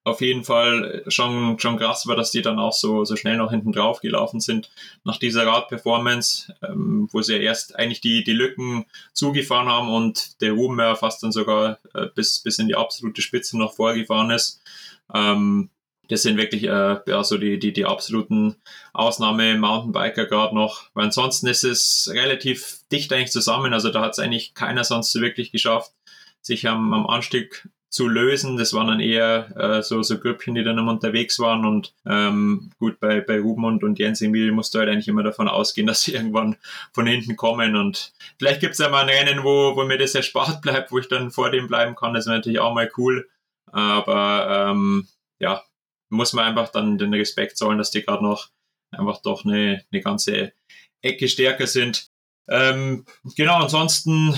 auf 0.04 0.20
jeden 0.20 0.42
Fall 0.42 1.04
schon, 1.06 1.58
schon 1.60 1.76
krass 1.76 2.06
war, 2.06 2.16
dass 2.16 2.32
die 2.32 2.42
dann 2.42 2.58
auch 2.58 2.72
so, 2.72 3.04
so 3.04 3.14
schnell 3.14 3.36
noch 3.36 3.50
hinten 3.50 3.72
drauf 3.72 4.00
gelaufen 4.00 4.40
sind 4.40 4.70
nach 5.04 5.18
dieser 5.18 5.46
Radperformance, 5.46 6.54
ähm, 6.62 7.08
wo 7.12 7.22
sie 7.22 7.36
erst 7.36 7.76
eigentlich 7.78 8.00
die, 8.00 8.24
die 8.24 8.32
Lücken 8.32 8.86
zugefahren 9.12 9.68
haben 9.68 9.90
und 9.90 10.40
der 10.40 10.52
Ruben 10.52 10.78
ja 10.80 10.96
fast 10.96 11.22
dann 11.22 11.30
sogar 11.30 11.78
äh, 11.94 12.06
bis, 12.14 12.40
bis 12.40 12.58
in 12.58 12.66
die 12.66 12.74
absolute 12.74 13.22
Spitze 13.22 13.56
noch 13.56 13.74
vorgefahren 13.74 14.30
ist. 14.30 14.60
Ähm, 15.14 15.70
das 16.12 16.22
sind 16.22 16.36
wirklich 16.36 16.64
äh, 16.64 16.96
ja, 17.06 17.24
so 17.24 17.38
die, 17.38 17.58
die, 17.58 17.72
die 17.72 17.86
absoluten 17.86 18.56
Ausnahme-Mountainbiker 18.92 20.26
gerade 20.26 20.54
noch. 20.54 20.90
Weil 20.92 21.06
ansonsten 21.06 21.46
ist 21.46 21.64
es 21.64 22.10
relativ 22.12 22.80
dicht 22.92 23.12
eigentlich 23.12 23.30
zusammen. 23.30 23.72
Also 23.72 23.88
da 23.90 24.02
hat 24.02 24.12
es 24.12 24.18
eigentlich 24.18 24.52
keiner 24.52 24.84
sonst 24.84 25.14
wirklich 25.14 25.52
geschafft, 25.52 25.92
sich 26.42 26.68
am, 26.68 26.92
am 26.92 27.06
Anstieg 27.06 27.66
zu 27.88 28.08
lösen. 28.08 28.58
Das 28.58 28.74
waren 28.74 28.88
dann 28.88 29.00
eher 29.00 29.56
äh, 29.56 29.82
so, 29.82 30.02
so 30.02 30.18
Grüppchen, 30.18 30.54
die 30.54 30.62
dann 30.64 30.76
immer 30.76 30.92
unterwegs 30.92 31.38
waren. 31.38 31.64
Und 31.64 31.94
ähm, 32.04 32.70
gut, 32.78 33.00
bei, 33.00 33.22
bei 33.22 33.40
Ruben 33.40 33.64
und, 33.64 33.98
Jens 33.98 34.20
Emil 34.20 34.52
musst 34.52 34.74
du 34.74 34.80
halt 34.80 34.90
eigentlich 34.90 35.08
immer 35.08 35.22
davon 35.22 35.48
ausgehen, 35.48 35.86
dass 35.88 36.02
sie 36.02 36.12
irgendwann 36.12 36.56
von 36.92 37.06
hinten 37.06 37.36
kommen. 37.36 37.74
Und 37.74 38.12
vielleicht 38.38 38.60
gibt 38.60 38.74
es 38.74 38.80
ja 38.80 38.90
mal 38.90 39.08
ein 39.08 39.08
Rennen, 39.08 39.44
wo, 39.44 39.76
wo 39.76 39.84
mir 39.84 39.96
das 39.96 40.14
erspart 40.14 40.60
bleibt, 40.60 40.92
wo 40.92 40.98
ich 40.98 41.08
dann 41.08 41.30
vor 41.30 41.50
dem 41.50 41.68
bleiben 41.68 41.94
kann. 41.94 42.12
Das 42.12 42.26
wäre 42.26 42.36
natürlich 42.36 42.60
auch 42.60 42.74
mal 42.74 42.90
cool. 42.98 43.30
Aber 43.70 44.68
ähm, 44.70 45.08
ja, 45.38 45.62
muss 46.12 46.34
man 46.34 46.44
einfach 46.44 46.70
dann 46.70 46.98
den 46.98 47.14
Respekt 47.14 47.56
zollen, 47.56 47.78
dass 47.78 47.90
die 47.90 48.02
gerade 48.02 48.22
noch 48.22 48.50
einfach 48.90 49.22
doch 49.22 49.44
eine, 49.44 49.84
eine 49.90 50.02
ganze 50.02 50.52
Ecke 51.00 51.26
stärker 51.26 51.66
sind. 51.66 52.08
Ähm, 52.48 53.06
genau, 53.36 53.62
ansonsten, 53.62 54.34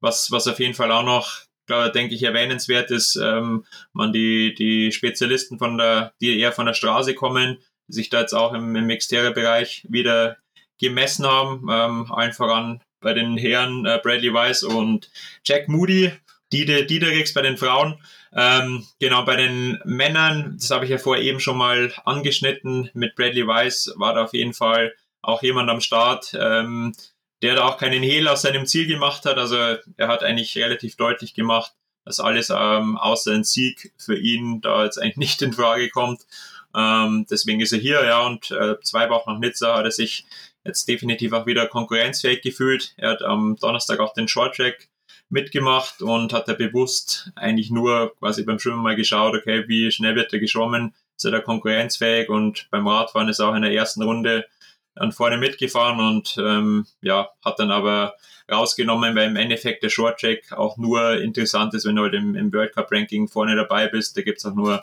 was, 0.00 0.30
was 0.30 0.46
auf 0.46 0.60
jeden 0.60 0.74
Fall 0.74 0.92
auch 0.92 1.04
noch, 1.04 1.40
glaube 1.66 1.90
denke 1.90 2.14
ich, 2.14 2.22
erwähnenswert 2.22 2.90
ist, 2.90 3.16
ähm, 3.16 3.64
man 3.92 4.12
die, 4.12 4.54
die 4.54 4.92
Spezialisten 4.92 5.58
von 5.58 5.78
der, 5.78 6.12
die 6.20 6.38
eher 6.38 6.52
von 6.52 6.66
der 6.66 6.74
Straße 6.74 7.14
kommen, 7.14 7.58
die 7.88 7.94
sich 7.94 8.10
da 8.10 8.20
jetzt 8.20 8.34
auch 8.34 8.52
im, 8.52 8.76
im 8.76 8.90
Exterior-Bereich 8.90 9.86
wieder 9.88 10.36
gemessen 10.78 11.26
haben, 11.26 11.66
ähm, 11.70 12.12
allen 12.12 12.34
voran 12.34 12.82
bei 13.00 13.14
den 13.14 13.38
Herren 13.38 13.86
äh, 13.86 13.98
Bradley 14.02 14.34
Weiss 14.34 14.62
und 14.62 15.10
Jack 15.44 15.68
Moody, 15.68 16.12
Dide 16.52 16.84
Diederix 16.84 17.32
bei 17.32 17.42
den 17.42 17.56
Frauen. 17.56 17.98
Ähm, 18.32 18.86
genau, 19.00 19.24
bei 19.24 19.36
den 19.36 19.80
Männern, 19.84 20.56
das 20.58 20.70
habe 20.70 20.84
ich 20.84 20.90
ja 20.90 20.98
vorher 20.98 21.24
eben 21.24 21.40
schon 21.40 21.56
mal 21.56 21.92
angeschnitten, 22.04 22.90
mit 22.94 23.14
Bradley 23.14 23.46
Weiss 23.46 23.92
war 23.96 24.14
da 24.14 24.24
auf 24.24 24.34
jeden 24.34 24.52
Fall 24.52 24.92
auch 25.22 25.42
jemand 25.42 25.70
am 25.70 25.80
Start, 25.80 26.36
ähm, 26.38 26.94
der 27.42 27.56
da 27.56 27.66
auch 27.66 27.78
keinen 27.78 28.02
Hehl 28.02 28.28
aus 28.28 28.42
seinem 28.42 28.66
Ziel 28.66 28.86
gemacht 28.86 29.24
hat. 29.26 29.38
Also 29.38 29.56
er 29.56 30.08
hat 30.08 30.22
eigentlich 30.22 30.56
relativ 30.56 30.96
deutlich 30.96 31.34
gemacht, 31.34 31.72
dass 32.04 32.20
alles 32.20 32.50
ähm, 32.50 32.96
außer 32.96 33.32
ein 33.32 33.44
Sieg 33.44 33.92
für 33.98 34.16
ihn 34.16 34.60
da 34.60 34.84
jetzt 34.84 34.98
eigentlich 34.98 35.16
nicht 35.16 35.42
in 35.42 35.52
Frage 35.52 35.90
kommt. 35.90 36.26
Ähm, 36.74 37.26
deswegen 37.30 37.60
ist 37.60 37.72
er 37.72 37.78
hier, 37.78 38.04
ja, 38.04 38.26
und 38.26 38.50
äh, 38.50 38.78
zwei 38.82 39.08
Wochen 39.10 39.32
nach 39.32 39.38
Nizza 39.38 39.76
hat 39.76 39.84
er 39.84 39.90
sich 39.90 40.26
jetzt 40.64 40.88
definitiv 40.88 41.32
auch 41.32 41.46
wieder 41.46 41.66
konkurrenzfähig 41.66 42.42
gefühlt. 42.42 42.94
Er 42.96 43.10
hat 43.10 43.22
am 43.22 43.56
Donnerstag 43.56 44.00
auch 44.00 44.12
den 44.12 44.28
Short 44.28 44.56
Track 44.56 44.88
mitgemacht 45.28 46.02
und 46.02 46.32
hat 46.32 46.48
er 46.48 46.54
bewusst 46.54 47.30
eigentlich 47.34 47.70
nur 47.70 48.14
quasi 48.18 48.44
beim 48.44 48.58
Schwimmen 48.58 48.82
mal 48.82 48.96
geschaut, 48.96 49.34
okay, 49.34 49.64
wie 49.66 49.90
schnell 49.90 50.14
wird 50.14 50.32
er 50.32 50.38
geschwommen, 50.38 50.94
ist 51.16 51.24
er 51.24 51.32
da 51.32 51.40
konkurrenzfähig 51.40 52.28
und 52.28 52.68
beim 52.70 52.86
Radfahren 52.86 53.28
ist 53.28 53.40
er 53.40 53.48
auch 53.48 53.54
in 53.54 53.62
der 53.62 53.72
ersten 53.72 54.02
Runde 54.02 54.46
dann 54.94 55.12
vorne 55.12 55.36
mitgefahren 55.36 56.00
und 56.00 56.36
ähm, 56.38 56.86
ja, 57.02 57.28
hat 57.44 57.58
dann 57.58 57.70
aber 57.70 58.14
rausgenommen, 58.50 59.14
weil 59.14 59.28
im 59.28 59.36
Endeffekt 59.36 59.82
der 59.82 59.88
Short-Track 59.88 60.52
auch 60.52 60.76
nur 60.76 61.20
interessant 61.20 61.74
ist, 61.74 61.84
wenn 61.84 61.96
du 61.96 62.02
halt 62.02 62.14
im, 62.14 62.34
im 62.34 62.52
World 62.52 62.74
Cup-Ranking 62.74 63.28
vorne 63.28 63.56
dabei 63.56 63.88
bist. 63.88 64.16
Da 64.16 64.22
gibt's 64.22 64.46
auch 64.46 64.54
nur 64.54 64.82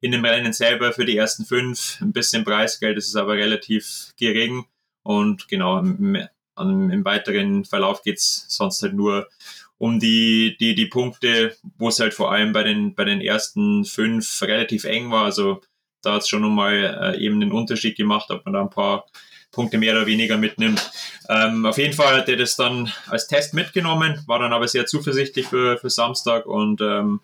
in 0.00 0.12
dem 0.12 0.24
Rennen 0.24 0.52
selber 0.52 0.92
für 0.92 1.04
die 1.04 1.16
ersten 1.16 1.44
fünf 1.44 2.00
ein 2.00 2.12
bisschen 2.12 2.44
Preisgeld, 2.44 2.96
das 2.96 3.06
ist 3.06 3.16
aber 3.16 3.34
relativ 3.34 4.12
gering. 4.16 4.64
Und 5.02 5.48
genau, 5.48 5.78
im, 5.78 6.16
im, 6.56 7.04
weiteren 7.04 7.64
Verlauf 7.64 8.02
geht's 8.02 8.44
sonst 8.48 8.82
halt 8.82 8.94
nur 8.94 9.28
um 9.78 10.00
die, 10.00 10.56
die, 10.58 10.74
die 10.74 10.86
Punkte, 10.86 11.56
wo 11.78 11.88
es 11.88 12.00
halt 12.00 12.14
vor 12.14 12.32
allem 12.32 12.52
bei 12.52 12.64
den, 12.64 12.94
bei 12.94 13.04
den 13.04 13.20
ersten 13.20 13.84
fünf 13.84 14.42
relativ 14.42 14.84
eng 14.84 15.10
war. 15.10 15.24
Also 15.24 15.62
da 16.02 16.14
hat 16.14 16.22
es 16.22 16.28
schon 16.28 16.42
nochmal 16.42 17.14
äh, 17.16 17.24
eben 17.24 17.40
den 17.40 17.52
Unterschied 17.52 17.96
gemacht, 17.96 18.30
ob 18.30 18.44
man 18.44 18.54
da 18.54 18.60
ein 18.60 18.70
paar 18.70 19.06
Punkte 19.50 19.78
mehr 19.78 19.94
oder 19.94 20.06
weniger 20.06 20.36
mitnimmt. 20.36 20.90
Ähm, 21.28 21.64
auf 21.64 21.78
jeden 21.78 21.94
Fall 21.94 22.16
hat 22.16 22.28
er 22.28 22.36
das 22.36 22.56
dann 22.56 22.92
als 23.06 23.28
Test 23.28 23.54
mitgenommen, 23.54 24.22
war 24.26 24.38
dann 24.38 24.52
aber 24.52 24.68
sehr 24.68 24.86
zuversichtlich 24.86 25.46
für, 25.46 25.78
für 25.78 25.90
Samstag 25.90 26.46
und 26.46 26.80
ähm, 26.80 27.20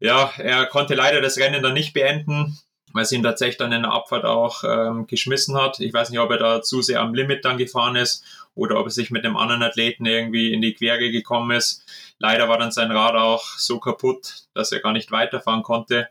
ja, 0.00 0.32
er 0.38 0.66
konnte 0.66 0.94
leider 0.94 1.20
das 1.20 1.38
Rennen 1.38 1.62
dann 1.62 1.74
nicht 1.74 1.92
beenden, 1.92 2.58
weil 2.92 3.02
es 3.02 3.12
ihn 3.12 3.22
tatsächlich 3.22 3.58
dann 3.58 3.72
in 3.72 3.82
der 3.82 3.92
Abfahrt 3.92 4.24
auch 4.24 4.64
ähm, 4.64 5.06
geschmissen 5.06 5.56
hat. 5.56 5.80
Ich 5.80 5.92
weiß 5.92 6.10
nicht, 6.10 6.20
ob 6.20 6.30
er 6.30 6.38
da 6.38 6.62
zu 6.62 6.82
sehr 6.82 7.00
am 7.00 7.14
Limit 7.14 7.44
dann 7.44 7.58
gefahren 7.58 7.96
ist 7.96 8.24
oder 8.54 8.78
ob 8.78 8.86
er 8.86 8.90
sich 8.90 9.10
mit 9.10 9.24
dem 9.24 9.36
anderen 9.36 9.62
Athleten 9.62 10.06
irgendwie 10.06 10.52
in 10.52 10.60
die 10.60 10.74
Quere 10.74 11.10
gekommen 11.10 11.56
ist. 11.56 11.84
Leider 12.18 12.48
war 12.48 12.58
dann 12.58 12.72
sein 12.72 12.90
Rad 12.90 13.14
auch 13.14 13.44
so 13.56 13.78
kaputt, 13.78 14.44
dass 14.54 14.72
er 14.72 14.80
gar 14.80 14.92
nicht 14.92 15.10
weiterfahren 15.10 15.62
konnte. 15.62 16.08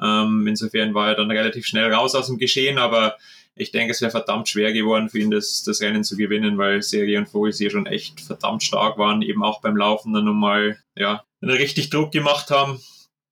Ähm, 0.00 0.46
insofern 0.46 0.94
war 0.94 1.08
er 1.08 1.14
dann 1.16 1.30
relativ 1.30 1.66
schnell 1.66 1.92
raus 1.92 2.14
aus 2.14 2.26
dem 2.26 2.38
Geschehen, 2.38 2.78
aber 2.78 3.16
ich 3.58 3.72
denke, 3.72 3.90
es 3.90 4.00
wäre 4.00 4.12
verdammt 4.12 4.48
schwer 4.48 4.72
geworden 4.72 5.08
für 5.08 5.18
ihn, 5.18 5.32
das, 5.32 5.64
das 5.64 5.80
Rennen 5.80 6.04
zu 6.04 6.16
gewinnen, 6.16 6.58
weil 6.58 6.82
Serie 6.82 7.18
und 7.18 7.28
Vogels 7.28 7.58
hier 7.58 7.70
schon 7.70 7.86
echt 7.86 8.20
verdammt 8.20 8.62
stark 8.62 8.98
waren, 8.98 9.20
eben 9.22 9.42
auch 9.42 9.60
beim 9.60 9.76
Laufen 9.76 10.12
dann 10.12 10.24
nochmal, 10.24 10.78
ja, 10.94 11.24
richtig 11.42 11.90
Druck 11.90 12.12
gemacht 12.12 12.50
haben. 12.50 12.80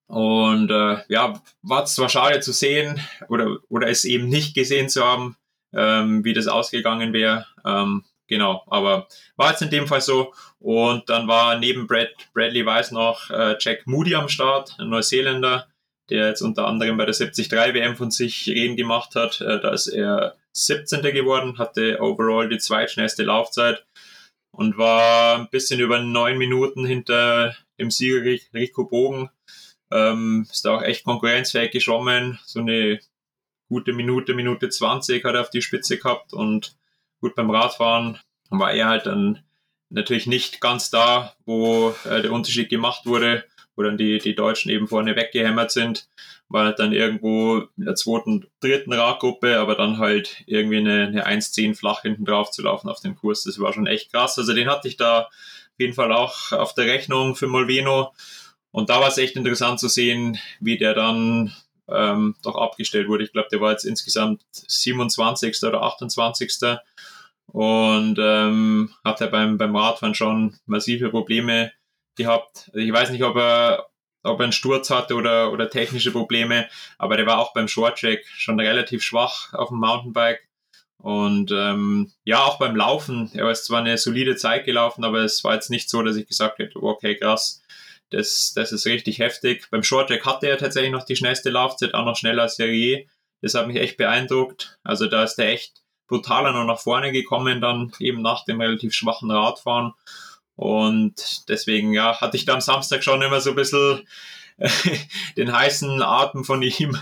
Und 0.09 0.71
äh, 0.71 0.99
ja, 1.09 1.43
war 1.63 1.83
es 1.83 1.95
zwar 1.95 2.09
schade 2.09 2.41
zu 2.41 2.53
sehen 2.53 3.01
oder, 3.29 3.59
oder 3.69 3.89
es 3.89 4.05
eben 4.05 4.29
nicht 4.29 4.55
gesehen 4.55 4.89
zu 4.89 5.05
haben, 5.05 5.37
ähm, 5.75 6.25
wie 6.25 6.33
das 6.33 6.47
ausgegangen 6.47 7.13
wäre. 7.13 7.47
Ähm, 7.65 8.05
genau, 8.29 8.65
aber 8.69 9.09
war 9.37 9.51
jetzt 9.51 9.63
in 9.63 9.71
dem 9.71 9.89
Fall 9.89 10.01
so. 10.01 10.33
Und 10.61 11.09
dann 11.09 11.27
war 11.27 11.59
neben 11.59 11.87
Brad, 11.87 12.11
Bradley 12.35 12.65
Weiss 12.65 12.93
noch 12.93 13.31
äh, 13.31 13.57
Jack 13.59 13.87
Moody 13.87 14.15
am 14.15 14.29
Start, 14.29 14.77
ein 14.79 14.91
Neuseeländer, 14.91 15.67
der 16.09 16.29
jetzt 16.29 16.43
unter 16.43 16.67
anderem 16.67 16.97
bei 16.97 17.05
der 17.05 17.15
73 17.15 17.51
WM 17.51 17.97
von 17.97 18.11
sich 18.13 18.47
reden 18.47 18.77
gemacht 18.77 19.17
hat. 19.17 19.41
Äh, 19.41 19.61
da 19.61 19.71
ist 19.71 19.89
er 19.89 20.37
17. 20.53 21.03
geworden, 21.03 21.59
hatte 21.59 22.01
overall 22.01 22.49
die 22.49 22.59
zweitschnellste 22.59 23.25
Laufzeit 23.25 23.85
und 24.53 24.79
war 24.79 25.39
ein 25.39 25.49
bisschen 25.51 25.81
über 25.81 25.99
neun 25.99 26.39
Minuten 26.39 26.87
hinter 26.87 27.55
dem 27.79 27.91
Sieger 27.91 28.23
Rico 28.55 28.85
Bogen. 28.85 29.31
Ähm, 29.91 30.47
ist 30.51 30.65
da 30.65 30.77
auch 30.77 30.83
echt 30.83 31.05
konkurrenzfähig 31.05 31.71
geschwommen. 31.71 32.39
So 32.45 32.61
eine 32.61 33.01
gute 33.69 33.93
Minute, 33.93 34.35
Minute 34.35 34.69
20 34.69 35.25
hat 35.25 35.35
er 35.35 35.41
auf 35.43 35.51
die 35.51 35.63
Spitze 35.63 35.99
gehabt 35.99 36.33
und 36.33 36.77
gut 37.21 37.35
beim 37.35 37.51
Radfahren 37.51 38.19
war 38.51 38.73
er 38.73 38.87
halt 38.87 39.07
dann 39.07 39.43
natürlich 39.91 40.27
nicht 40.27 40.61
ganz 40.61 40.91
da, 40.91 41.35
wo 41.45 41.95
äh, 42.05 42.23
der 42.23 42.33
Unterschied 42.33 42.69
gemacht 42.69 43.07
wurde, 43.07 43.45
wo 43.77 43.83
dann 43.83 43.99
die, 43.99 44.19
die 44.19 44.35
Deutschen 44.35 44.71
eben 44.71 44.89
vorne 44.89 45.17
weggehämmert 45.17 45.71
sind, 45.71 46.09
war 46.49 46.65
halt 46.65 46.79
dann 46.79 46.93
irgendwo 46.93 47.69
in 47.77 47.85
der 47.85 47.95
zweiten, 47.95 48.47
dritten 48.61 48.93
Radgruppe, 48.93 49.59
aber 49.59 49.75
dann 49.75 49.99
halt 49.99 50.43
irgendwie 50.47 50.79
eine, 50.79 51.07
eine 51.07 51.27
1-10 51.27 51.75
flach 51.75 52.03
hinten 52.03 52.25
drauf 52.25 52.51
zu 52.51 52.63
laufen 52.63 52.89
auf 52.89 53.01
dem 53.01 53.17
Kurs, 53.17 53.45
das 53.45 53.59
war 53.61 53.73
schon 53.73 53.87
echt 53.87 54.13
krass. 54.13 54.39
Also 54.39 54.53
den 54.55 54.69
hatte 54.69 54.89
ich 54.89 54.97
da 54.97 55.23
auf 55.23 55.81
jeden 55.81 55.95
Fall 55.95 56.13
auch 56.13 56.53
auf 56.53 56.75
der 56.75 56.87
Rechnung 56.87 57.37
für 57.37 57.49
Molveno. 57.49 58.15
Und 58.77 58.91
da 58.91 59.01
war 59.01 59.09
es 59.09 59.17
echt 59.17 59.37
interessant 59.37 59.81
zu 59.81 59.89
sehen, 59.89 60.39
wie 60.61 60.77
der 60.77 60.93
dann 60.93 61.51
ähm, 61.89 62.35
doch 62.43 62.57
abgestellt 62.57 63.09
wurde. 63.09 63.25
Ich 63.25 63.33
glaube, 63.33 63.49
der 63.51 63.63
war 63.63 63.71
jetzt 63.71 63.85
insgesamt 63.85 64.43
27. 64.53 65.63
oder 65.63 65.81
28. 65.81 66.79
Und 67.47 68.19
ähm, 68.21 68.91
hat 69.03 69.23
er 69.23 69.29
beim, 69.29 69.57
beim 69.57 69.75
Radfahren 69.75 70.15
schon 70.15 70.59
massive 70.67 71.09
Probleme 71.09 71.73
gehabt. 72.17 72.69
Also 72.75 72.81
ich 72.81 72.93
weiß 72.93 73.09
nicht, 73.13 73.25
ob 73.25 73.37
er, 73.37 73.87
ob 74.23 74.41
er 74.41 74.45
einen 74.45 74.53
Sturz 74.53 74.91
hatte 74.91 75.15
oder, 75.15 75.53
oder 75.53 75.71
technische 75.71 76.11
Probleme. 76.11 76.69
Aber 76.99 77.17
der 77.17 77.25
war 77.25 77.39
auch 77.39 77.55
beim 77.55 77.69
Shorttrack 77.69 78.27
schon 78.27 78.61
relativ 78.61 79.03
schwach 79.03 79.55
auf 79.55 79.71
dem 79.71 79.79
Mountainbike. 79.79 80.47
Und 80.99 81.51
ähm, 81.51 82.13
ja, 82.25 82.45
auch 82.45 82.59
beim 82.59 82.77
Laufen, 82.77 83.31
er 83.33 83.51
ist 83.51 83.65
zwar 83.65 83.81
eine 83.81 83.97
solide 83.97 84.37
Zeit 84.37 84.67
gelaufen, 84.67 85.03
aber 85.03 85.21
es 85.21 85.43
war 85.45 85.55
jetzt 85.55 85.71
nicht 85.71 85.89
so, 85.89 86.03
dass 86.03 86.17
ich 86.17 86.29
gesagt 86.29 86.59
hätte, 86.59 86.83
okay, 86.83 87.17
krass, 87.17 87.63
das, 88.11 88.53
das 88.55 88.73
ist 88.73 88.87
richtig 88.87 89.19
heftig. 89.19 89.69
Beim 89.71 89.83
Shorttrack 89.83 90.25
hatte 90.25 90.49
er 90.49 90.59
tatsächlich 90.59 90.93
noch 90.93 91.05
die 91.05 91.17
schnellste 91.17 91.51
Laufzeit, 91.51 91.95
auch 91.95 92.05
noch 92.05 92.17
schneller 92.17 92.43
als 92.43 92.57
Serie. 92.57 93.07
Das 93.43 93.55
hat 93.55 93.67
mich 93.67 93.77
echt 93.77 93.97
beeindruckt. 93.97 94.79
Also 94.83 95.07
da 95.07 95.25
ist 95.25 95.39
er 95.39 95.49
echt 95.49 95.83
brutaler 96.07 96.53
noch 96.53 96.65
nach 96.65 96.79
vorne 96.79 97.13
gekommen, 97.13 97.61
dann 97.61 97.93
eben 97.99 98.23
nach 98.23 98.45
dem 98.45 98.61
relativ 98.61 98.95
schwachen 98.95 99.31
Radfahren. 99.31 99.93
Und 100.55 101.49
deswegen, 101.49 101.93
ja, 101.93 102.21
hatte 102.21 102.37
ich 102.37 102.45
da 102.45 102.55
am 102.55 102.61
Samstag 102.61 103.05
schon 103.05 103.23
immer 103.23 103.41
so 103.41 103.51
ein 103.51 103.57
bisschen 103.57 104.07
den 105.37 105.53
heißen 105.53 106.03
Atem 106.03 106.45
von 106.45 106.63
ihm 106.63 106.97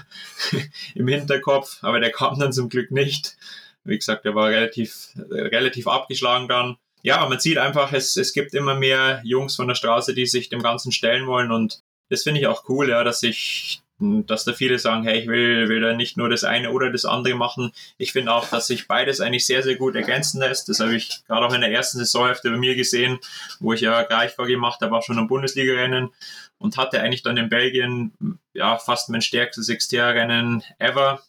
im 0.94 1.08
Hinterkopf, 1.08 1.78
aber 1.82 2.00
der 2.00 2.10
kam 2.10 2.38
dann 2.38 2.52
zum 2.52 2.68
Glück 2.68 2.90
nicht. 2.90 3.36
Wie 3.84 3.96
gesagt, 3.96 4.24
er 4.24 4.34
war 4.34 4.48
relativ, 4.48 5.10
relativ 5.30 5.86
abgeschlagen 5.86 6.48
dann. 6.48 6.76
Ja, 7.04 7.28
man 7.28 7.38
sieht 7.38 7.58
einfach, 7.58 7.92
es, 7.92 8.16
es 8.16 8.32
gibt 8.32 8.54
immer 8.54 8.74
mehr 8.74 9.20
Jungs 9.24 9.56
von 9.56 9.68
der 9.68 9.74
Straße, 9.74 10.14
die 10.14 10.26
sich 10.26 10.48
dem 10.48 10.62
Ganzen 10.62 10.90
stellen 10.90 11.26
wollen 11.26 11.52
und 11.52 11.80
das 12.08 12.22
finde 12.22 12.40
ich 12.40 12.46
auch 12.46 12.68
cool, 12.68 12.88
ja, 12.88 13.04
dass 13.04 13.20
sich 13.20 13.82
dass 13.98 14.44
da 14.44 14.52
viele 14.52 14.78
sagen, 14.78 15.04
hey, 15.04 15.20
ich 15.20 15.28
will, 15.28 15.68
will 15.68 15.80
da 15.80 15.92
nicht 15.94 16.16
nur 16.16 16.28
das 16.28 16.42
eine 16.42 16.72
oder 16.72 16.90
das 16.90 17.04
andere 17.04 17.34
machen. 17.36 17.72
Ich 17.96 18.12
finde 18.12 18.32
auch, 18.32 18.48
dass 18.48 18.66
sich 18.66 18.88
beides 18.88 19.20
eigentlich 19.20 19.46
sehr, 19.46 19.62
sehr 19.62 19.76
gut 19.76 19.94
ergänzen 19.94 20.40
lässt. 20.40 20.68
Das 20.68 20.80
habe 20.80 20.96
ich 20.96 21.24
gerade 21.26 21.46
auch 21.46 21.54
in 21.54 21.60
der 21.60 21.70
ersten 21.70 21.98
Saisonhälfte 21.98 22.50
bei 22.50 22.56
mir 22.56 22.74
gesehen, 22.74 23.18
wo 23.60 23.72
ich 23.72 23.82
ja 23.82 24.02
greifbar 24.02 24.46
gemacht 24.46 24.80
habe, 24.80 24.90
war 24.90 25.02
schon 25.02 25.18
ein 25.18 25.28
Bundesliga-Rennen 25.28 26.10
und 26.58 26.76
hatte 26.76 27.00
eigentlich 27.00 27.22
dann 27.22 27.36
in 27.36 27.48
Belgien 27.48 28.12
ja 28.52 28.78
fast 28.78 29.10
mein 29.10 29.22
stärkstes 29.22 29.68
Xterra-Rennen 29.68 30.64
ever. 30.78 31.22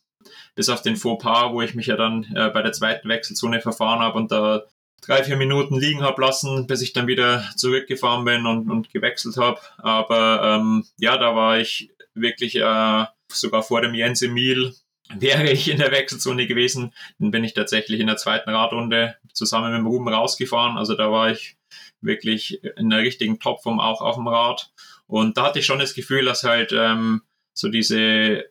Bis 0.55 0.69
auf 0.69 0.82
den 0.82 0.95
Fauxpas, 0.95 1.51
wo 1.51 1.61
ich 1.61 1.76
mich 1.76 1.88
ja 1.88 1.97
dann 1.97 2.23
äh, 2.36 2.49
bei 2.49 2.63
der 2.63 2.71
zweiten 2.71 3.07
Wechselzone 3.09 3.61
verfahren 3.61 3.99
habe 3.99 4.17
und 4.17 4.32
da 4.32 4.63
drei, 5.05 5.23
vier 5.23 5.37
Minuten 5.37 5.79
liegen 5.79 6.01
habe 6.01 6.21
lassen, 6.21 6.67
bis 6.67 6.81
ich 6.81 6.93
dann 6.93 7.07
wieder 7.07 7.43
zurückgefahren 7.55 8.25
bin 8.25 8.45
und, 8.45 8.69
und 8.69 8.91
gewechselt 8.91 9.37
habe. 9.37 9.59
Aber 9.77 10.41
ähm, 10.43 10.85
ja, 10.97 11.17
da 11.17 11.35
war 11.35 11.59
ich 11.59 11.91
wirklich 12.13 12.55
äh, 12.55 13.05
sogar 13.31 13.63
vor 13.63 13.81
dem 13.81 13.93
Jens 13.93 14.21
Emil 14.21 14.73
wäre 15.13 15.49
ich 15.51 15.69
in 15.69 15.77
der 15.77 15.91
Wechselzone 15.91 16.47
gewesen, 16.47 16.93
dann 17.19 17.31
bin 17.31 17.43
ich 17.43 17.53
tatsächlich 17.53 17.99
in 17.99 18.07
der 18.07 18.17
zweiten 18.17 18.49
Radrunde 18.49 19.15
zusammen 19.33 19.71
mit 19.71 19.79
dem 19.79 19.87
Ruben 19.87 20.07
rausgefahren. 20.07 20.77
Also 20.77 20.95
da 20.95 21.11
war 21.11 21.31
ich 21.31 21.57
wirklich 22.01 22.63
in 22.63 22.89
der 22.89 22.99
richtigen 22.99 23.39
Topform 23.39 23.79
auch 23.79 24.01
auf 24.01 24.15
dem 24.15 24.27
Rad. 24.27 24.71
Und 25.07 25.37
da 25.37 25.43
hatte 25.43 25.59
ich 25.59 25.65
schon 25.65 25.79
das 25.79 25.93
Gefühl, 25.93 26.25
dass 26.25 26.43
halt 26.43 26.71
ähm, 26.73 27.21
so 27.53 27.69
diese 27.69 28.45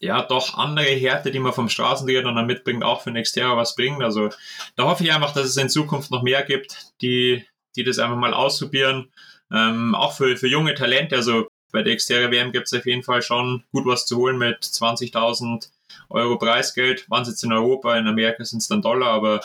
ja 0.00 0.22
doch 0.22 0.56
andere 0.56 0.86
Härte, 0.86 1.30
die 1.30 1.38
man 1.38 1.52
vom 1.52 1.68
Straßentriathlon 1.68 2.36
dann 2.36 2.46
mitbringt, 2.46 2.84
auch 2.84 3.02
für 3.02 3.10
Nextera 3.10 3.56
was 3.56 3.74
bringt. 3.74 4.02
Also 4.02 4.30
da 4.76 4.84
hoffe 4.84 5.04
ich 5.04 5.12
einfach, 5.12 5.32
dass 5.32 5.46
es 5.46 5.56
in 5.56 5.68
Zukunft 5.68 6.10
noch 6.10 6.22
mehr 6.22 6.42
gibt, 6.42 6.92
die, 7.00 7.44
die 7.76 7.84
das 7.84 7.98
einfach 7.98 8.16
mal 8.16 8.34
ausprobieren. 8.34 9.10
Ähm, 9.52 9.94
auch 9.94 10.12
für, 10.14 10.36
für 10.36 10.48
junge 10.48 10.74
Talente, 10.74 11.16
also 11.16 11.48
bei 11.72 11.82
der 11.82 11.96
Xterra 11.96 12.30
WM 12.30 12.52
gibt 12.52 12.66
es 12.66 12.74
auf 12.74 12.86
jeden 12.86 13.02
Fall 13.02 13.22
schon 13.22 13.64
gut 13.72 13.86
was 13.86 14.06
zu 14.06 14.16
holen 14.16 14.38
mit 14.38 14.62
20.000 14.62 15.68
Euro 16.08 16.38
Preisgeld. 16.38 17.08
Waren 17.10 17.22
es 17.22 17.28
jetzt 17.28 17.44
in 17.44 17.52
Europa, 17.52 17.96
in 17.96 18.06
Amerika 18.06 18.44
sind 18.44 18.60
es 18.60 18.68
dann 18.68 18.82
Dollar, 18.82 19.10
aber 19.10 19.40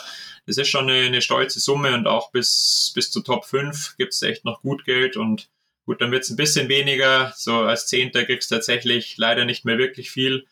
es 0.46 0.58
ist 0.58 0.68
schon 0.68 0.88
eine, 0.88 1.06
eine, 1.06 1.22
stolze 1.22 1.60
Summe 1.60 1.94
und 1.94 2.06
auch 2.06 2.30
bis, 2.30 2.92
bis 2.94 3.10
zu 3.10 3.20
Top 3.20 3.44
5 3.44 3.96
gibt 3.96 4.12
es 4.12 4.22
echt 4.22 4.44
noch 4.44 4.62
gut 4.62 4.84
Geld 4.84 5.16
und 5.16 5.48
gut, 5.86 6.00
dann 6.00 6.10
wird 6.10 6.24
es 6.24 6.30
ein 6.30 6.36
bisschen 6.36 6.68
weniger. 6.68 7.32
So 7.36 7.60
als 7.60 7.86
Zehnter 7.86 8.24
kriegst 8.24 8.50
du 8.50 8.56
tatsächlich 8.56 9.16
leider 9.16 9.44
nicht 9.44 9.64
mehr 9.64 9.78
wirklich 9.78 10.10
viel. 10.10 10.46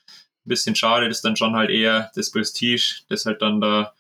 Ein 0.45 0.49
bisschen 0.49 0.75
schade, 0.75 1.09
das 1.09 1.19
ist 1.19 1.25
dann 1.25 1.37
schon 1.37 1.55
halt 1.55 1.71
eher 1.71 2.11
das 2.15 2.31
Prestige, 2.31 3.03
das 3.09 3.27
halt 3.27 3.43
dann 3.43 3.61
da 3.61 3.95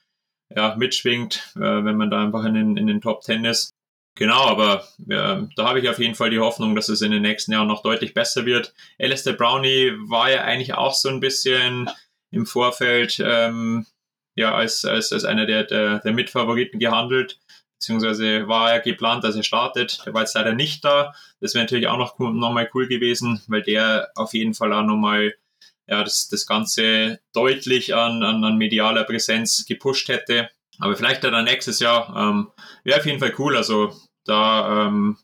ja, 0.55 0.75
mitschwingt, 0.77 1.53
äh, 1.57 1.61
wenn 1.61 1.97
man 1.97 2.11
da 2.11 2.23
einfach 2.23 2.45
in 2.45 2.55
den, 2.55 2.77
in 2.77 2.87
den 2.87 3.01
Top 3.01 3.23
10 3.23 3.45
ist. 3.45 3.73
Genau, 4.15 4.45
aber 4.45 4.87
ja, 5.07 5.49
da 5.57 5.69
habe 5.69 5.81
ich 5.81 5.89
auf 5.89 5.99
jeden 5.99 6.15
Fall 6.15 6.29
die 6.29 6.39
Hoffnung, 6.39 6.75
dass 6.75 6.91
es 6.91 7.01
in 7.01 7.13
den 7.13 7.23
nächsten 7.23 7.53
Jahren 7.53 7.69
noch 7.69 7.83
deutlich 7.83 8.13
besser 8.13 8.45
wird. 8.45 8.75
Alistair 8.99 9.33
Brownie 9.33 9.93
war 10.09 10.31
ja 10.31 10.43
eigentlich 10.43 10.75
auch 10.75 10.95
so 10.95 11.09
ein 11.09 11.21
bisschen 11.21 11.89
im 12.31 12.45
Vorfeld 12.45 13.23
ähm, 13.25 13.87
ja 14.35 14.55
als, 14.55 14.85
als, 14.85 15.13
als 15.13 15.25
einer 15.25 15.47
der, 15.47 15.65
der, 15.65 16.01
der 16.01 16.13
Mitfavoriten 16.13 16.79
gehandelt, 16.79 17.39
beziehungsweise 17.83 18.47
war 18.47 18.73
er 18.73 18.81
geplant, 18.81 19.25
dass 19.25 19.35
er 19.35 19.43
startet. 19.43 20.03
Der 20.07 20.15
war 20.15 20.23
jetzt 20.23 20.37
leider 20.37 20.55
nicht 20.55 20.85
da. 20.85 21.15
Das 21.41 21.55
wäre 21.55 21.65
natürlich 21.65 21.89
auch 21.89 21.99
noch, 21.99 22.17
noch 22.19 22.53
mal 22.53 22.71
cool 22.75 22.87
gewesen, 22.87 23.43
weil 23.49 23.63
der 23.63 24.11
auf 24.15 24.35
jeden 24.35 24.55
Fall 24.55 24.73
auch 24.73 24.85
nochmal 24.85 25.35
ja, 25.89 26.05
das, 26.05 26.29
das 26.29 26.47
Ganze 26.47 27.19
deutlich 27.33 27.93
an, 27.97 28.23
an, 28.23 28.45
an 28.45 28.57
medialer 28.57 29.03
Präsenz 29.03 29.67
gepusht 29.67 30.09
hätte. 30.09 30.49
Aber 30.79 30.95
vielleicht 30.95 31.25
dann 31.25 31.45
nächstes 31.45 31.81
Jahr. 31.81 32.15
Ähm, 32.17 32.53
Wäre 32.85 33.01
auf 33.01 33.07
jeden 33.07 33.19
Fall 33.19 33.35
cool. 33.39 33.57
Also 33.57 33.93
da, 34.25 34.87
ähm, 34.87 35.19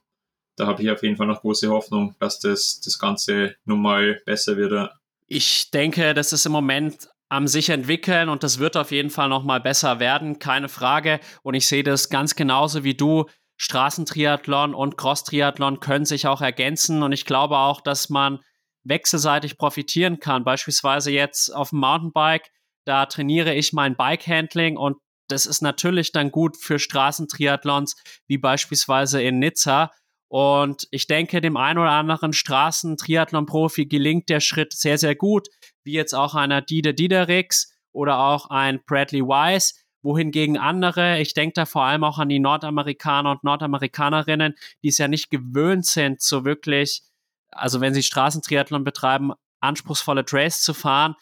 da 0.56 0.66
habe 0.66 0.82
ich 0.82 0.90
auf 0.90 1.04
jeden 1.04 1.16
Fall 1.16 1.28
noch 1.28 1.42
große 1.42 1.68
Hoffnung, 1.68 2.16
dass 2.18 2.40
das, 2.40 2.80
das 2.80 2.98
Ganze 2.98 3.54
nun 3.66 3.80
mal 3.80 4.20
besser 4.26 4.56
wird. 4.56 4.90
Ich 5.28 5.70
denke, 5.70 6.12
das 6.12 6.32
ist 6.32 6.44
im 6.44 6.52
Moment 6.52 7.08
am 7.28 7.46
sich 7.46 7.68
entwickeln 7.68 8.28
und 8.28 8.42
das 8.42 8.58
wird 8.58 8.76
auf 8.76 8.90
jeden 8.90 9.10
Fall 9.10 9.28
noch 9.28 9.44
mal 9.44 9.60
besser 9.60 10.00
werden, 10.00 10.38
keine 10.38 10.68
Frage. 10.68 11.20
Und 11.42 11.54
ich 11.54 11.66
sehe 11.66 11.82
das 11.82 12.08
ganz 12.08 12.34
genauso 12.34 12.84
wie 12.84 12.94
du. 12.94 13.26
Straßentriathlon 13.58 14.72
und 14.72 14.96
Cross-Triathlon 14.96 15.80
können 15.80 16.04
sich 16.04 16.26
auch 16.26 16.40
ergänzen 16.40 17.02
und 17.02 17.12
ich 17.12 17.24
glaube 17.24 17.58
auch, 17.58 17.80
dass 17.80 18.08
man 18.08 18.38
wechselseitig 18.84 19.58
profitieren 19.58 20.20
kann. 20.20 20.44
Beispielsweise 20.44 21.10
jetzt 21.10 21.54
auf 21.54 21.70
dem 21.70 21.80
Mountainbike, 21.80 22.50
da 22.84 23.06
trainiere 23.06 23.54
ich 23.54 23.72
mein 23.72 23.96
Bike-Handling 23.96 24.76
und 24.76 24.96
das 25.28 25.44
ist 25.44 25.60
natürlich 25.60 26.12
dann 26.12 26.30
gut 26.30 26.56
für 26.56 26.78
Straßentriathlons, 26.78 27.96
wie 28.26 28.38
beispielsweise 28.38 29.20
in 29.20 29.38
Nizza. 29.38 29.90
Und 30.28 30.86
ich 30.90 31.06
denke, 31.06 31.40
dem 31.40 31.56
einen 31.56 31.78
oder 31.78 31.90
anderen 31.90 32.32
Straßentriathlon-Profi 32.32 33.86
gelingt 33.86 34.28
der 34.28 34.40
Schritt 34.40 34.74
sehr, 34.74 34.98
sehr 34.98 35.14
gut, 35.14 35.48
wie 35.84 35.92
jetzt 35.92 36.14
auch 36.14 36.34
einer 36.34 36.60
Dide 36.60 36.92
Diederix 36.92 37.74
oder 37.92 38.18
auch 38.18 38.50
ein 38.50 38.80
Bradley 38.84 39.22
Wise, 39.22 39.74
wohingegen 40.02 40.58
andere, 40.58 41.20
ich 41.20 41.34
denke 41.34 41.54
da 41.54 41.66
vor 41.66 41.82
allem 41.84 42.04
auch 42.04 42.18
an 42.18 42.28
die 42.28 42.38
Nordamerikaner 42.38 43.32
und 43.32 43.44
Nordamerikanerinnen, 43.44 44.54
die 44.82 44.88
es 44.88 44.98
ja 44.98 45.08
nicht 45.08 45.30
gewöhnt 45.30 45.86
sind, 45.86 46.20
so 46.20 46.44
wirklich, 46.44 47.02
also 47.50 47.80
wenn 47.80 47.94
sie 47.94 48.02
Straßentriathlon 48.02 48.84
betreiben, 48.84 49.32
anspruchsvolle 49.60 50.24
Trails 50.24 50.62
zu 50.62 50.72
fahren, 50.72 51.16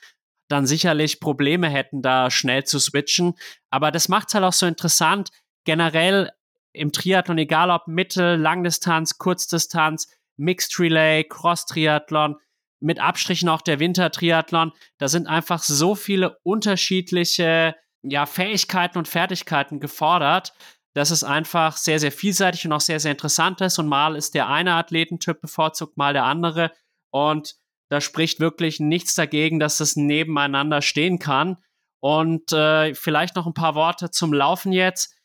dann 0.49 0.67
sicherlich 0.67 1.21
Probleme 1.21 1.69
hätten, 1.69 2.03
da 2.03 2.31
schnell 2.31 2.65
zu 2.65 2.79
switchen. 2.79 3.35
Aber 3.71 3.91
das 3.91 4.09
macht 4.09 4.29
es 4.29 4.35
halt 4.35 4.45
auch 4.45 4.53
so 4.53 4.67
interessant, 4.67 5.31
generell 5.65 6.31
im 6.77 6.93
Triathlon, 6.93 7.39
egal 7.39 7.71
ob 7.71 7.89
Mittel, 7.89 8.37
Langdistanz, 8.37 9.19
Kurzdistanz, 9.19 10.09
Mixed 10.37 10.79
Relay, 10.79 11.25
Cross-Triathlon, 11.25 12.37
mit 12.81 13.01
Abstrichen 13.01 13.49
auch 13.49 13.63
der 13.63 13.81
Winter-Triathlon, 13.81 14.73
da 14.99 15.09
sind 15.09 15.27
einfach 15.27 15.63
so 15.63 15.95
viele 15.95 16.39
unterschiedliche 16.43 17.75
ja, 18.03 18.27
Fähigkeiten 18.27 18.99
und 18.99 19.09
Fertigkeiten 19.09 19.81
gefordert, 19.81 20.53
dass 20.95 21.11
es 21.11 21.25
einfach 21.25 21.77
sehr, 21.77 21.99
sehr 21.99 22.13
vielseitig 22.13 22.67
und 22.67 22.73
auch 22.73 22.81
sehr, 22.81 23.01
sehr 23.01 23.13
interessant 23.13 23.61
ist. 23.61 23.79
Und 23.79 23.87
mal 23.87 24.17
ist 24.17 24.35
der 24.35 24.49
eine 24.49 24.75
Athletentyp 24.75 25.41
bevorzugt, 25.41 25.97
mal 25.97 26.13
der 26.13 26.25
andere. 26.25 26.71
Und 27.11 27.57
da 27.91 28.01
spricht 28.01 28.41
wirklich 28.41 28.81
nichts 28.81 29.15
dagegen, 29.15 29.59
dass 29.59 29.81
es 29.81 29.97
nebeneinander 29.97 30.83
stehen 30.83 31.19
kann. 31.19 31.59
Und 32.01 32.53
äh, 32.53 32.95
vielleicht 32.95 33.37
noch 33.37 33.47
ein 33.47 33.55
paar 33.55 33.75
Worte 33.75 34.11
zum 34.11 34.33
Laufen 34.33 34.73
jetzt. 34.73 35.16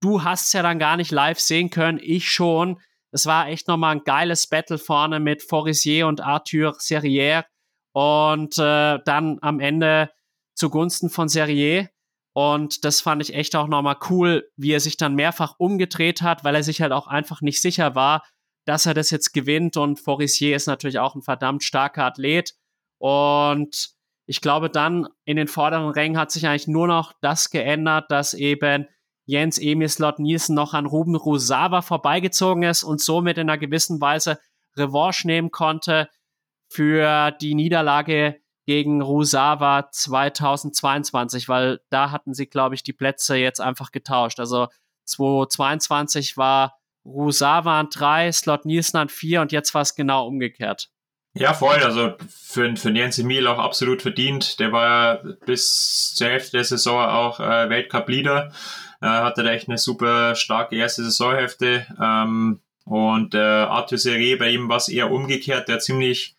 Du 0.00 0.22
hast 0.22 0.46
es 0.46 0.52
ja 0.52 0.62
dann 0.62 0.78
gar 0.78 0.96
nicht 0.96 1.10
live 1.10 1.40
sehen 1.40 1.70
können, 1.70 1.98
ich 2.00 2.30
schon. 2.30 2.80
Es 3.10 3.26
war 3.26 3.48
echt 3.48 3.68
nochmal 3.68 3.96
ein 3.96 4.04
geiles 4.04 4.46
Battle 4.46 4.78
vorne 4.78 5.18
mit 5.18 5.42
Forisier 5.42 6.06
und 6.06 6.20
Arthur 6.20 6.76
Serrière. 6.78 7.44
Und 7.92 8.58
äh, 8.58 8.98
dann 9.04 9.38
am 9.40 9.60
Ende 9.60 10.10
zugunsten 10.54 11.10
von 11.10 11.28
Serrier. 11.28 11.88
Und 12.34 12.84
das 12.84 13.00
fand 13.00 13.22
ich 13.22 13.34
echt 13.34 13.56
auch 13.56 13.66
nochmal 13.66 13.96
cool, 14.10 14.48
wie 14.56 14.72
er 14.72 14.80
sich 14.80 14.96
dann 14.96 15.14
mehrfach 15.14 15.54
umgedreht 15.58 16.22
hat, 16.22 16.44
weil 16.44 16.54
er 16.54 16.62
sich 16.62 16.80
halt 16.80 16.92
auch 16.92 17.08
einfach 17.08 17.40
nicht 17.40 17.60
sicher 17.60 17.94
war, 17.94 18.24
dass 18.64 18.86
er 18.86 18.94
das 18.94 19.10
jetzt 19.10 19.32
gewinnt. 19.32 19.76
Und 19.76 19.98
Forissier 19.98 20.54
ist 20.54 20.66
natürlich 20.66 20.98
auch 20.98 21.14
ein 21.14 21.22
verdammt 21.22 21.64
starker 21.64 22.04
Athlet. 22.04 22.54
Und 22.98 23.90
ich 24.26 24.40
glaube, 24.40 24.68
dann 24.68 25.08
in 25.24 25.36
den 25.36 25.48
vorderen 25.48 25.88
Rängen 25.88 26.18
hat 26.18 26.30
sich 26.30 26.46
eigentlich 26.46 26.68
nur 26.68 26.86
noch 26.86 27.14
das 27.22 27.50
geändert, 27.50 28.10
dass 28.10 28.34
eben 28.34 28.86
Jens 29.28 29.58
Emil 29.58 29.90
Slot 29.90 30.20
Nielsen 30.20 30.54
noch 30.54 30.72
an 30.72 30.86
Ruben 30.86 31.14
Rusawa 31.14 31.82
vorbeigezogen 31.82 32.62
ist 32.62 32.82
und 32.82 33.02
somit 33.02 33.36
in 33.36 33.50
einer 33.50 33.58
gewissen 33.58 34.00
Weise 34.00 34.38
Revanche 34.74 35.26
nehmen 35.26 35.50
konnte 35.50 36.08
für 36.70 37.30
die 37.32 37.54
Niederlage 37.54 38.40
gegen 38.64 39.02
Rusawa 39.02 39.90
2022, 39.92 41.46
weil 41.46 41.80
da 41.90 42.10
hatten 42.10 42.32
sie, 42.32 42.46
glaube 42.46 42.74
ich, 42.74 42.82
die 42.82 42.94
Plätze 42.94 43.36
jetzt 43.36 43.60
einfach 43.60 43.92
getauscht. 43.92 44.40
Also 44.40 44.68
2022 45.04 46.38
war 46.38 46.78
Rusawa 47.04 47.80
an 47.80 47.88
drei, 47.90 48.32
Slot 48.32 48.64
Nielsen 48.64 48.96
an 48.96 49.10
vier 49.10 49.42
und 49.42 49.52
jetzt 49.52 49.74
war 49.74 49.82
es 49.82 49.94
genau 49.94 50.26
umgekehrt. 50.26 50.88
Ja, 51.38 51.54
voll. 51.54 51.76
Also 51.76 52.14
für, 52.28 52.74
für 52.76 52.90
Jens 52.90 53.18
Emil 53.18 53.46
auch 53.46 53.58
absolut 53.58 54.02
verdient. 54.02 54.58
Der 54.58 54.72
war 54.72 55.22
bis 55.46 56.12
zur 56.16 56.26
Hälfte 56.26 56.56
der 56.56 56.64
Saison 56.64 57.00
auch 57.00 57.38
äh, 57.38 57.70
Weltcup-Leader. 57.70 58.50
Äh, 59.00 59.06
hatte 59.06 59.44
da 59.44 59.50
echt 59.50 59.68
eine 59.68 59.78
super 59.78 60.34
starke 60.34 60.74
erste 60.74 61.04
Saisonhälfte. 61.04 61.86
Ähm, 62.02 62.58
und 62.84 63.36
äh, 63.36 63.38
Arthur 63.38 63.98
Seré, 63.98 64.36
bei 64.36 64.50
ihm 64.50 64.68
war 64.68 64.78
es 64.78 64.88
eher 64.88 65.12
umgekehrt. 65.12 65.68
Der 65.68 65.78
ziemlich 65.78 66.34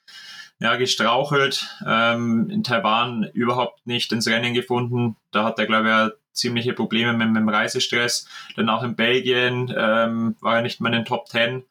ja, 0.60 0.76
gestrauchelt. 0.76 1.66
Ähm, 1.88 2.50
in 2.50 2.64
Taiwan 2.64 3.24
überhaupt 3.34 3.88
nicht 3.88 4.12
ins 4.12 4.28
Rennen 4.28 4.54
gefunden. 4.54 5.16
Da 5.32 5.45
hat 5.45 5.60
er, 5.60 5.66
glaube 5.66 6.12
ich, 6.12 6.34
ziemliche 6.34 6.74
Probleme 6.74 7.14
mit, 7.14 7.30
mit 7.30 7.38
dem 7.38 7.47
Reisestress. 7.47 8.28
Dann 8.58 8.70
auch 8.70 8.84
in 8.84 8.97
Belgien 8.97 9.74
ähm, 9.78 10.36
war 10.41 10.58
er 10.58 10.62
nicht 10.62 10.82
mehr 10.82 10.91
in 10.91 11.00
den 11.00 11.06
Top 11.06 11.28
Ten. 11.30 11.64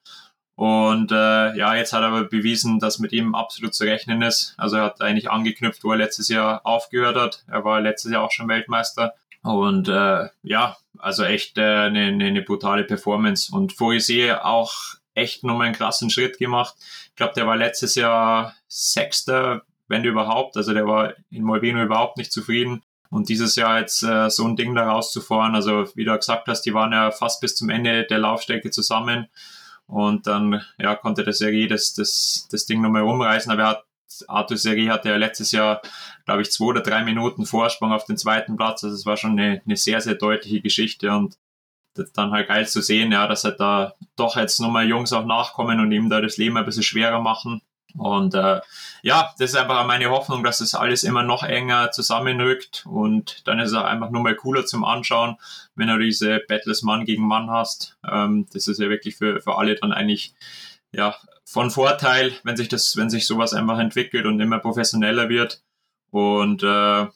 Und 0.58 1.12
äh, 1.12 1.56
ja, 1.56 1.76
jetzt 1.76 1.92
hat 1.92 2.02
er 2.02 2.08
aber 2.08 2.24
bewiesen, 2.24 2.80
dass 2.80 2.98
mit 2.98 3.12
ihm 3.12 3.36
absolut 3.36 3.76
zu 3.76 3.84
rechnen 3.84 4.22
ist. 4.22 4.54
Also 4.56 4.74
er 4.74 4.86
hat 4.86 5.00
eigentlich 5.00 5.30
angeknüpft, 5.30 5.84
wo 5.84 5.92
er 5.92 5.98
letztes 5.98 6.26
Jahr 6.26 6.66
aufgehört 6.66 7.14
hat. 7.14 7.44
Er 7.46 7.64
war 7.64 7.80
letztes 7.80 8.10
Jahr 8.10 8.24
auch 8.24 8.32
schon 8.32 8.48
Weltmeister. 8.48 9.14
Und 9.44 9.86
äh, 9.86 10.28
ja, 10.42 10.76
also 10.98 11.22
echt 11.22 11.58
äh, 11.58 11.62
eine, 11.62 12.06
eine 12.06 12.42
brutale 12.42 12.82
Performance. 12.82 13.54
Und 13.54 13.72
Fourier 13.72 14.44
auch 14.44 14.72
echt 15.14 15.44
nochmal 15.44 15.66
einen 15.66 15.76
krassen 15.76 16.10
Schritt 16.10 16.38
gemacht. 16.38 16.74
Ich 17.10 17.14
glaube, 17.14 17.34
der 17.34 17.46
war 17.46 17.56
letztes 17.56 17.94
Jahr 17.94 18.56
Sechster, 18.66 19.62
wenn 19.86 20.02
überhaupt. 20.02 20.56
Also 20.56 20.74
der 20.74 20.88
war 20.88 21.12
in 21.30 21.44
Molveno 21.44 21.84
überhaupt 21.84 22.16
nicht 22.16 22.32
zufrieden. 22.32 22.82
Und 23.10 23.28
dieses 23.28 23.54
Jahr 23.54 23.78
jetzt 23.78 24.02
äh, 24.02 24.28
so 24.28 24.44
ein 24.44 24.56
Ding 24.56 24.74
da 24.74 24.90
rauszufahren, 24.90 25.54
also 25.54 25.86
wie 25.94 26.04
du 26.04 26.16
gesagt 26.16 26.48
hast, 26.48 26.62
die 26.62 26.74
waren 26.74 26.90
ja 26.90 27.12
fast 27.12 27.40
bis 27.40 27.54
zum 27.54 27.70
Ende 27.70 28.06
der 28.06 28.18
Laufstrecke 28.18 28.70
zusammen. 28.72 29.28
Und 29.88 30.26
dann 30.26 30.62
ja, 30.78 30.94
konnte 30.94 31.24
der 31.24 31.32
Serie 31.32 31.66
das, 31.66 31.94
das, 31.94 32.46
das 32.50 32.66
Ding 32.66 32.82
nochmal 32.82 33.02
rumreißen. 33.02 33.50
Aber 33.50 33.62
er 33.62 33.68
hat, 33.68 33.84
Arthur 34.28 34.58
Serie 34.58 34.92
hatte 34.92 35.08
ja 35.08 35.16
letztes 35.16 35.50
Jahr, 35.50 35.80
glaube 36.26 36.42
ich, 36.42 36.52
zwei 36.52 36.66
oder 36.66 36.82
drei 36.82 37.02
Minuten 37.02 37.46
Vorsprung 37.46 37.92
auf 37.92 38.04
den 38.04 38.18
zweiten 38.18 38.56
Platz. 38.56 38.84
Also 38.84 38.94
es 38.94 39.06
war 39.06 39.16
schon 39.16 39.32
eine, 39.32 39.62
eine 39.64 39.76
sehr, 39.76 40.00
sehr 40.00 40.14
deutliche 40.14 40.60
Geschichte. 40.60 41.10
Und 41.10 41.38
dann 42.14 42.30
halt 42.30 42.48
geil 42.48 42.66
zu 42.66 42.80
sehen, 42.80 43.10
ja, 43.10 43.26
dass 43.26 43.44
halt 43.44 43.58
da 43.58 43.94
doch 44.14 44.36
jetzt 44.36 44.60
nochmal 44.60 44.86
Jungs 44.86 45.12
auch 45.12 45.24
nachkommen 45.24 45.80
und 45.80 45.90
ihm 45.90 46.08
da 46.08 46.20
das 46.20 46.36
Leben 46.36 46.56
ein 46.56 46.64
bisschen 46.64 46.82
schwerer 46.82 47.20
machen. 47.20 47.62
Und 47.96 48.34
äh, 48.34 48.60
ja, 49.02 49.34
das 49.38 49.50
ist 49.50 49.56
einfach 49.56 49.86
meine 49.86 50.10
Hoffnung, 50.10 50.44
dass 50.44 50.58
das 50.58 50.74
alles 50.74 51.04
immer 51.04 51.22
noch 51.22 51.42
enger 51.42 51.90
zusammenrückt 51.90 52.84
und 52.86 53.46
dann 53.46 53.58
ist 53.58 53.70
es 53.70 53.76
auch 53.76 53.84
einfach 53.84 54.10
nur 54.10 54.22
mal 54.22 54.34
cooler 54.34 54.66
zum 54.66 54.84
Anschauen, 54.84 55.36
wenn 55.74 55.88
du 55.88 55.98
diese 55.98 56.40
Battles 56.46 56.82
Mann 56.82 57.06
gegen 57.06 57.26
Mann 57.26 57.50
hast. 57.50 57.96
Ähm, 58.08 58.46
das 58.52 58.68
ist 58.68 58.78
ja 58.78 58.88
wirklich 58.88 59.16
für, 59.16 59.40
für 59.40 59.56
alle 59.56 59.74
dann 59.74 59.92
eigentlich 59.92 60.34
ja 60.92 61.16
von 61.44 61.70
Vorteil, 61.70 62.32
wenn 62.44 62.56
sich 62.56 62.68
das, 62.68 62.96
wenn 62.96 63.08
sich 63.08 63.26
sowas 63.26 63.54
einfach 63.54 63.78
entwickelt 63.78 64.26
und 64.26 64.38
immer 64.38 64.58
professioneller 64.58 65.30
wird. 65.30 65.62
Und 66.10 66.62
äh, 66.62 67.06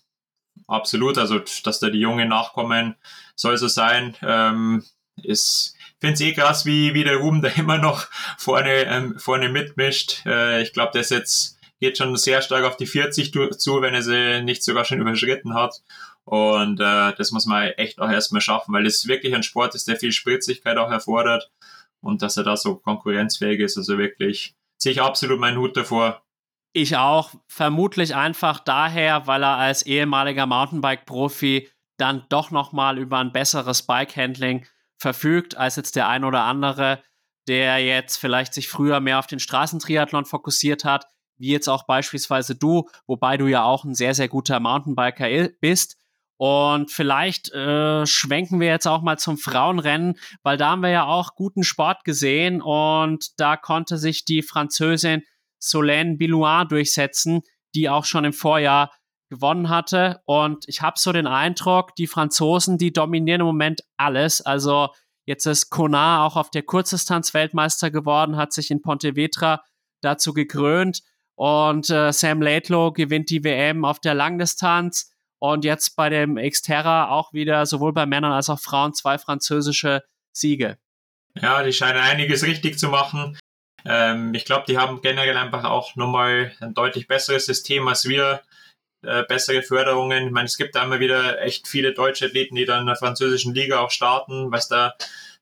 absolut, 0.66 1.18
also 1.18 1.38
dass 1.64 1.80
da 1.80 1.90
die 1.90 2.00
Jungen 2.00 2.28
nachkommen, 2.28 2.96
soll 3.36 3.58
so 3.58 3.68
sein. 3.68 4.16
Ähm, 4.22 4.84
ist 5.22 5.76
finde 6.03 6.14
es 6.14 6.20
eh 6.20 6.32
krass, 6.32 6.66
wie, 6.66 6.94
wie 6.94 7.05
der 7.05 7.16
Ruben 7.16 7.40
da 7.40 7.48
immer 7.57 7.78
noch 7.78 8.07
vorne, 8.36 8.84
ähm, 8.84 9.18
vorne 9.18 9.48
mitmischt. 9.48 10.26
Äh, 10.26 10.61
ich 10.62 10.72
glaube, 10.72 10.90
das 10.92 11.11
jetzt 11.11 11.59
geht 11.80 11.96
schon 11.96 12.16
sehr 12.16 12.42
stark 12.42 12.64
auf 12.64 12.76
die 12.76 12.86
40 12.86 13.32
zu, 13.32 13.80
wenn 13.80 13.94
er 13.94 14.03
sie 14.03 14.42
nicht 14.42 14.62
sogar 14.62 14.84
schon 14.84 15.00
überschritten 15.00 15.55
hat. 15.55 15.82
Und 16.24 16.80
äh, 16.80 17.12
das 17.16 17.30
muss 17.30 17.46
man 17.46 17.68
echt 17.70 18.00
auch 18.00 18.11
erstmal 18.11 18.40
schaffen, 18.40 18.74
weil 18.74 18.86
es 18.86 19.09
wirklich 19.09 19.34
ein 19.34 19.42
Sport 19.42 19.74
ist, 19.74 19.88
der 19.88 19.96
viel 19.96 20.12
Spritzigkeit 20.12 20.76
auch 20.76 20.90
erfordert. 20.90 21.50
Und 22.00 22.22
dass 22.22 22.36
er 22.36 22.44
da 22.44 22.57
so 22.57 22.76
konkurrenzfähig 22.76 23.61
ist, 23.61 23.76
also 23.76 23.96
wirklich 23.96 24.55
ziehe 24.78 24.92
ich 24.92 25.03
absolut 25.03 25.38
meinen 25.38 25.59
Hut 25.59 25.76
davor. 25.76 26.22
Ich 26.72 26.96
auch, 26.96 27.30
vermutlich 27.46 28.14
einfach 28.16 28.59
daher, 28.59 29.26
weil 29.26 29.44
er 29.44 29.57
als 29.57 29.82
ehemaliger 29.82 30.46
Mountainbike-Profi 30.46 31.68
dann 31.96 32.24
doch 32.28 32.50
nochmal 32.50 32.98
über 32.98 33.18
ein 33.18 33.32
besseres 33.32 33.82
Bike-Handling 33.82 34.66
verfügt 35.03 35.57
als 35.57 35.76
jetzt 35.76 35.96
der 35.96 36.09
ein 36.09 36.24
oder 36.24 36.44
andere, 36.44 37.03
der 37.48 37.78
jetzt 37.78 38.16
vielleicht 38.16 38.55
sich 38.55 38.68
früher 38.68 39.00
mehr 39.00 39.18
auf 39.18 39.26
den 39.26 39.40
Straßentriathlon 39.40 40.24
fokussiert 40.24 40.84
hat, 40.84 41.07
wie 41.36 41.50
jetzt 41.50 41.68
auch 41.68 41.86
beispielsweise 41.86 42.55
du, 42.55 42.88
wobei 43.07 43.36
du 43.36 43.46
ja 43.46 43.64
auch 43.64 43.84
ein 43.84 43.94
sehr, 43.94 44.14
sehr 44.14 44.28
guter 44.28 44.61
Mountainbiker 44.61 45.48
bist. 45.61 45.96
Und 46.38 46.90
vielleicht 46.90 47.53
äh, 47.53 48.07
schwenken 48.07 48.61
wir 48.61 48.68
jetzt 48.68 48.86
auch 48.86 49.03
mal 49.03 49.18
zum 49.18 49.38
Frauenrennen, 49.38 50.18
weil 50.42 50.57
da 50.57 50.70
haben 50.70 50.82
wir 50.82 50.90
ja 50.90 51.05
auch 51.05 51.34
guten 51.34 51.62
Sport 51.62 52.05
gesehen 52.05 52.62
und 52.62 53.38
da 53.38 53.57
konnte 53.57 53.98
sich 53.98 54.24
die 54.24 54.42
Französin 54.42 55.22
Solène 55.61 56.16
Billouin 56.16 56.66
durchsetzen, 56.68 57.42
die 57.74 57.88
auch 57.88 58.05
schon 58.05 58.24
im 58.24 58.32
Vorjahr 58.32 58.90
gewonnen 59.33 59.70
hatte. 59.70 60.20
Und 60.26 60.68
ich 60.68 60.83
habe 60.83 60.99
so 60.99 61.11
den 61.11 61.26
Eindruck, 61.26 61.97
die 61.97 62.07
Franzosen, 62.07 62.76
die 62.76 62.93
dominieren 62.93 63.41
im 63.41 63.47
Moment 63.47 63.83
alles. 63.97 64.43
Also 64.43 64.91
jetzt 65.24 65.47
ist 65.47 65.70
Konar 65.70 66.26
auch 66.26 66.37
auf 66.37 66.51
der 66.51 66.62
Kurzdistanz 66.62 67.33
Weltmeister 67.33 67.91
geworden, 67.91 68.37
hat 68.37 68.53
sich 68.53 68.70
in 68.70 68.83
Pontevedra 68.83 69.62
dazu 70.03 70.35
gekrönt. 70.35 71.01
Und 71.35 71.89
äh, 71.89 72.12
Sam 72.12 72.43
Laidlow 72.43 72.93
gewinnt 72.93 73.30
die 73.30 73.43
WM 73.43 73.87
auf 73.87 74.01
der 74.01 74.12
Langdistanz. 74.12 75.11
Und 75.39 75.64
jetzt 75.64 75.97
bei 75.97 76.11
dem 76.11 76.37
Xterra 76.37 77.09
auch 77.09 77.33
wieder 77.33 77.64
sowohl 77.64 77.95
bei 77.95 78.05
Männern 78.05 78.33
als 78.33 78.51
auch 78.51 78.61
Frauen 78.61 78.93
zwei 78.93 79.16
französische 79.16 80.03
Siege. 80.30 80.76
Ja, 81.41 81.62
die 81.62 81.72
scheinen 81.72 81.99
einiges 81.99 82.45
richtig 82.45 82.78
zu 82.78 82.89
machen. 82.89 83.39
Ähm, 83.87 84.35
ich 84.35 84.45
glaube, 84.45 84.66
die 84.68 84.76
haben 84.76 85.01
generell 85.01 85.39
einfach 85.39 85.64
auch 85.64 85.97
nochmal 85.97 86.53
ein 86.61 86.74
deutlich 86.74 87.09
besseres 87.09 87.47
System 87.47 87.89
als 87.89 88.07
wir. 88.07 88.43
Äh, 89.03 89.24
bessere 89.24 89.62
Förderungen. 89.62 90.26
Ich 90.26 90.32
meine, 90.32 90.46
es 90.46 90.57
gibt 90.57 90.76
da 90.76 90.84
immer 90.84 91.00
wieder 91.00 91.42
echt 91.42 91.66
viele 91.66 91.92
deutsche 91.92 92.26
Athleten, 92.26 92.55
die 92.55 92.64
dann 92.64 92.82
in 92.82 92.86
der 92.86 92.96
französischen 92.96 93.53
Liga 93.53 93.80
auch 93.80 93.90
starten, 93.90 94.53
was 94.53 94.68
da 94.68 94.94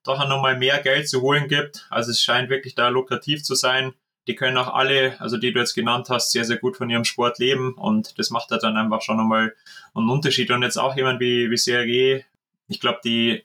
doch 0.02 0.26
nochmal 0.26 0.56
mehr 0.56 0.78
Geld 0.78 1.10
zu 1.10 1.20
holen 1.20 1.46
gibt. 1.46 1.86
Also 1.90 2.10
es 2.10 2.22
scheint 2.22 2.48
wirklich 2.48 2.74
da 2.74 2.88
lukrativ 2.88 3.42
zu 3.42 3.54
sein. 3.54 3.92
Die 4.26 4.34
können 4.34 4.56
auch 4.56 4.72
alle, 4.72 5.20
also 5.20 5.36
die 5.36 5.52
du 5.52 5.60
jetzt 5.60 5.74
genannt 5.74 6.08
hast, 6.08 6.32
sehr, 6.32 6.44
sehr 6.44 6.56
gut 6.56 6.78
von 6.78 6.88
ihrem 6.88 7.04
Sport 7.04 7.38
leben 7.38 7.74
und 7.74 8.18
das 8.18 8.30
macht 8.30 8.50
da 8.50 8.56
dann 8.56 8.78
einfach 8.78 9.02
schon 9.02 9.18
nochmal 9.18 9.54
einen 9.94 10.08
Unterschied. 10.08 10.50
Und 10.50 10.62
jetzt 10.62 10.78
auch 10.78 10.96
jemand 10.96 11.20
wie, 11.20 11.50
wie 11.50 11.56
Sergei, 11.58 12.24
ich 12.68 12.80
glaube, 12.80 13.00
die 13.04 13.44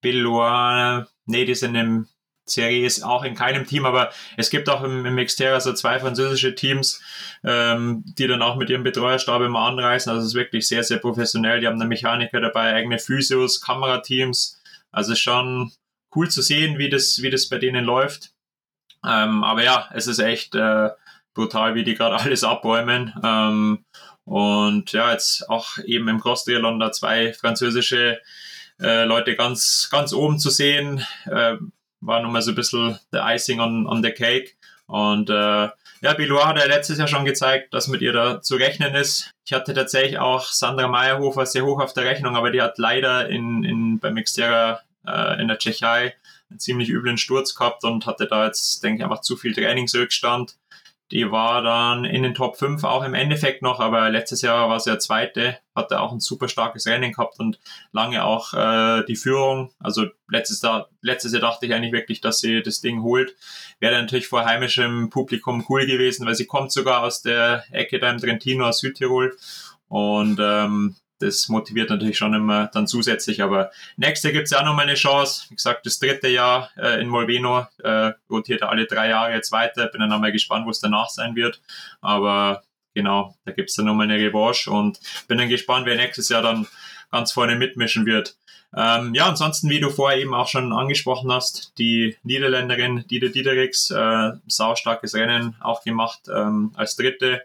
Billois, 0.00 1.06
nee, 1.24 1.44
die 1.44 1.54
sind 1.56 1.74
im 1.74 2.06
Serie 2.48 2.86
ist 2.86 3.02
auch 3.02 3.24
in 3.24 3.34
keinem 3.34 3.66
Team, 3.66 3.84
aber 3.84 4.12
es 4.36 4.50
gibt 4.50 4.68
auch 4.68 4.82
im, 4.82 5.04
im 5.04 5.16
Xterra 5.16 5.60
so 5.60 5.72
zwei 5.72 5.98
französische 5.98 6.54
Teams, 6.54 7.02
ähm, 7.44 8.04
die 8.06 8.26
dann 8.26 8.42
auch 8.42 8.56
mit 8.56 8.70
ihrem 8.70 8.84
Betreuerstab 8.84 9.42
immer 9.42 9.60
anreisen. 9.60 10.10
Also 10.10 10.22
es 10.22 10.28
ist 10.28 10.34
wirklich 10.34 10.68
sehr, 10.68 10.84
sehr 10.84 10.98
professionell. 10.98 11.60
Die 11.60 11.66
haben 11.66 11.80
eine 11.80 11.88
Mechaniker 11.88 12.40
dabei, 12.40 12.74
eigene 12.74 12.98
Physios, 12.98 13.60
Kamerateams. 13.60 14.62
Also 14.92 15.14
schon 15.14 15.72
cool 16.14 16.28
zu 16.30 16.40
sehen, 16.40 16.78
wie 16.78 16.88
das, 16.88 17.20
wie 17.20 17.30
das 17.30 17.48
bei 17.48 17.58
denen 17.58 17.84
läuft. 17.84 18.32
Ähm, 19.04 19.44
aber 19.44 19.62
ja, 19.62 19.88
es 19.92 20.06
ist 20.06 20.20
echt 20.20 20.54
äh, 20.54 20.90
brutal, 21.34 21.74
wie 21.74 21.84
die 21.84 21.94
gerade 21.94 22.16
alles 22.20 22.44
abräumen. 22.44 23.12
Ähm, 23.22 23.84
und 24.24 24.92
ja, 24.92 25.12
jetzt 25.12 25.48
auch 25.48 25.78
eben 25.84 26.08
im 26.08 26.20
Cross 26.20 26.44
Triathlon 26.44 26.80
da 26.80 26.90
zwei 26.90 27.32
französische 27.32 28.20
äh, 28.80 29.04
Leute 29.04 29.36
ganz, 29.36 29.88
ganz 29.90 30.12
oben 30.12 30.38
zu 30.38 30.50
sehen. 30.50 31.04
Äh, 31.26 31.56
war 32.06 32.20
nochmal 32.20 32.42
so 32.42 32.52
ein 32.52 32.54
bisschen 32.54 32.98
der 33.12 33.24
Icing 33.26 33.60
on, 33.60 33.86
on 33.86 34.02
the 34.02 34.12
cake. 34.12 34.54
Und 34.86 35.28
äh, 35.30 35.68
ja, 36.02 36.14
Bilois 36.16 36.46
hat 36.46 36.58
ja 36.58 36.66
letztes 36.66 36.98
Jahr 36.98 37.08
schon 37.08 37.24
gezeigt, 37.24 37.74
dass 37.74 37.88
mit 37.88 38.02
ihr 38.02 38.12
da 38.12 38.40
zu 38.40 38.56
rechnen 38.56 38.94
ist. 38.94 39.32
Ich 39.44 39.52
hatte 39.52 39.74
tatsächlich 39.74 40.18
auch 40.18 40.44
Sandra 40.44 40.88
Meyerhofer 40.88 41.46
sehr 41.46 41.64
hoch 41.64 41.80
auf 41.80 41.92
der 41.92 42.04
Rechnung, 42.04 42.36
aber 42.36 42.50
die 42.50 42.62
hat 42.62 42.78
leider 42.78 43.28
in, 43.28 43.64
in, 43.64 43.98
beim 43.98 44.16
Xterra 44.16 44.80
äh, 45.06 45.40
in 45.40 45.48
der 45.48 45.58
Tschechei 45.58 46.14
einen 46.50 46.60
ziemlich 46.60 46.90
üblen 46.90 47.18
Sturz 47.18 47.54
gehabt 47.54 47.82
und 47.84 48.06
hatte 48.06 48.26
da 48.26 48.46
jetzt, 48.46 48.84
denke 48.84 48.98
ich, 48.98 49.04
einfach 49.04 49.22
zu 49.22 49.36
viel 49.36 49.54
Trainingsrückstand. 49.54 50.56
Die 51.12 51.30
war 51.30 51.62
dann 51.62 52.04
in 52.04 52.24
den 52.24 52.34
Top 52.34 52.56
5 52.56 52.82
auch 52.82 53.04
im 53.04 53.14
Endeffekt 53.14 53.62
noch, 53.62 53.78
aber 53.78 54.10
letztes 54.10 54.42
Jahr 54.42 54.68
war 54.68 54.80
sie 54.80 54.90
ja 54.90 54.98
zweite, 54.98 55.58
hatte 55.74 56.00
auch 56.00 56.10
ein 56.10 56.18
super 56.18 56.48
starkes 56.48 56.86
Rennen 56.86 57.12
gehabt 57.12 57.38
und 57.38 57.60
lange 57.92 58.24
auch 58.24 58.54
äh, 58.54 59.04
die 59.04 59.14
Führung. 59.14 59.70
Also 59.78 60.06
letztes 60.28 60.62
Jahr, 60.62 60.88
letztes 61.02 61.32
Jahr 61.32 61.42
dachte 61.42 61.66
ich 61.66 61.74
eigentlich 61.74 61.92
wirklich, 61.92 62.20
dass 62.20 62.40
sie 62.40 62.60
das 62.60 62.80
Ding 62.80 63.02
holt. 63.02 63.36
Wäre 63.78 64.00
natürlich 64.00 64.26
vor 64.26 64.44
heimischem 64.44 65.08
Publikum 65.08 65.64
cool 65.68 65.86
gewesen, 65.86 66.26
weil 66.26 66.34
sie 66.34 66.46
kommt 66.46 66.72
sogar 66.72 67.04
aus 67.04 67.22
der 67.22 67.64
Ecke 67.70 68.00
da 68.00 68.10
im 68.10 68.18
Trentino 68.18 68.66
aus 68.66 68.80
Südtirol. 68.80 69.36
Und 69.88 70.38
ähm, 70.40 70.96
das 71.18 71.48
motiviert 71.48 71.90
natürlich 71.90 72.18
schon 72.18 72.34
immer 72.34 72.66
dann 72.68 72.86
zusätzlich. 72.86 73.42
Aber 73.42 73.70
nächstes 73.96 74.24
Jahr 74.24 74.32
gibt 74.32 74.44
es 74.46 74.50
ja 74.50 74.60
auch 74.60 74.64
nochmal 74.64 74.86
eine 74.86 74.94
Chance. 74.94 75.46
Wie 75.48 75.56
gesagt, 75.56 75.86
das 75.86 75.98
dritte 75.98 76.28
Jahr 76.28 76.70
äh, 76.76 77.00
in 77.00 77.08
Molveno 77.08 77.66
äh, 77.82 78.12
rotiert 78.30 78.62
er 78.62 78.70
alle 78.70 78.86
drei 78.86 79.08
Jahre 79.08 79.32
jetzt 79.32 79.52
weiter. 79.52 79.86
Bin 79.86 80.00
dann 80.00 80.12
einmal 80.12 80.32
gespannt, 80.32 80.66
wo 80.66 80.70
es 80.70 80.80
danach 80.80 81.08
sein 81.08 81.36
wird. 81.36 81.60
Aber 82.00 82.62
genau, 82.94 83.34
da 83.44 83.52
gibt 83.52 83.70
es 83.70 83.76
dann 83.76 83.86
nochmal 83.86 84.10
eine 84.10 84.18
Revanche 84.22 84.70
und 84.70 85.00
bin 85.28 85.38
dann 85.38 85.48
gespannt, 85.48 85.86
wer 85.86 85.96
nächstes 85.96 86.28
Jahr 86.28 86.42
dann 86.42 86.66
ganz 87.10 87.32
vorne 87.32 87.56
mitmischen 87.56 88.06
wird. 88.06 88.36
Ähm, 88.76 89.14
ja, 89.14 89.26
ansonsten, 89.26 89.70
wie 89.70 89.80
du 89.80 89.90
vorher 89.90 90.18
eben 90.18 90.34
auch 90.34 90.48
schon 90.48 90.72
angesprochen 90.72 91.32
hast, 91.32 91.72
die 91.78 92.16
Niederländerin 92.24 93.04
Dieter 93.08 93.28
Diedericks, 93.28 93.90
äh, 93.90 94.32
saustarkes 94.48 95.14
Rennen 95.14 95.56
auch 95.60 95.82
gemacht 95.82 96.20
ähm, 96.28 96.72
als 96.74 96.96
Dritte. 96.96 97.42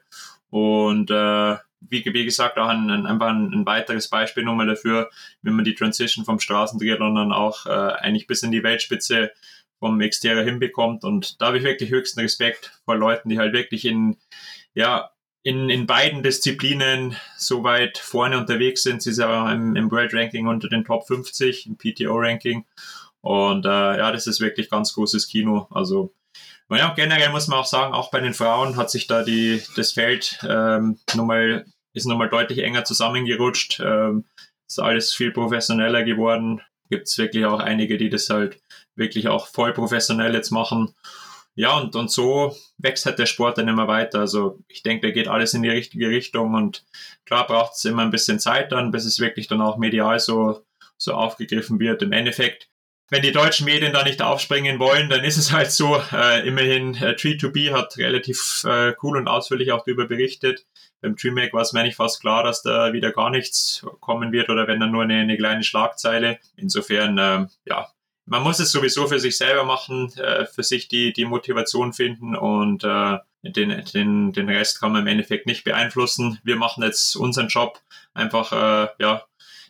Und 0.49 1.09
äh, 1.09 1.55
wie, 1.82 2.05
wie 2.05 2.25
gesagt, 2.25 2.57
auch 2.57 2.67
ein, 2.67 2.89
ein, 2.89 3.05
einfach 3.05 3.29
ein, 3.29 3.51
ein 3.53 3.65
weiteres 3.65 4.09
Beispiel 4.09 4.43
nochmal 4.43 4.67
dafür, 4.67 5.09
wenn 5.41 5.53
man 5.53 5.65
die 5.65 5.75
Transition 5.75 6.25
vom 6.25 6.39
Straßentriathlon 6.39 7.15
dann 7.15 7.32
auch 7.34 7.65
äh, 7.65 7.69
eigentlich 7.69 8.27
bis 8.27 8.43
in 8.43 8.51
die 8.51 8.63
Weltspitze 8.63 9.32
vom 9.79 9.99
Exterior 9.99 10.43
hinbekommt. 10.43 11.03
Und 11.03 11.41
da 11.41 11.47
habe 11.47 11.57
ich 11.57 11.63
wirklich 11.63 11.89
höchsten 11.89 12.19
Respekt 12.19 12.79
vor 12.86 12.95
Leuten, 12.95 13.29
die 13.29 13.39
halt 13.39 13.53
wirklich 13.53 13.86
in, 13.86 14.17
ja, 14.75 15.09
in, 15.43 15.69
in 15.69 15.88
beiden 15.88 16.21
Disziplinen 16.21 17.15
so 17.36 17.63
weit 17.63 17.97
vorne 17.97 18.38
unterwegs 18.38 18.84
sind. 18.84 19.01
Sie 19.01 19.09
ist 19.09 19.17
ja 19.17 19.51
im, 19.51 19.75
im 19.75 19.91
World 19.91 20.13
Ranking 20.13 20.47
unter 20.47 20.69
den 20.69 20.86
Top 20.86 21.07
50, 21.07 21.65
im 21.65 21.77
PTO 21.77 22.15
Ranking. 22.15 22.65
Und 23.21 23.65
äh, 23.65 23.69
ja, 23.69 24.11
das 24.11 24.27
ist 24.27 24.39
wirklich 24.39 24.69
ganz 24.69 24.93
großes 24.93 25.27
Kino. 25.27 25.67
Also 25.71 26.13
naja, 26.72 26.93
generell 26.95 27.30
muss 27.32 27.49
man 27.49 27.59
auch 27.59 27.65
sagen, 27.65 27.93
auch 27.93 28.11
bei 28.11 28.22
den 28.22 28.34
Frauen 28.34 28.78
hat 28.78 28.89
sich 28.89 29.05
da 29.05 29.24
die, 29.24 29.61
das 29.76 29.91
Feld 29.91 30.39
ähm, 30.47 30.97
nochmal, 31.13 31.65
ist 31.93 32.07
nochmal 32.07 32.30
deutlich 32.30 32.59
enger 32.59 32.86
zusammengerutscht. 32.86 33.82
Ähm, 33.82 34.24
ist 34.69 34.80
alles 34.80 35.13
viel 35.13 35.32
professioneller 35.32 36.03
geworden. 36.03 36.61
Gibt 36.89 37.07
es 37.09 37.17
wirklich 37.17 37.45
auch 37.45 37.59
einige, 37.59 37.97
die 37.97 38.09
das 38.09 38.30
halt 38.30 38.61
wirklich 38.95 39.28
auch 39.28 39.47
voll 39.47 39.74
professionell 39.74 40.34
jetzt 40.34 40.51
machen. 40.51 40.95
Ja, 41.55 41.78
und, 41.78 41.93
und 41.97 42.09
so 42.09 42.55
wächst 42.78 43.05
halt 43.05 43.19
der 43.19 43.26
Sport 43.26 43.57
dann 43.57 43.67
immer 43.67 43.89
weiter. 43.89 44.19
Also 44.19 44.59
ich 44.69 44.82
denke, 44.82 45.07
da 45.07 45.13
geht 45.13 45.28
alles 45.28 45.53
in 45.53 45.63
die 45.63 45.69
richtige 45.69 46.07
Richtung 46.07 46.53
und 46.53 46.86
klar 47.26 47.45
braucht 47.45 47.74
es 47.76 47.84
immer 47.84 48.03
ein 48.03 48.11
bisschen 48.11 48.39
Zeit 48.39 48.72
dann, 48.72 48.91
bis 48.91 49.03
es 49.03 49.19
wirklich 49.19 49.47
dann 49.47 49.61
auch 49.61 49.78
medial 49.78 50.19
so, 50.19 50.63
so 50.97 51.13
aufgegriffen 51.13 51.82
wird. 51.82 52.01
Im 52.01 52.13
Endeffekt, 52.13 52.69
wenn 53.12 53.22
die 53.22 53.34
deutschen 53.34 53.66
Medien 53.66 53.91
da 53.91 54.03
nicht 54.03 54.22
aufspringen 54.22 54.80
wollen, 54.80 55.09
dann 55.09 55.26
ist 55.26 55.38
es 55.38 55.51
halt 55.51 55.70
so. 55.72 56.01
Äh, 56.14 56.47
immerhin, 56.47 56.95
äh, 56.95 57.12
Tree2B 57.12 57.74
hat 57.74 57.97
relativ 57.97 58.64
äh, 58.64 58.95
cool 59.03 59.18
und 59.18 59.28
ausführlich 59.28 59.74
auch 59.74 59.84
darüber 59.84 60.07
berichtet. 60.07 60.66
Beim 61.01 61.18
TreeMake 61.18 61.51
war 61.51 61.62
es 61.62 61.74
mir 61.74 61.84
nicht 61.84 61.97
fast 61.97 62.22
klar, 62.22 62.43
dass 62.43 62.62
da 62.62 62.93
wieder 62.93 63.12
gar 63.12 63.30
nichts 63.30 63.86
kommen 63.99 64.32
wird 64.32 64.49
oder 64.49 64.66
wenn 64.68 64.80
dann 64.80 64.91
nur 64.91 65.03
eine, 65.03 65.20
eine 65.20 65.38
kleine 65.38 65.64
Schlagzeile. 65.64 66.39
Insofern, 66.55 67.18
äh, 67.18 67.47
ja, 67.66 67.89
man 68.26 68.43
muss 68.43 68.59
es 68.59 68.72
sowieso 68.72 69.07
für 69.07 69.20
sich 69.20 69.36
selber 69.36 69.66
machen, 69.66 70.14
äh, 70.18 70.45
für 70.45 70.64
sich 70.64 70.88
die, 70.88 71.12
die 71.12 71.26
Motivation 71.26 71.91
finden 71.91 72.34
und 72.38 72.86
äh, 72.86 73.18
den, 73.43 73.84
den, 73.93 74.32
den 74.32 74.49
Rest 74.49 74.80
kann 74.80 74.93
man 74.93 75.01
im 75.01 75.07
Endeffekt 75.07 75.47
nicht 75.47 75.66
beeinflussen. 75.66 76.39
Wir 76.43 76.55
machen 76.55 76.82
jetzt 76.82 77.18
unseren 77.18 77.49
Job 77.49 77.82
einfach, 78.14 78.53
äh, 78.53 78.88
ja, 78.99 79.26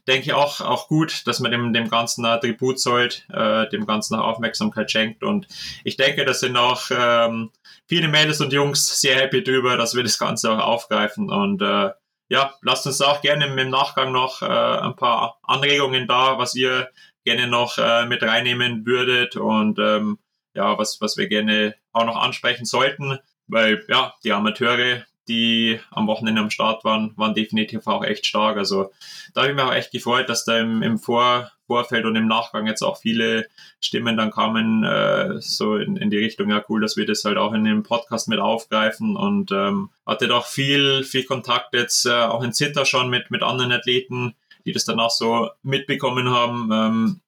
denke 0.08 0.28
ich 0.28 0.34
auch, 0.34 0.62
auch 0.62 0.88
gut, 0.88 1.26
dass 1.28 1.40
man 1.40 1.52
dem, 1.52 1.74
dem 1.74 1.90
Ganzen 1.90 2.26
ein 2.26 2.40
Tribut 2.40 2.80
zollt, 2.80 3.26
äh, 3.32 3.70
dem 3.70 3.86
Ganzen 3.86 4.16
auch 4.16 4.26
Aufmerksamkeit 4.26 4.92
schenkt. 4.92 5.24
Und 5.24 5.48
ich 5.84 5.98
denke, 5.98 6.26
das 6.26 6.40
sind 6.40 6.58
auch 6.58 6.84
ähm, 6.92 7.52
viele 7.88 8.08
Mädels 8.08 8.42
und 8.42 8.54
Jungs 8.54 9.00
sehr 9.02 9.16
happy 9.16 9.44
drüber, 9.44 9.78
dass 9.78 9.96
wir 9.96 10.04
das 10.04 10.18
Ganze 10.18 10.52
auch 10.52 10.60
aufgreifen. 10.60 11.30
Und 11.30 11.62
äh, 11.62 11.92
ja, 12.30 12.54
lasst 12.62 12.88
uns 12.88 13.02
auch 13.02 13.22
gerne 13.22 13.46
im, 13.48 13.58
im 13.58 13.70
Nachgang 13.70 14.12
noch 14.12 14.42
äh, 14.42 14.46
ein 14.46 14.96
paar 14.96 15.40
Anregungen 15.44 16.08
da, 16.08 16.38
was 16.38 16.56
ihr 16.56 16.90
gerne 17.26 17.48
noch 17.48 17.78
äh, 17.78 18.06
mit 18.06 18.24
reinnehmen 18.24 18.86
würdet 18.86 19.36
und 19.36 19.80
ähm, 19.80 20.18
ja, 20.54 20.78
was, 20.78 21.00
was 21.02 21.18
wir 21.18 21.28
gerne 21.28 21.76
auch 21.92 22.06
noch 22.06 22.16
ansprechen 22.16 22.66
sollten, 22.66 23.20
weil 23.48 23.86
ja, 23.90 24.14
die 24.24 24.34
Amateure, 24.34 25.06
die 25.32 25.80
am 25.90 26.08
Wochenende 26.08 26.42
am 26.42 26.50
Start 26.50 26.84
waren, 26.84 27.14
waren 27.16 27.34
definitiv 27.34 27.88
auch 27.88 28.04
echt 28.04 28.26
stark. 28.26 28.58
Also 28.58 28.92
da 29.34 29.42
habe 29.42 29.52
ich 29.52 29.56
mich 29.56 29.64
auch 29.64 29.74
echt 29.74 29.92
gefreut, 29.92 30.28
dass 30.28 30.44
da 30.44 30.60
im, 30.60 30.84
im 30.84 31.00
Vor, 31.00 31.50
Vorfeld 31.68 32.06
und 32.06 32.18
im 32.18 32.28
Nachgang 32.28 32.68
jetzt 32.68 32.82
auch 32.82 32.98
viele 32.98 33.48
Stimmen 33.80 34.18
dann 34.18 34.32
kamen, 34.32 34.84
äh, 34.84 35.40
so 35.40 35.78
in, 35.78 35.96
in 35.96 36.10
die 36.10 36.18
Richtung, 36.18 36.50
ja 36.50 36.64
cool, 36.68 36.82
dass 36.82 36.98
wir 36.98 37.06
das 37.06 37.24
halt 37.24 37.38
auch 37.38 37.54
in 37.54 37.64
dem 37.64 37.84
Podcast 37.84 38.28
mit 38.28 38.40
aufgreifen 38.40 39.16
und 39.16 39.52
ähm, 39.52 39.90
hatte 40.06 40.28
doch 40.28 40.46
viel, 40.46 41.04
viel 41.04 41.24
Kontakt 41.24 41.74
jetzt 41.74 42.06
äh, 42.06 42.12
auch 42.12 42.44
in 42.44 42.52
Zitter 42.52 42.86
schon 42.86 43.10
mit, 43.10 43.32
mit 43.32 43.42
anderen 43.42 43.72
Athleten, 43.72 44.36
die 44.66 44.74
das 44.74 44.84
danach 44.84 45.12
so 45.12 45.50
mitbekommen 45.64 46.30
haben. 46.30 46.70
Ähm, 46.74 47.22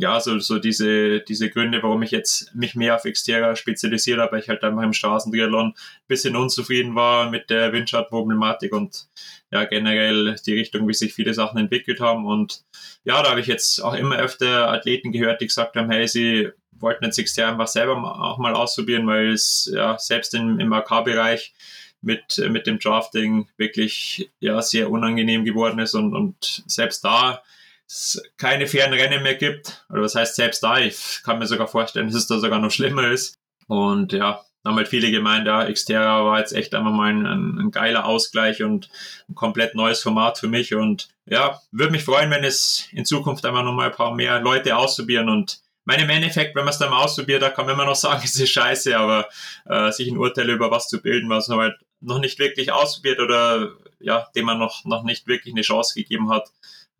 ja, 0.00 0.20
so, 0.20 0.38
so 0.38 0.60
diese, 0.60 1.20
diese 1.20 1.50
Gründe, 1.50 1.82
warum 1.82 2.02
ich 2.02 2.12
jetzt 2.12 2.54
mich 2.54 2.76
mehr 2.76 2.94
auf 2.94 3.02
Xterra 3.02 3.56
spezialisiert 3.56 4.20
habe, 4.20 4.32
weil 4.32 4.40
ich 4.40 4.48
halt 4.48 4.62
einfach 4.62 4.84
im 4.84 4.92
Straßentriathlon 4.92 5.74
bisschen 6.06 6.36
unzufrieden 6.36 6.94
war 6.94 7.30
mit 7.30 7.50
der 7.50 7.72
Windschattenproblematik 7.72 8.72
und 8.72 9.08
ja, 9.50 9.64
generell 9.64 10.36
die 10.46 10.54
Richtung, 10.54 10.86
wie 10.86 10.94
sich 10.94 11.12
viele 11.12 11.34
Sachen 11.34 11.58
entwickelt 11.58 12.00
haben. 12.00 12.26
Und 12.26 12.62
ja, 13.02 13.20
da 13.22 13.30
habe 13.30 13.40
ich 13.40 13.48
jetzt 13.48 13.82
auch 13.82 13.94
immer 13.94 14.18
öfter 14.18 14.70
Athleten 14.70 15.10
gehört, 15.10 15.40
die 15.40 15.46
gesagt 15.48 15.74
haben, 15.74 15.90
hey, 15.90 16.06
sie 16.06 16.48
wollten 16.70 17.04
jetzt 17.04 17.22
Xterra 17.22 17.50
einfach 17.50 17.66
selber 17.66 17.96
auch 17.96 18.38
mal 18.38 18.54
ausprobieren, 18.54 19.04
weil 19.08 19.32
es 19.32 19.68
ja 19.74 19.98
selbst 19.98 20.32
im, 20.32 20.60
im 20.60 20.72
AK-Bereich 20.72 21.54
mit, 22.02 22.38
mit 22.50 22.68
dem 22.68 22.78
Drafting 22.78 23.48
wirklich 23.56 24.30
ja, 24.38 24.62
sehr 24.62 24.92
unangenehm 24.92 25.44
geworden 25.44 25.80
ist 25.80 25.94
und, 25.94 26.14
und 26.14 26.62
selbst 26.68 27.04
da 27.04 27.42
es 27.88 28.22
keine 28.36 28.66
fairen 28.66 28.92
Rennen 28.92 29.22
mehr 29.22 29.34
gibt. 29.34 29.84
Oder 29.90 30.02
was 30.02 30.14
heißt 30.14 30.36
selbst 30.36 30.62
da? 30.62 30.78
Ich 30.78 31.22
kann 31.24 31.38
mir 31.38 31.46
sogar 31.46 31.68
vorstellen, 31.68 32.06
dass 32.06 32.16
es 32.16 32.26
da 32.26 32.38
sogar 32.38 32.58
noch 32.58 32.70
schlimmer 32.70 33.10
ist. 33.10 33.34
Und 33.66 34.12
ja, 34.12 34.44
haben 34.64 34.76
halt 34.76 34.88
viele 34.88 35.10
gemeint, 35.10 35.46
ja, 35.46 35.70
Xterra 35.70 36.24
war 36.24 36.38
jetzt 36.38 36.52
echt 36.52 36.74
einfach 36.74 36.92
mal 36.92 37.10
ein, 37.10 37.26
ein, 37.26 37.58
ein, 37.58 37.70
geiler 37.70 38.04
Ausgleich 38.04 38.62
und 38.62 38.90
ein 39.28 39.34
komplett 39.34 39.74
neues 39.74 40.02
Format 40.02 40.38
für 40.38 40.48
mich. 40.48 40.74
Und 40.74 41.08
ja, 41.26 41.60
würde 41.72 41.92
mich 41.92 42.04
freuen, 42.04 42.30
wenn 42.30 42.44
es 42.44 42.88
in 42.92 43.04
Zukunft 43.04 43.44
einfach 43.46 43.62
nochmal 43.62 43.86
ein 43.86 43.96
paar 43.96 44.14
mehr 44.14 44.40
Leute 44.40 44.76
ausprobieren 44.76 45.28
und 45.28 45.60
meine, 45.84 46.02
im 46.02 46.10
Endeffekt, 46.10 46.54
wenn 46.54 46.64
man 46.64 46.72
es 46.72 46.78
dann 46.78 46.90
mal 46.90 47.02
ausprobiert, 47.02 47.40
da 47.40 47.48
kann 47.48 47.64
man 47.64 47.74
immer 47.74 47.86
noch 47.86 47.94
sagen, 47.96 48.20
es 48.22 48.38
ist 48.38 48.50
scheiße, 48.50 48.96
aber 48.96 49.26
äh, 49.64 49.90
sich 49.90 50.08
ein 50.08 50.18
Urteil 50.18 50.50
über 50.50 50.70
was 50.70 50.88
zu 50.88 51.00
bilden, 51.00 51.30
was 51.30 51.48
man 51.48 51.60
halt 51.60 51.76
noch 52.00 52.18
nicht 52.18 52.38
wirklich 52.38 52.72
ausprobiert 52.72 53.20
oder 53.20 53.70
ja, 53.98 54.28
dem 54.36 54.44
man 54.44 54.58
noch, 54.58 54.84
noch 54.84 55.02
nicht 55.02 55.26
wirklich 55.26 55.54
eine 55.54 55.62
Chance 55.62 55.94
gegeben 55.94 56.30
hat, 56.30 56.48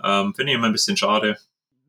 ähm, 0.03 0.35
finde 0.35 0.53
ich 0.53 0.59
immer 0.59 0.67
ein 0.67 0.73
bisschen 0.73 0.97
schade. 0.97 1.37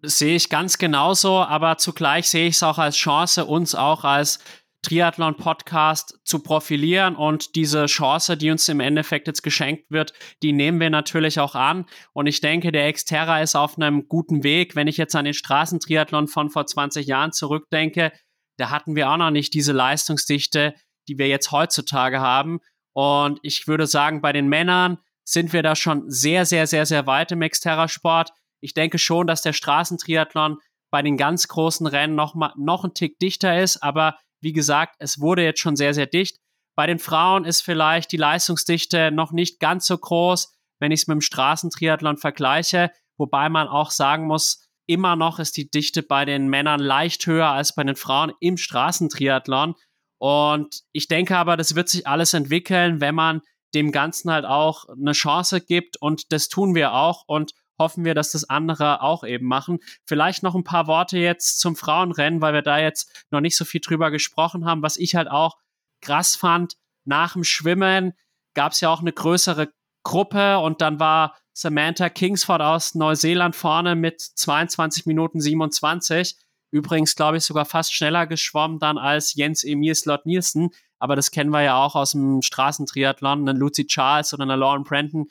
Sehe 0.02 0.36
ich 0.36 0.50
ganz 0.50 0.78
genauso, 0.78 1.40
aber 1.40 1.78
zugleich 1.78 2.30
sehe 2.30 2.48
ich 2.48 2.56
es 2.56 2.64
auch 2.64 2.78
als 2.78 2.96
Chance, 2.96 3.46
uns 3.46 3.76
auch 3.76 4.04
als 4.06 4.40
Triathlon-Podcast 4.82 6.20
zu 6.24 6.40
profilieren 6.40 7.16
und 7.16 7.56
diese 7.56 7.86
Chance, 7.88 8.38
die 8.38 8.50
uns 8.50 8.70
im 8.70 8.80
Endeffekt 8.80 9.28
jetzt 9.28 9.42
geschenkt 9.42 9.92
wird, 9.92 10.14
die 10.42 10.54
nehmen 10.54 10.80
wir 10.80 10.90
natürlich 10.90 11.40
auch 11.40 11.54
an. 11.54 11.86
Und 12.14 12.28
ich 12.28 12.40
denke, 12.40 12.72
der 12.72 12.92
Xterra 12.94 13.42
ist 13.42 13.56
auf 13.56 13.78
einem 13.78 14.08
guten 14.08 14.44
Weg. 14.44 14.78
Wenn 14.78 14.88
ich 14.88 14.96
jetzt 14.96 15.16
an 15.16 15.26
den 15.26 15.34
Straßentriathlon 15.34 16.30
von 16.30 16.50
vor 16.50 16.66
20 16.66 17.06
Jahren 17.08 17.34
zurückdenke, 17.34 18.14
da 18.58 18.70
hatten 18.70 18.96
wir 18.96 19.10
auch 19.10 19.18
noch 19.18 19.32
nicht 19.32 19.54
diese 19.54 19.74
Leistungsdichte, 19.74 20.74
die 21.10 21.18
wir 21.18 21.28
jetzt 21.28 21.52
heutzutage 21.52 22.22
haben. 22.22 22.60
Und 22.94 23.40
ich 23.44 23.68
würde 23.68 23.86
sagen, 23.86 24.22
bei 24.22 24.32
den 24.32 24.48
Männern 24.48 24.98
sind 25.30 25.54
wir 25.54 25.62
da 25.62 25.76
schon 25.76 26.10
sehr, 26.10 26.46
sehr, 26.46 26.66
sehr, 26.66 26.88
sehr 26.88 27.06
weit 27.06 27.32
im 27.32 27.42
Xterra-Sport. 27.42 28.32
Ich 28.62 28.74
denke 28.74 28.98
schon, 28.98 29.28
dass 29.28 29.44
der 29.44 29.54
Straßentriathlon 29.54 30.58
bei 30.92 31.04
den 31.04 31.18
ganz 31.18 31.48
großen 31.48 31.86
Rennen 31.86 32.16
noch, 32.16 32.34
mal, 32.34 32.52
noch 32.58 32.84
ein 32.84 32.96
Tick 32.96 33.20
dichter 33.20 33.62
ist, 33.62 33.78
aber 33.84 34.18
wie 34.42 34.54
gesagt, 34.54 34.96
es 34.98 35.20
wurde 35.20 35.44
jetzt 35.44 35.60
schon 35.60 35.76
sehr, 35.76 35.94
sehr 35.94 36.08
dicht. 36.08 36.38
Bei 36.76 36.88
den 36.88 36.98
Frauen 36.98 37.46
ist 37.46 37.62
vielleicht 37.62 38.12
die 38.12 38.18
Leistungsdichte 38.18 39.12
noch 39.12 39.32
nicht 39.32 39.60
ganz 39.60 39.86
so 39.86 39.98
groß, 39.98 40.52
wenn 40.80 40.92
ich 40.92 41.02
es 41.02 41.08
mit 41.08 41.16
dem 41.16 41.22
Straßentriathlon 41.22 42.18
vergleiche, 42.18 42.92
wobei 43.18 43.50
man 43.50 43.68
auch 43.68 43.92
sagen 43.92 44.26
muss, 44.26 44.66
immer 44.88 45.16
noch 45.16 45.38
ist 45.38 45.58
die 45.58 45.70
Dichte 45.70 46.02
bei 46.02 46.26
den 46.26 46.48
Männern 46.48 46.80
leicht 46.80 47.28
höher 47.28 47.50
als 47.50 47.76
bei 47.76 47.84
den 47.84 47.96
Frauen 47.96 48.34
im 48.40 48.58
Straßentriathlon. 48.58 49.76
Und 50.18 50.82
ich 50.92 51.08
denke 51.08 51.38
aber, 51.38 51.56
das 51.56 51.76
wird 51.76 51.90
sich 51.90 52.08
alles 52.08 52.34
entwickeln, 52.34 53.00
wenn 53.00 53.14
man 53.14 53.42
dem 53.74 53.92
Ganzen 53.92 54.32
halt 54.32 54.46
auch 54.46 54.86
eine 54.90 55.12
Chance 55.14 55.62
gibt 55.62 55.98
und 55.98 56.32
das 56.32 56.50
tun 56.50 56.76
wir 56.76 56.94
auch 56.94 57.24
und 57.28 57.54
hoffen 57.78 58.04
wir, 58.04 58.14
dass 58.14 58.32
das 58.32 58.50
andere 58.50 59.02
auch 59.02 59.24
eben 59.24 59.48
machen. 59.48 59.80
Vielleicht 60.06 60.44
noch 60.44 60.54
ein 60.54 60.64
paar 60.64 60.88
Worte 60.88 61.18
jetzt 61.18 61.60
zum 61.60 61.76
Frauenrennen, 61.76 62.42
weil 62.42 62.54
wir 62.54 62.62
da 62.62 62.78
jetzt 62.78 63.26
noch 63.32 63.40
nicht 63.40 63.58
so 63.58 63.66
viel 63.66 63.82
drüber 63.82 64.12
gesprochen 64.12 64.66
haben. 64.66 64.84
Was 64.84 64.98
ich 64.98 65.16
halt 65.16 65.32
auch 65.32 65.58
krass 66.02 66.36
fand, 66.36 66.76
nach 67.06 67.34
dem 67.34 67.44
Schwimmen 67.44 68.14
gab 68.54 68.74
es 68.74 68.82
ja 68.82 68.90
auch 68.90 69.00
eine 69.00 69.14
größere 69.14 69.70
Gruppe 70.04 70.60
und 70.60 70.82
dann 70.82 71.00
war 71.00 71.38
Samantha 71.54 72.10
Kingsford 72.10 72.62
aus 72.62 72.96
Neuseeland 72.96 73.56
vorne 73.56 73.96
mit 73.96 74.22
22 74.22 75.06
Minuten 75.06 75.42
27. 75.42 76.36
Übrigens, 76.72 77.16
glaube 77.16 77.38
ich, 77.38 77.44
sogar 77.44 77.66
fast 77.66 77.94
schneller 77.94 78.28
geschwommen 78.28 78.80
dann 78.80 78.98
als 78.98 79.34
Jens 79.34 79.64
Emil 79.64 79.96
Slot 79.96 80.26
Nielsen. 80.26 80.70
Aber 81.00 81.16
das 81.16 81.32
kennen 81.32 81.50
wir 81.50 81.62
ja 81.62 81.84
auch 81.84 81.96
aus 81.96 82.12
dem 82.12 82.42
Straßentriathlon. 82.42 83.48
Eine 83.48 83.58
Lucy 83.58 83.88
Charles 83.88 84.34
oder 84.34 84.44
eine 84.44 84.56
Lauren 84.56 84.84
Prenton, 84.84 85.28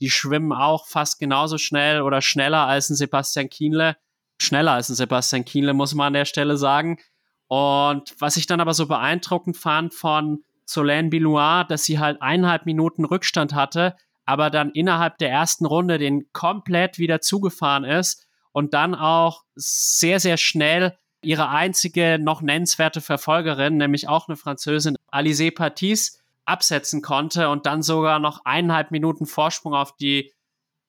die 0.00 0.10
schwimmen 0.10 0.52
auch 0.52 0.86
fast 0.86 1.18
genauso 1.18 1.58
schnell 1.58 2.02
oder 2.02 2.20
schneller 2.20 2.66
als 2.66 2.90
ein 2.90 2.96
Sebastian 2.96 3.48
Kienle. 3.48 3.96
Schneller 4.40 4.72
als 4.72 4.88
ein 4.88 4.96
Sebastian 4.96 5.44
Kienle, 5.44 5.72
muss 5.72 5.94
man 5.94 6.08
an 6.08 6.12
der 6.14 6.24
Stelle 6.24 6.56
sagen. 6.56 6.98
Und 7.46 8.14
was 8.18 8.36
ich 8.36 8.46
dann 8.46 8.60
aber 8.60 8.74
so 8.74 8.86
beeindruckend 8.86 9.56
fand 9.56 9.94
von 9.94 10.42
Solène 10.66 11.10
Bilois, 11.10 11.64
dass 11.64 11.84
sie 11.84 11.98
halt 11.98 12.20
eineinhalb 12.20 12.66
Minuten 12.66 13.04
Rückstand 13.04 13.54
hatte, 13.54 13.96
aber 14.24 14.50
dann 14.50 14.70
innerhalb 14.70 15.18
der 15.18 15.30
ersten 15.30 15.66
Runde 15.66 15.98
den 15.98 16.32
komplett 16.32 16.98
wieder 16.98 17.20
zugefahren 17.20 17.84
ist 17.84 18.26
und 18.52 18.74
dann 18.74 18.94
auch 18.94 19.44
sehr, 19.54 20.20
sehr 20.20 20.36
schnell 20.36 20.96
ihre 21.22 21.48
einzige 21.48 22.18
noch 22.20 22.42
nennenswerte 22.42 23.00
Verfolgerin, 23.00 23.76
nämlich 23.76 24.08
auch 24.08 24.28
eine 24.28 24.36
Französin, 24.36 24.96
Alizé 25.10 25.54
Patis, 25.54 26.22
absetzen 26.44 27.02
konnte 27.02 27.48
und 27.48 27.66
dann 27.66 27.82
sogar 27.82 28.18
noch 28.18 28.44
eineinhalb 28.44 28.90
Minuten 28.90 29.26
Vorsprung 29.26 29.74
auf 29.74 29.96
die, 29.96 30.32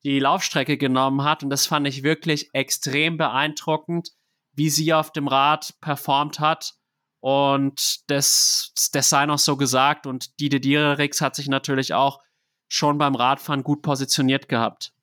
die 0.02 0.18
Laufstrecke 0.18 0.76
genommen 0.76 1.22
hat. 1.22 1.42
Und 1.42 1.50
das 1.50 1.66
fand 1.66 1.86
ich 1.86 2.02
wirklich 2.02 2.50
extrem 2.52 3.16
beeindruckend, 3.16 4.10
wie 4.52 4.70
sie 4.70 4.92
auf 4.92 5.12
dem 5.12 5.28
Rad 5.28 5.74
performt 5.80 6.40
hat. 6.40 6.74
Und 7.20 8.10
das, 8.10 8.72
das 8.92 9.08
sei 9.08 9.26
noch 9.26 9.38
so 9.38 9.56
gesagt. 9.56 10.06
Und 10.06 10.38
Dide 10.40 10.60
Diererix 10.60 11.20
hat 11.20 11.36
sich 11.36 11.48
natürlich 11.48 11.94
auch 11.94 12.20
schon 12.68 12.98
beim 12.98 13.14
Radfahren 13.14 13.62
gut 13.62 13.82
positioniert 13.82 14.48
gehabt. 14.48 14.93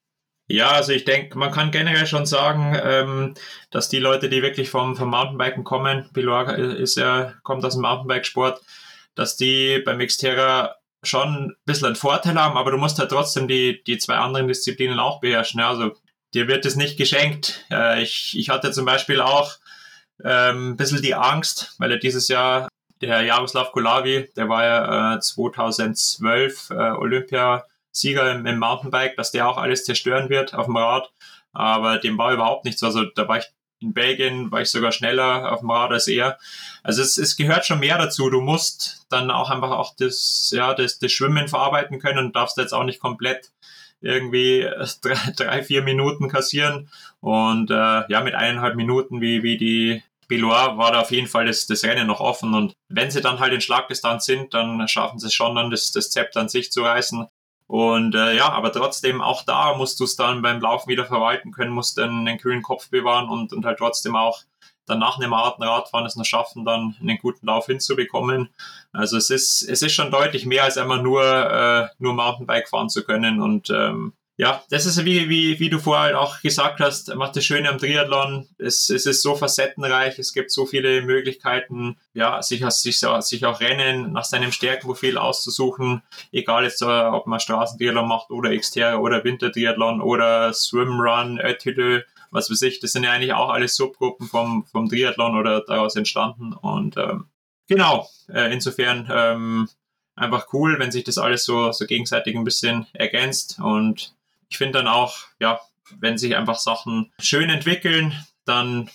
Ja, 0.52 0.72
also 0.72 0.92
ich 0.92 1.06
denke, 1.06 1.38
man 1.38 1.52
kann 1.52 1.72
generell 1.72 2.06
schon 2.06 2.26
sagen, 2.26 2.78
ähm, 2.84 3.36
dass 3.70 3.88
die 3.88 4.00
Leute, 4.00 4.28
die 4.28 4.42
wirklich 4.42 4.70
vom, 4.70 4.98
vom 4.98 5.10
Mountainbiken 5.10 5.64
kommen, 5.64 6.10
Biloir 6.12 6.58
ist 6.58 6.98
ja, 6.98 7.36
kommt 7.44 7.64
aus 7.64 7.74
dem 7.74 7.84
Mountainbikesport, 7.84 8.62
dass 9.16 9.38
die 9.38 9.82
beim 9.86 10.00
Xterra 10.00 10.76
schon 11.04 11.46
ein 11.46 11.56
bisschen 11.66 11.88
einen 11.88 11.96
Vorteil 11.96 12.36
haben, 12.36 12.58
aber 12.58 12.72
du 12.72 12.78
musst 12.78 13.00
halt 13.00 13.12
trotzdem 13.12 13.48
die, 13.48 13.82
die 13.86 13.98
zwei 13.98 14.16
anderen 14.16 14.50
Disziplinen 14.50 15.00
auch 15.00 15.22
beherrschen. 15.22 15.62
Also 15.62 15.96
dir 16.34 16.50
wird 16.50 16.66
es 16.66 16.76
nicht 16.76 16.98
geschenkt. 16.98 17.66
Äh, 17.72 18.04
ich, 18.04 18.38
ich 18.38 18.50
hatte 18.50 18.72
zum 18.72 18.84
Beispiel 18.84 19.22
auch 19.22 19.54
ähm, 20.22 20.72
ein 20.72 20.78
bisschen 20.78 21.02
die 21.02 21.16
Angst, 21.16 21.76
weil 21.78 21.92
er 21.92 21.98
dieses 21.98 22.28
Jahr, 22.28 22.68
der 23.00 23.22
Jaroslav 23.22 23.72
Kulavi, 23.72 24.30
der 24.36 24.50
war 24.50 24.66
ja 24.66 25.16
äh, 25.16 25.20
2012 25.22 26.72
äh, 26.72 26.74
Olympia 26.74 27.64
Sieger 27.92 28.32
im, 28.32 28.46
im 28.46 28.60
Mountainbike, 28.60 29.16
dass 29.18 29.32
der 29.32 29.48
auch 29.48 29.58
alles 29.58 29.86
zerstören 29.86 30.30
wird 30.30 30.54
auf 30.54 30.66
dem 30.66 30.78
Rad. 30.78 31.12
Aber 31.54 31.98
dem 31.98 32.18
war 32.18 32.34
überhaupt 32.34 32.66
nichts. 32.66 32.84
Also 32.84 33.04
da 33.04 33.28
war 33.28 33.40
ich 33.40 33.46
in 33.82 33.94
Belgien, 33.94 34.52
war 34.52 34.62
ich 34.62 34.70
sogar 34.70 34.92
schneller 34.92 35.52
auf 35.52 35.60
dem 35.60 35.72
Rad 35.72 35.92
als 35.92 36.08
er. 36.08 36.38
Also 36.84 37.02
es, 37.02 37.18
es 37.18 37.36
gehört 37.36 37.66
schon 37.66 37.80
mehr 37.80 37.98
dazu. 37.98 38.30
Du 38.30 38.42
musst 38.42 39.06
dann 39.10 39.32
auch 39.32 39.50
einfach 39.50 39.72
auch 39.72 39.96
das, 39.98 40.52
ja, 40.54 40.74
das, 40.74 41.00
das 41.00 41.12
Schwimmen 41.12 41.48
verarbeiten 41.48 42.00
können 42.00 42.20
und 42.20 42.36
darfst 42.36 42.58
jetzt 42.58 42.74
auch 42.74 42.84
nicht 42.84 43.00
komplett 43.00 43.52
irgendwie 44.02 44.68
drei, 45.02 45.32
drei 45.36 45.64
vier 45.64 45.82
Minuten 45.82 46.30
kassieren. 46.30 46.90
Und 47.20 47.72
äh, 47.72 48.04
ja, 48.08 48.22
mit 48.22 48.36
eineinhalb 48.36 48.76
Minuten, 48.76 49.22
wie, 49.22 49.44
wie 49.44 49.58
die 49.58 50.04
Beloir, 50.28 50.78
war 50.78 50.92
da 50.92 51.02
auf 51.02 51.12
jeden 51.12 51.28
Fall 51.28 51.46
das, 51.46 51.68
das 51.68 51.84
Rennen 51.84 52.08
noch 52.08 52.20
offen. 52.20 52.54
Und 52.54 52.74
wenn 52.90 53.12
sie 53.12 53.22
dann 53.22 53.40
halt 53.40 53.54
in 53.54 53.62
Schlagdistanz 53.62 54.26
sind, 54.26 54.54
dann 54.54 54.88
schaffen 54.88 55.20
sie 55.20 55.28
es 55.28 55.34
schon 55.34 55.56
dann, 55.56 55.72
das, 55.72 55.92
das 55.92 56.10
Zepter 56.10 56.40
an 56.40 56.50
sich 56.50 56.72
zu 56.72 56.84
reißen. 56.84 57.28
Und 57.72 58.16
äh, 58.16 58.36
ja, 58.36 58.52
aber 58.52 58.74
trotzdem, 58.74 59.22
auch 59.22 59.44
da 59.46 59.76
musst 59.78 59.98
du 60.02 60.04
es 60.04 60.18
dann 60.18 60.42
beim 60.42 60.60
Laufen 60.60 60.90
wieder 60.90 61.06
verwalten 61.06 61.54
können, 61.54 61.72
musst 61.72 61.98
dann 61.98 62.28
einen 62.28 62.38
kühlen 62.38 62.62
Kopf 62.62 62.90
bewahren 62.90 63.30
und, 63.30 63.54
und 63.54 63.64
halt 63.64 63.78
trotzdem 63.78 64.14
auch 64.14 64.42
dann 64.88 65.00
nach 65.00 65.18
einem 65.18 65.34
harten 65.34 65.64
Radfahren 65.64 66.06
es 66.06 66.18
noch 66.18 66.26
schaffen, 66.26 66.66
dann 66.66 66.98
einen 67.00 67.18
guten 67.20 67.46
Lauf 67.46 67.68
hinzubekommen. 67.68 68.50
Also 68.92 69.16
es 69.16 69.30
ist, 69.30 69.62
es 69.62 69.82
ist 69.82 69.94
schon 69.94 70.12
deutlich 70.12 70.46
mehr 70.46 70.66
als 70.66 70.78
einmal 70.78 71.02
nur, 71.02 71.24
äh, 71.24 71.88
nur 71.98 72.14
Mountainbike 72.14 72.68
fahren 72.68 72.90
zu 72.90 73.06
können. 73.06 73.42
Und 73.42 73.70
ähm, 73.70 74.12
ja, 74.38 74.64
das 74.70 74.86
ist 74.86 75.06
wie, 75.06 75.30
wie, 75.30 75.60
wie 75.60 75.70
du 75.70 75.78
vorher 75.78 76.20
auch 76.20 76.42
gesagt 76.42 76.80
hast, 76.80 77.14
macht 77.16 77.36
das 77.36 77.46
Schöne 77.46 77.70
am 77.70 77.78
Triathlon. 77.78 78.48
Es, 78.58 78.90
es 78.90 79.06
ist 79.06 79.22
so 79.22 79.36
facettenreich, 79.36 80.18
es 80.18 80.34
gibt 80.34 80.52
so 80.52 80.66
viele 80.66 81.02
Möglichkeiten, 81.02 81.98
ja, 82.14 82.42
sich, 82.42 82.66
sich, 82.66 83.00
sich 83.00 83.46
auch 83.46 83.60
Rennen 83.60 84.14
nach 84.14 84.24
seinem 84.24 84.52
Stärkenprofil 84.52 85.18
auszusuchen, 85.18 86.02
egal 86.32 86.64
jetzt, 86.64 86.82
äh, 86.82 86.86
ob 86.86 87.28
man 87.28 87.40
Straßentriathlon 87.40 88.08
macht 88.08 88.32
oder 88.32 88.58
Xterra 88.58 88.98
oder 88.98 89.24
Wintertriathlon 89.24 90.02
oder 90.02 90.54
Swimrun, 90.54 91.40
Ötüdö, 91.40 92.02
was 92.32 92.50
weiß 92.50 92.62
ich. 92.64 92.80
Das 92.80 92.94
sind 92.94 93.04
ja 93.04 93.12
eigentlich 93.12 93.34
auch 93.34 93.50
alle 93.50 93.68
Subgruppen 93.68 94.28
vom, 94.28 94.66
vom 94.66 94.90
Triathlon 94.90 95.38
oder 95.38 95.62
daraus 95.62 95.96
entstanden. 95.96 96.54
Und 96.54 96.98
ähm, 96.98 97.26
genau, 97.68 98.10
äh, 98.28 98.52
insofern 98.52 99.08
ähm, 99.12 99.70
einfach 100.16 100.48
cool, 100.54 100.80
wenn 100.80 100.92
sich 100.92 101.04
das 101.04 101.18
alles 101.18 101.44
so, 101.44 101.72
so 101.72 101.86
gegenseitig 101.86 102.36
ein 102.36 102.44
bisschen 102.44 102.88
ergänzt 102.94 103.60
und 103.62 104.16
ich 104.52 104.58
finde 104.58 104.80
dann 104.80 104.88
auch, 104.88 105.18
ja, 105.40 105.60
wenn 106.00 106.18
sich 106.18 106.36
einfach 106.36 106.58
Sachen 106.58 107.12
schön 107.20 107.50
entwickeln, 107.50 108.14
dann 108.46 108.90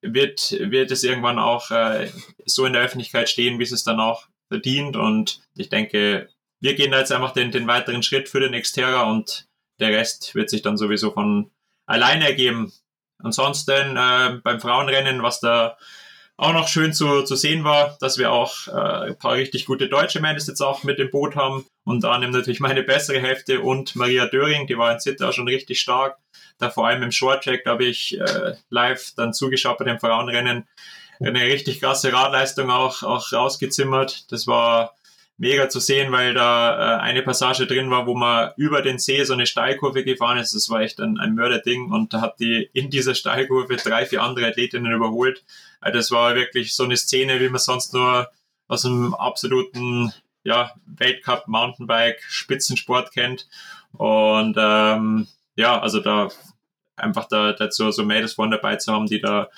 wird, 0.00 0.52
wird 0.52 0.90
es 0.90 1.02
irgendwann 1.02 1.38
auch 1.38 1.70
äh, 1.70 2.10
so 2.46 2.64
in 2.64 2.72
der 2.72 2.82
Öffentlichkeit 2.82 3.28
stehen, 3.28 3.58
wie 3.58 3.64
es 3.64 3.72
es 3.72 3.84
dann 3.84 4.00
auch 4.00 4.28
verdient. 4.48 4.96
Und 4.96 5.40
ich 5.56 5.68
denke, 5.68 6.28
wir 6.60 6.74
gehen 6.74 6.92
da 6.92 7.00
jetzt 7.00 7.12
einfach 7.12 7.32
den, 7.32 7.50
den 7.50 7.66
weiteren 7.66 8.02
Schritt 8.02 8.28
für 8.28 8.40
den 8.40 8.60
Xterra 8.60 9.02
und 9.10 9.48
der 9.80 9.90
Rest 9.90 10.34
wird 10.34 10.48
sich 10.48 10.62
dann 10.62 10.76
sowieso 10.76 11.10
von 11.10 11.50
alleine 11.86 12.26
ergeben. 12.26 12.72
Ansonsten 13.18 13.96
äh, 13.96 14.40
beim 14.42 14.60
Frauenrennen, 14.60 15.22
was 15.22 15.40
da 15.40 15.76
auch 16.36 16.52
noch 16.52 16.68
schön 16.68 16.92
zu, 16.92 17.22
zu 17.22 17.36
sehen 17.36 17.64
war, 17.64 17.96
dass 18.00 18.18
wir 18.18 18.32
auch 18.32 18.66
äh, 18.66 19.10
ein 19.10 19.18
paar 19.18 19.34
richtig 19.34 19.66
gute 19.66 19.88
deutsche 19.88 20.20
Mädels 20.20 20.46
jetzt 20.46 20.60
auch 20.60 20.82
mit 20.82 20.98
dem 20.98 21.10
Boot 21.10 21.36
haben. 21.36 21.64
Und 21.84 22.04
annehmend 22.04 22.34
natürlich 22.34 22.60
meine 22.60 22.82
bessere 22.82 23.20
Hälfte 23.20 23.60
und 23.60 23.94
Maria 23.94 24.26
Döring, 24.26 24.66
die 24.66 24.76
war 24.76 24.92
in 24.92 25.00
Zitter 25.00 25.32
schon 25.32 25.46
richtig 25.46 25.80
stark. 25.80 26.16
Da 26.58 26.70
vor 26.70 26.86
allem 26.86 27.02
im 27.02 27.12
Shorttrack, 27.12 27.62
da 27.64 27.72
habe 27.72 27.84
ich 27.84 28.18
äh, 28.18 28.54
live 28.68 29.12
dann 29.16 29.32
zugeschaut 29.32 29.78
bei 29.78 29.84
dem 29.84 30.00
Frauenrennen. 30.00 30.66
Eine 31.20 31.42
richtig 31.42 31.80
krasse 31.80 32.12
Radleistung 32.12 32.70
auch, 32.70 33.02
auch 33.04 33.32
rausgezimmert. 33.32 34.32
Das 34.32 34.46
war 34.48 34.94
mega 35.36 35.68
zu 35.68 35.80
sehen, 35.80 36.12
weil 36.12 36.34
da 36.34 36.98
äh, 36.98 37.00
eine 37.00 37.22
Passage 37.22 37.66
drin 37.66 37.90
war, 37.90 38.06
wo 38.06 38.14
man 38.14 38.52
über 38.56 38.82
den 38.82 38.98
See 38.98 39.22
so 39.24 39.32
eine 39.32 39.46
Steilkurve 39.46 40.04
gefahren 40.04 40.38
ist. 40.38 40.54
Das 40.54 40.70
war 40.70 40.80
echt 40.80 41.00
ein, 41.00 41.18
ein 41.18 41.34
Mörderding 41.34 41.92
und 41.92 42.14
da 42.14 42.20
hat 42.20 42.38
die 42.38 42.68
in 42.72 42.90
dieser 42.90 43.14
Steilkurve 43.14 43.76
drei, 43.76 44.06
vier 44.06 44.22
andere 44.22 44.46
Athletinnen 44.46 44.92
überholt. 44.92 45.44
Also 45.84 45.98
das 45.98 46.10
war 46.10 46.34
wirklich 46.34 46.74
so 46.74 46.84
eine 46.84 46.96
Szene, 46.96 47.40
wie 47.40 47.48
man 47.50 47.58
sonst 47.58 47.92
nur 47.92 48.30
aus 48.68 48.86
einem 48.86 49.12
absoluten 49.12 50.14
ja, 50.42 50.72
Weltcup 50.86 51.46
Mountainbike 51.46 52.22
Spitzensport 52.26 53.12
kennt. 53.12 53.46
Und 53.92 54.56
ähm, 54.58 55.28
ja, 55.56 55.78
also 55.78 56.00
da 56.00 56.30
einfach 56.96 57.28
da 57.28 57.52
dazu 57.52 57.90
so 57.90 58.02
Mädels 58.02 58.32
vorne 58.32 58.56
dabei 58.56 58.76
zu 58.76 58.94
haben, 58.94 59.06
die 59.06 59.20
da 59.20 59.50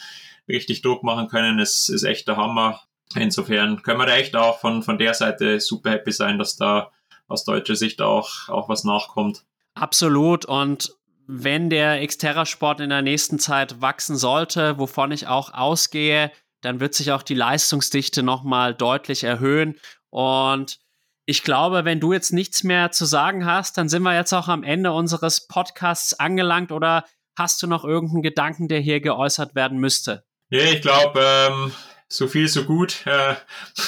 richtig 0.49 0.83
Druck 0.83 1.05
machen 1.05 1.29
können, 1.29 1.61
ist, 1.61 1.91
ist 1.91 2.03
echt 2.03 2.27
der 2.27 2.37
Hammer. 2.37 2.81
Insofern 3.15 3.83
können 3.83 4.01
wir 4.01 4.07
da 4.07 4.17
echt 4.17 4.35
auch 4.35 4.59
von, 4.59 4.83
von 4.83 4.99
der 4.99 5.15
Seite 5.15 5.61
super 5.61 5.93
happy 5.93 6.11
sein, 6.11 6.39
dass 6.39 6.57
da 6.57 6.91
aus 7.29 7.45
deutscher 7.45 7.77
Sicht 7.77 8.03
auch, 8.03 8.49
auch 8.49 8.69
was 8.69 8.83
nachkommt. 8.83 9.45
Absolut. 9.75 10.45
Und 10.45 10.93
wenn 11.27 11.71
der 11.71 12.07
Xterra-Sport 12.07 12.81
in 12.81 12.91
der 12.91 13.03
nächsten 13.03 13.39
Zeit 13.39 13.81
wachsen 13.81 14.17
sollte, 14.17 14.79
wovon 14.79 15.13
ich 15.13 15.27
auch 15.27 15.53
ausgehe, 15.53 16.31
dann 16.61 16.81
wird 16.81 16.95
sich 16.95 17.13
auch 17.13 17.23
die 17.23 17.35
Leistungsdichte 17.35 18.23
nochmal 18.23 18.75
deutlich 18.75 19.25
erhöhen. 19.25 19.77
Und 20.11 20.79
ich 21.27 21.43
glaube, 21.43 21.85
wenn 21.85 22.01
du 22.01 22.13
jetzt 22.13 22.33
nichts 22.33 22.63
mehr 22.63 22.93
zu 22.93 23.05
sagen 23.05 23.45
hast, 23.45 23.77
dann 23.77 23.89
sind 23.89 24.03
wir 24.03 24.15
jetzt 24.15 24.33
auch 24.33 24.49
am 24.49 24.63
Ende 24.63 24.93
unseres 24.93 25.47
Podcasts 25.47 26.15
angelangt 26.15 26.71
oder 26.73 27.05
hast 27.37 27.63
du 27.63 27.67
noch 27.67 27.85
irgendeinen 27.85 28.23
Gedanken, 28.23 28.69
der 28.69 28.81
hier 28.81 29.01
geäußert 29.01 29.55
werden 29.55 29.79
müsste? 29.79 30.25
Ja, 30.51 30.63
ich 30.63 30.81
glaube, 30.81 31.21
ähm, 31.21 31.73
so 32.09 32.29
viel, 32.29 32.49
so 32.49 32.65
gut. 32.65 33.05
Äh, 33.07 33.35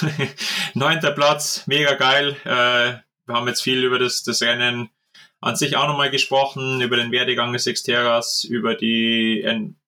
neunter 0.75 1.13
Platz, 1.13 1.63
mega 1.67 1.95
geil. 1.95 2.37
Äh, 2.45 3.01
wir 3.27 3.35
haben 3.35 3.47
jetzt 3.47 3.63
viel 3.63 3.85
über 3.85 3.99
das, 3.99 4.23
das 4.25 4.43
Rennen 4.43 4.91
an 5.41 5.57
sich 5.57 5.77
auch 5.77 5.87
nochmal 5.87 6.11
gesprochen, 6.11 6.81
über 6.81 6.97
den 6.97 7.13
Werdegang 7.13 7.53
des 7.53 7.65
Xteras, 7.65 8.45
über 8.45 8.75
die 8.75 9.45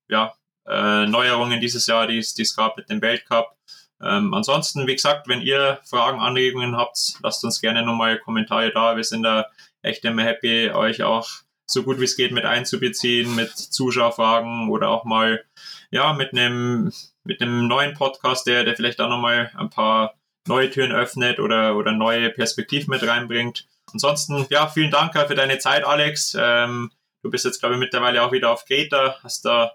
ja, 0.09 0.35
äh, 0.67 1.07
Neuerungen 1.07 1.61
dieses 1.61 1.87
Jahr, 1.87 2.07
die 2.07 2.19
es 2.19 2.57
gab 2.57 2.77
mit 2.77 2.89
dem 2.91 3.03
Weltcup. 3.03 3.57
Ähm, 4.03 4.33
ansonsten, 4.33 4.87
wie 4.87 4.95
gesagt, 4.95 5.29
wenn 5.29 5.43
ihr 5.43 5.79
Fragen, 5.85 6.21
Anregungen 6.21 6.77
habt, 6.77 7.15
lasst 7.23 7.45
uns 7.45 7.61
gerne 7.61 7.85
nochmal 7.85 8.19
Kommentare 8.19 8.73
da. 8.73 8.97
Wir 8.97 9.05
sind 9.05 9.23
da 9.25 9.47
echt 9.83 10.05
immer 10.05 10.23
happy, 10.23 10.71
euch 10.71 11.03
auch 11.03 11.29
so 11.67 11.83
gut 11.83 12.01
wie 12.01 12.05
es 12.05 12.17
geht 12.17 12.33
mit 12.33 12.45
einzubeziehen, 12.45 13.35
mit 13.35 13.57
Zuschauerfragen 13.57 14.71
oder 14.71 14.89
auch 14.89 15.05
mal 15.05 15.45
ja 15.91 16.13
mit 16.13 16.33
einem 16.33 16.93
mit 17.25 17.41
einem 17.41 17.69
neuen 17.69 17.95
Podcast, 17.95 18.47
der 18.47 18.65
der 18.65 18.75
vielleicht 18.75 19.01
auch 19.01 19.09
nochmal 19.09 19.53
ein 19.57 19.71
paar 19.71 20.15
neue 20.49 20.71
Türen 20.71 20.93
öffnet 20.93 21.39
oder 21.39 21.77
oder 21.77 21.93
neue 21.93 22.31
Perspektiven 22.31 22.91
mit 22.91 23.07
reinbringt. 23.07 23.69
Ansonsten 23.93 24.47
ja 24.51 24.69
vielen 24.69 24.91
Dank 24.91 25.15
für 25.15 25.35
deine 25.35 25.59
Zeit, 25.59 25.85
Alex. 25.85 26.37
Ähm, 26.39 26.91
du 27.23 27.31
bist 27.31 27.45
jetzt 27.45 27.61
glaube 27.61 27.75
ich 27.75 27.81
mittlerweile 27.81 28.23
auch 28.23 28.33
wieder 28.33 28.51
auf 28.51 28.65
Kreta, 28.65 29.17
hast 29.23 29.45
da 29.45 29.73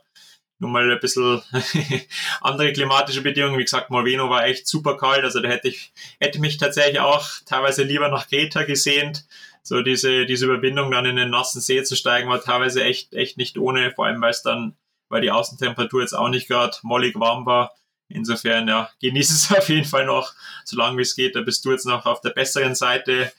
nun 0.59 0.71
mal 0.71 0.89
ein 0.89 0.99
bisschen 0.99 1.41
andere 2.41 2.71
klimatische 2.73 3.21
Bedingungen. 3.21 3.57
Wie 3.57 3.63
gesagt, 3.63 3.89
Molveno 3.89 4.29
war 4.29 4.45
echt 4.45 4.67
super 4.67 4.97
kalt, 4.97 5.23
also 5.23 5.41
da 5.41 5.49
hätte 5.49 5.67
ich, 5.67 5.91
hätte 6.19 6.39
mich 6.39 6.57
tatsächlich 6.57 6.99
auch 6.99 7.27
teilweise 7.45 7.83
lieber 7.83 8.09
nach 8.09 8.27
Kreta 8.27 8.63
gesehnt. 8.63 9.25
So 9.63 9.81
diese, 9.81 10.25
diese 10.25 10.45
Überwindung 10.45 10.91
dann 10.91 11.05
in 11.05 11.15
den 11.15 11.31
nassen 11.31 11.59
See 11.59 11.83
zu 11.83 11.95
steigen 11.95 12.29
war 12.29 12.41
teilweise 12.41 12.83
echt, 12.83 13.13
echt 13.13 13.37
nicht 13.37 13.57
ohne, 13.57 13.91
vor 13.91 14.05
allem 14.05 14.21
weil 14.21 14.29
es 14.29 14.43
dann, 14.43 14.75
weil 15.09 15.21
die 15.21 15.31
Außentemperatur 15.31 16.01
jetzt 16.01 16.13
auch 16.13 16.29
nicht 16.29 16.47
gerade 16.47 16.77
mollig 16.83 17.15
warm 17.15 17.45
war. 17.45 17.75
Insofern, 18.07 18.67
ja, 18.67 18.91
genieße 19.01 19.33
es 19.33 19.51
auf 19.57 19.67
jeden 19.69 19.85
Fall 19.85 20.05
noch, 20.05 20.33
so 20.63 20.77
lange 20.77 20.97
wie 20.97 21.01
es 21.01 21.15
geht. 21.15 21.35
Da 21.35 21.41
bist 21.41 21.65
du 21.65 21.71
jetzt 21.71 21.85
noch 21.85 22.05
auf 22.05 22.21
der 22.21 22.29
besseren 22.29 22.75
Seite 22.75 23.31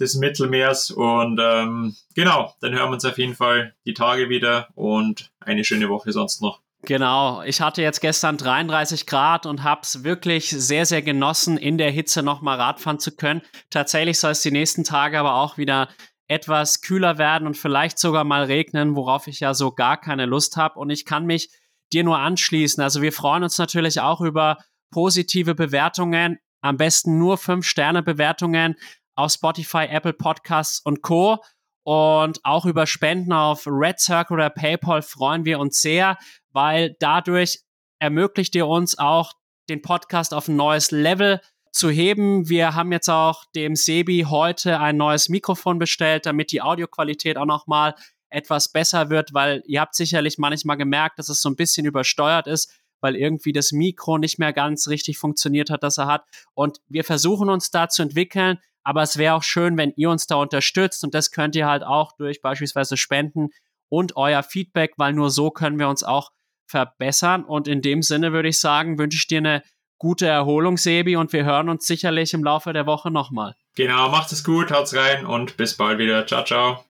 des 0.00 0.16
Mittelmeers. 0.16 0.90
Und 0.90 1.40
ähm, 1.42 1.94
genau, 2.14 2.54
dann 2.60 2.72
hören 2.72 2.90
wir 2.90 2.94
uns 2.94 3.04
auf 3.04 3.18
jeden 3.18 3.34
Fall 3.34 3.74
die 3.86 3.94
Tage 3.94 4.28
wieder 4.28 4.68
und 4.74 5.30
eine 5.40 5.64
schöne 5.64 5.88
Woche 5.88 6.12
sonst 6.12 6.42
noch. 6.42 6.60
Genau, 6.86 7.42
ich 7.42 7.62
hatte 7.62 7.80
jetzt 7.80 8.00
gestern 8.00 8.36
33 8.36 9.06
Grad 9.06 9.46
und 9.46 9.62
habe 9.62 9.80
es 9.82 10.04
wirklich 10.04 10.50
sehr, 10.50 10.84
sehr 10.84 11.00
genossen, 11.00 11.56
in 11.56 11.78
der 11.78 11.90
Hitze 11.90 12.22
nochmal 12.22 12.60
Radfahren 12.60 12.98
zu 12.98 13.16
können. 13.16 13.40
Tatsächlich 13.70 14.18
soll 14.18 14.32
es 14.32 14.42
die 14.42 14.50
nächsten 14.50 14.84
Tage 14.84 15.18
aber 15.18 15.36
auch 15.36 15.56
wieder 15.56 15.88
etwas 16.28 16.82
kühler 16.82 17.16
werden 17.16 17.46
und 17.46 17.56
vielleicht 17.56 17.98
sogar 17.98 18.24
mal 18.24 18.44
regnen, 18.44 18.96
worauf 18.96 19.28
ich 19.28 19.40
ja 19.40 19.54
so 19.54 19.72
gar 19.72 19.98
keine 19.98 20.26
Lust 20.26 20.56
habe. 20.56 20.78
Und 20.78 20.90
ich 20.90 21.06
kann 21.06 21.24
mich 21.24 21.50
dir 21.92 22.04
nur 22.04 22.18
anschließen. 22.18 22.82
Also 22.82 23.00
wir 23.00 23.12
freuen 23.12 23.44
uns 23.44 23.56
natürlich 23.56 24.00
auch 24.00 24.20
über 24.20 24.58
positive 24.90 25.54
Bewertungen, 25.54 26.38
am 26.60 26.76
besten 26.76 27.18
nur 27.18 27.36
5-Sterne-Bewertungen 27.36 28.76
auf 29.14 29.32
Spotify, 29.32 29.86
Apple 29.88 30.12
Podcasts 30.12 30.80
und 30.80 31.02
Co. 31.02 31.38
Und 31.84 32.40
auch 32.44 32.64
über 32.64 32.86
Spenden 32.86 33.32
auf 33.32 33.66
Red 33.66 34.00
Circle 34.00 34.36
oder 34.36 34.50
PayPal 34.50 35.02
freuen 35.02 35.44
wir 35.44 35.58
uns 35.58 35.82
sehr, 35.82 36.16
weil 36.50 36.96
dadurch 36.98 37.60
ermöglicht 37.98 38.54
ihr 38.54 38.66
uns 38.66 38.98
auch, 38.98 39.32
den 39.68 39.82
Podcast 39.82 40.34
auf 40.34 40.48
ein 40.48 40.56
neues 40.56 40.90
Level 40.90 41.40
zu 41.72 41.90
heben. 41.90 42.48
Wir 42.48 42.74
haben 42.74 42.92
jetzt 42.92 43.08
auch 43.08 43.44
dem 43.54 43.76
Sebi 43.76 44.26
heute 44.28 44.78
ein 44.78 44.96
neues 44.96 45.28
Mikrofon 45.28 45.78
bestellt, 45.78 46.26
damit 46.26 46.52
die 46.52 46.62
Audioqualität 46.62 47.36
auch 47.36 47.46
nochmal 47.46 47.94
etwas 48.30 48.70
besser 48.70 49.10
wird, 49.10 49.32
weil 49.32 49.62
ihr 49.66 49.80
habt 49.80 49.94
sicherlich 49.94 50.38
manchmal 50.38 50.76
gemerkt, 50.76 51.18
dass 51.18 51.28
es 51.28 51.40
so 51.40 51.48
ein 51.48 51.56
bisschen 51.56 51.86
übersteuert 51.86 52.46
ist, 52.46 52.72
weil 53.00 53.16
irgendwie 53.16 53.52
das 53.52 53.72
Mikro 53.72 54.18
nicht 54.18 54.38
mehr 54.38 54.52
ganz 54.52 54.88
richtig 54.88 55.18
funktioniert 55.18 55.70
hat, 55.70 55.82
das 55.82 55.98
er 55.98 56.06
hat. 56.06 56.24
Und 56.54 56.80
wir 56.88 57.04
versuchen 57.04 57.48
uns 57.48 57.70
da 57.70 57.88
zu 57.88 58.02
entwickeln, 58.02 58.58
aber 58.84 59.02
es 59.02 59.16
wäre 59.16 59.34
auch 59.34 59.42
schön, 59.42 59.76
wenn 59.76 59.92
ihr 59.96 60.10
uns 60.10 60.26
da 60.26 60.36
unterstützt 60.36 61.02
und 61.02 61.14
das 61.14 61.30
könnt 61.30 61.56
ihr 61.56 61.66
halt 61.66 61.82
auch 61.82 62.12
durch 62.12 62.40
beispielsweise 62.40 62.96
Spenden 62.96 63.48
und 63.88 64.16
euer 64.16 64.42
Feedback, 64.42 64.94
weil 64.96 65.12
nur 65.12 65.30
so 65.30 65.50
können 65.50 65.78
wir 65.78 65.88
uns 65.88 66.02
auch 66.02 66.30
verbessern. 66.66 67.44
Und 67.44 67.68
in 67.68 67.82
dem 67.82 68.02
Sinne 68.02 68.32
würde 68.32 68.48
ich 68.48 68.60
sagen, 68.60 68.98
wünsche 68.98 69.16
ich 69.16 69.26
dir 69.26 69.38
eine 69.38 69.62
gute 69.98 70.26
Erholung, 70.26 70.76
Sebi, 70.76 71.16
und 71.16 71.32
wir 71.32 71.44
hören 71.44 71.68
uns 71.68 71.86
sicherlich 71.86 72.34
im 72.34 72.44
Laufe 72.44 72.72
der 72.72 72.86
Woche 72.86 73.10
nochmal. 73.10 73.54
Genau, 73.76 74.08
macht 74.08 74.32
es 74.32 74.44
gut, 74.44 74.70
haut's 74.70 74.94
rein 74.94 75.24
und 75.24 75.56
bis 75.56 75.76
bald 75.76 75.98
wieder. 75.98 76.26
Ciao, 76.26 76.44
ciao. 76.44 76.93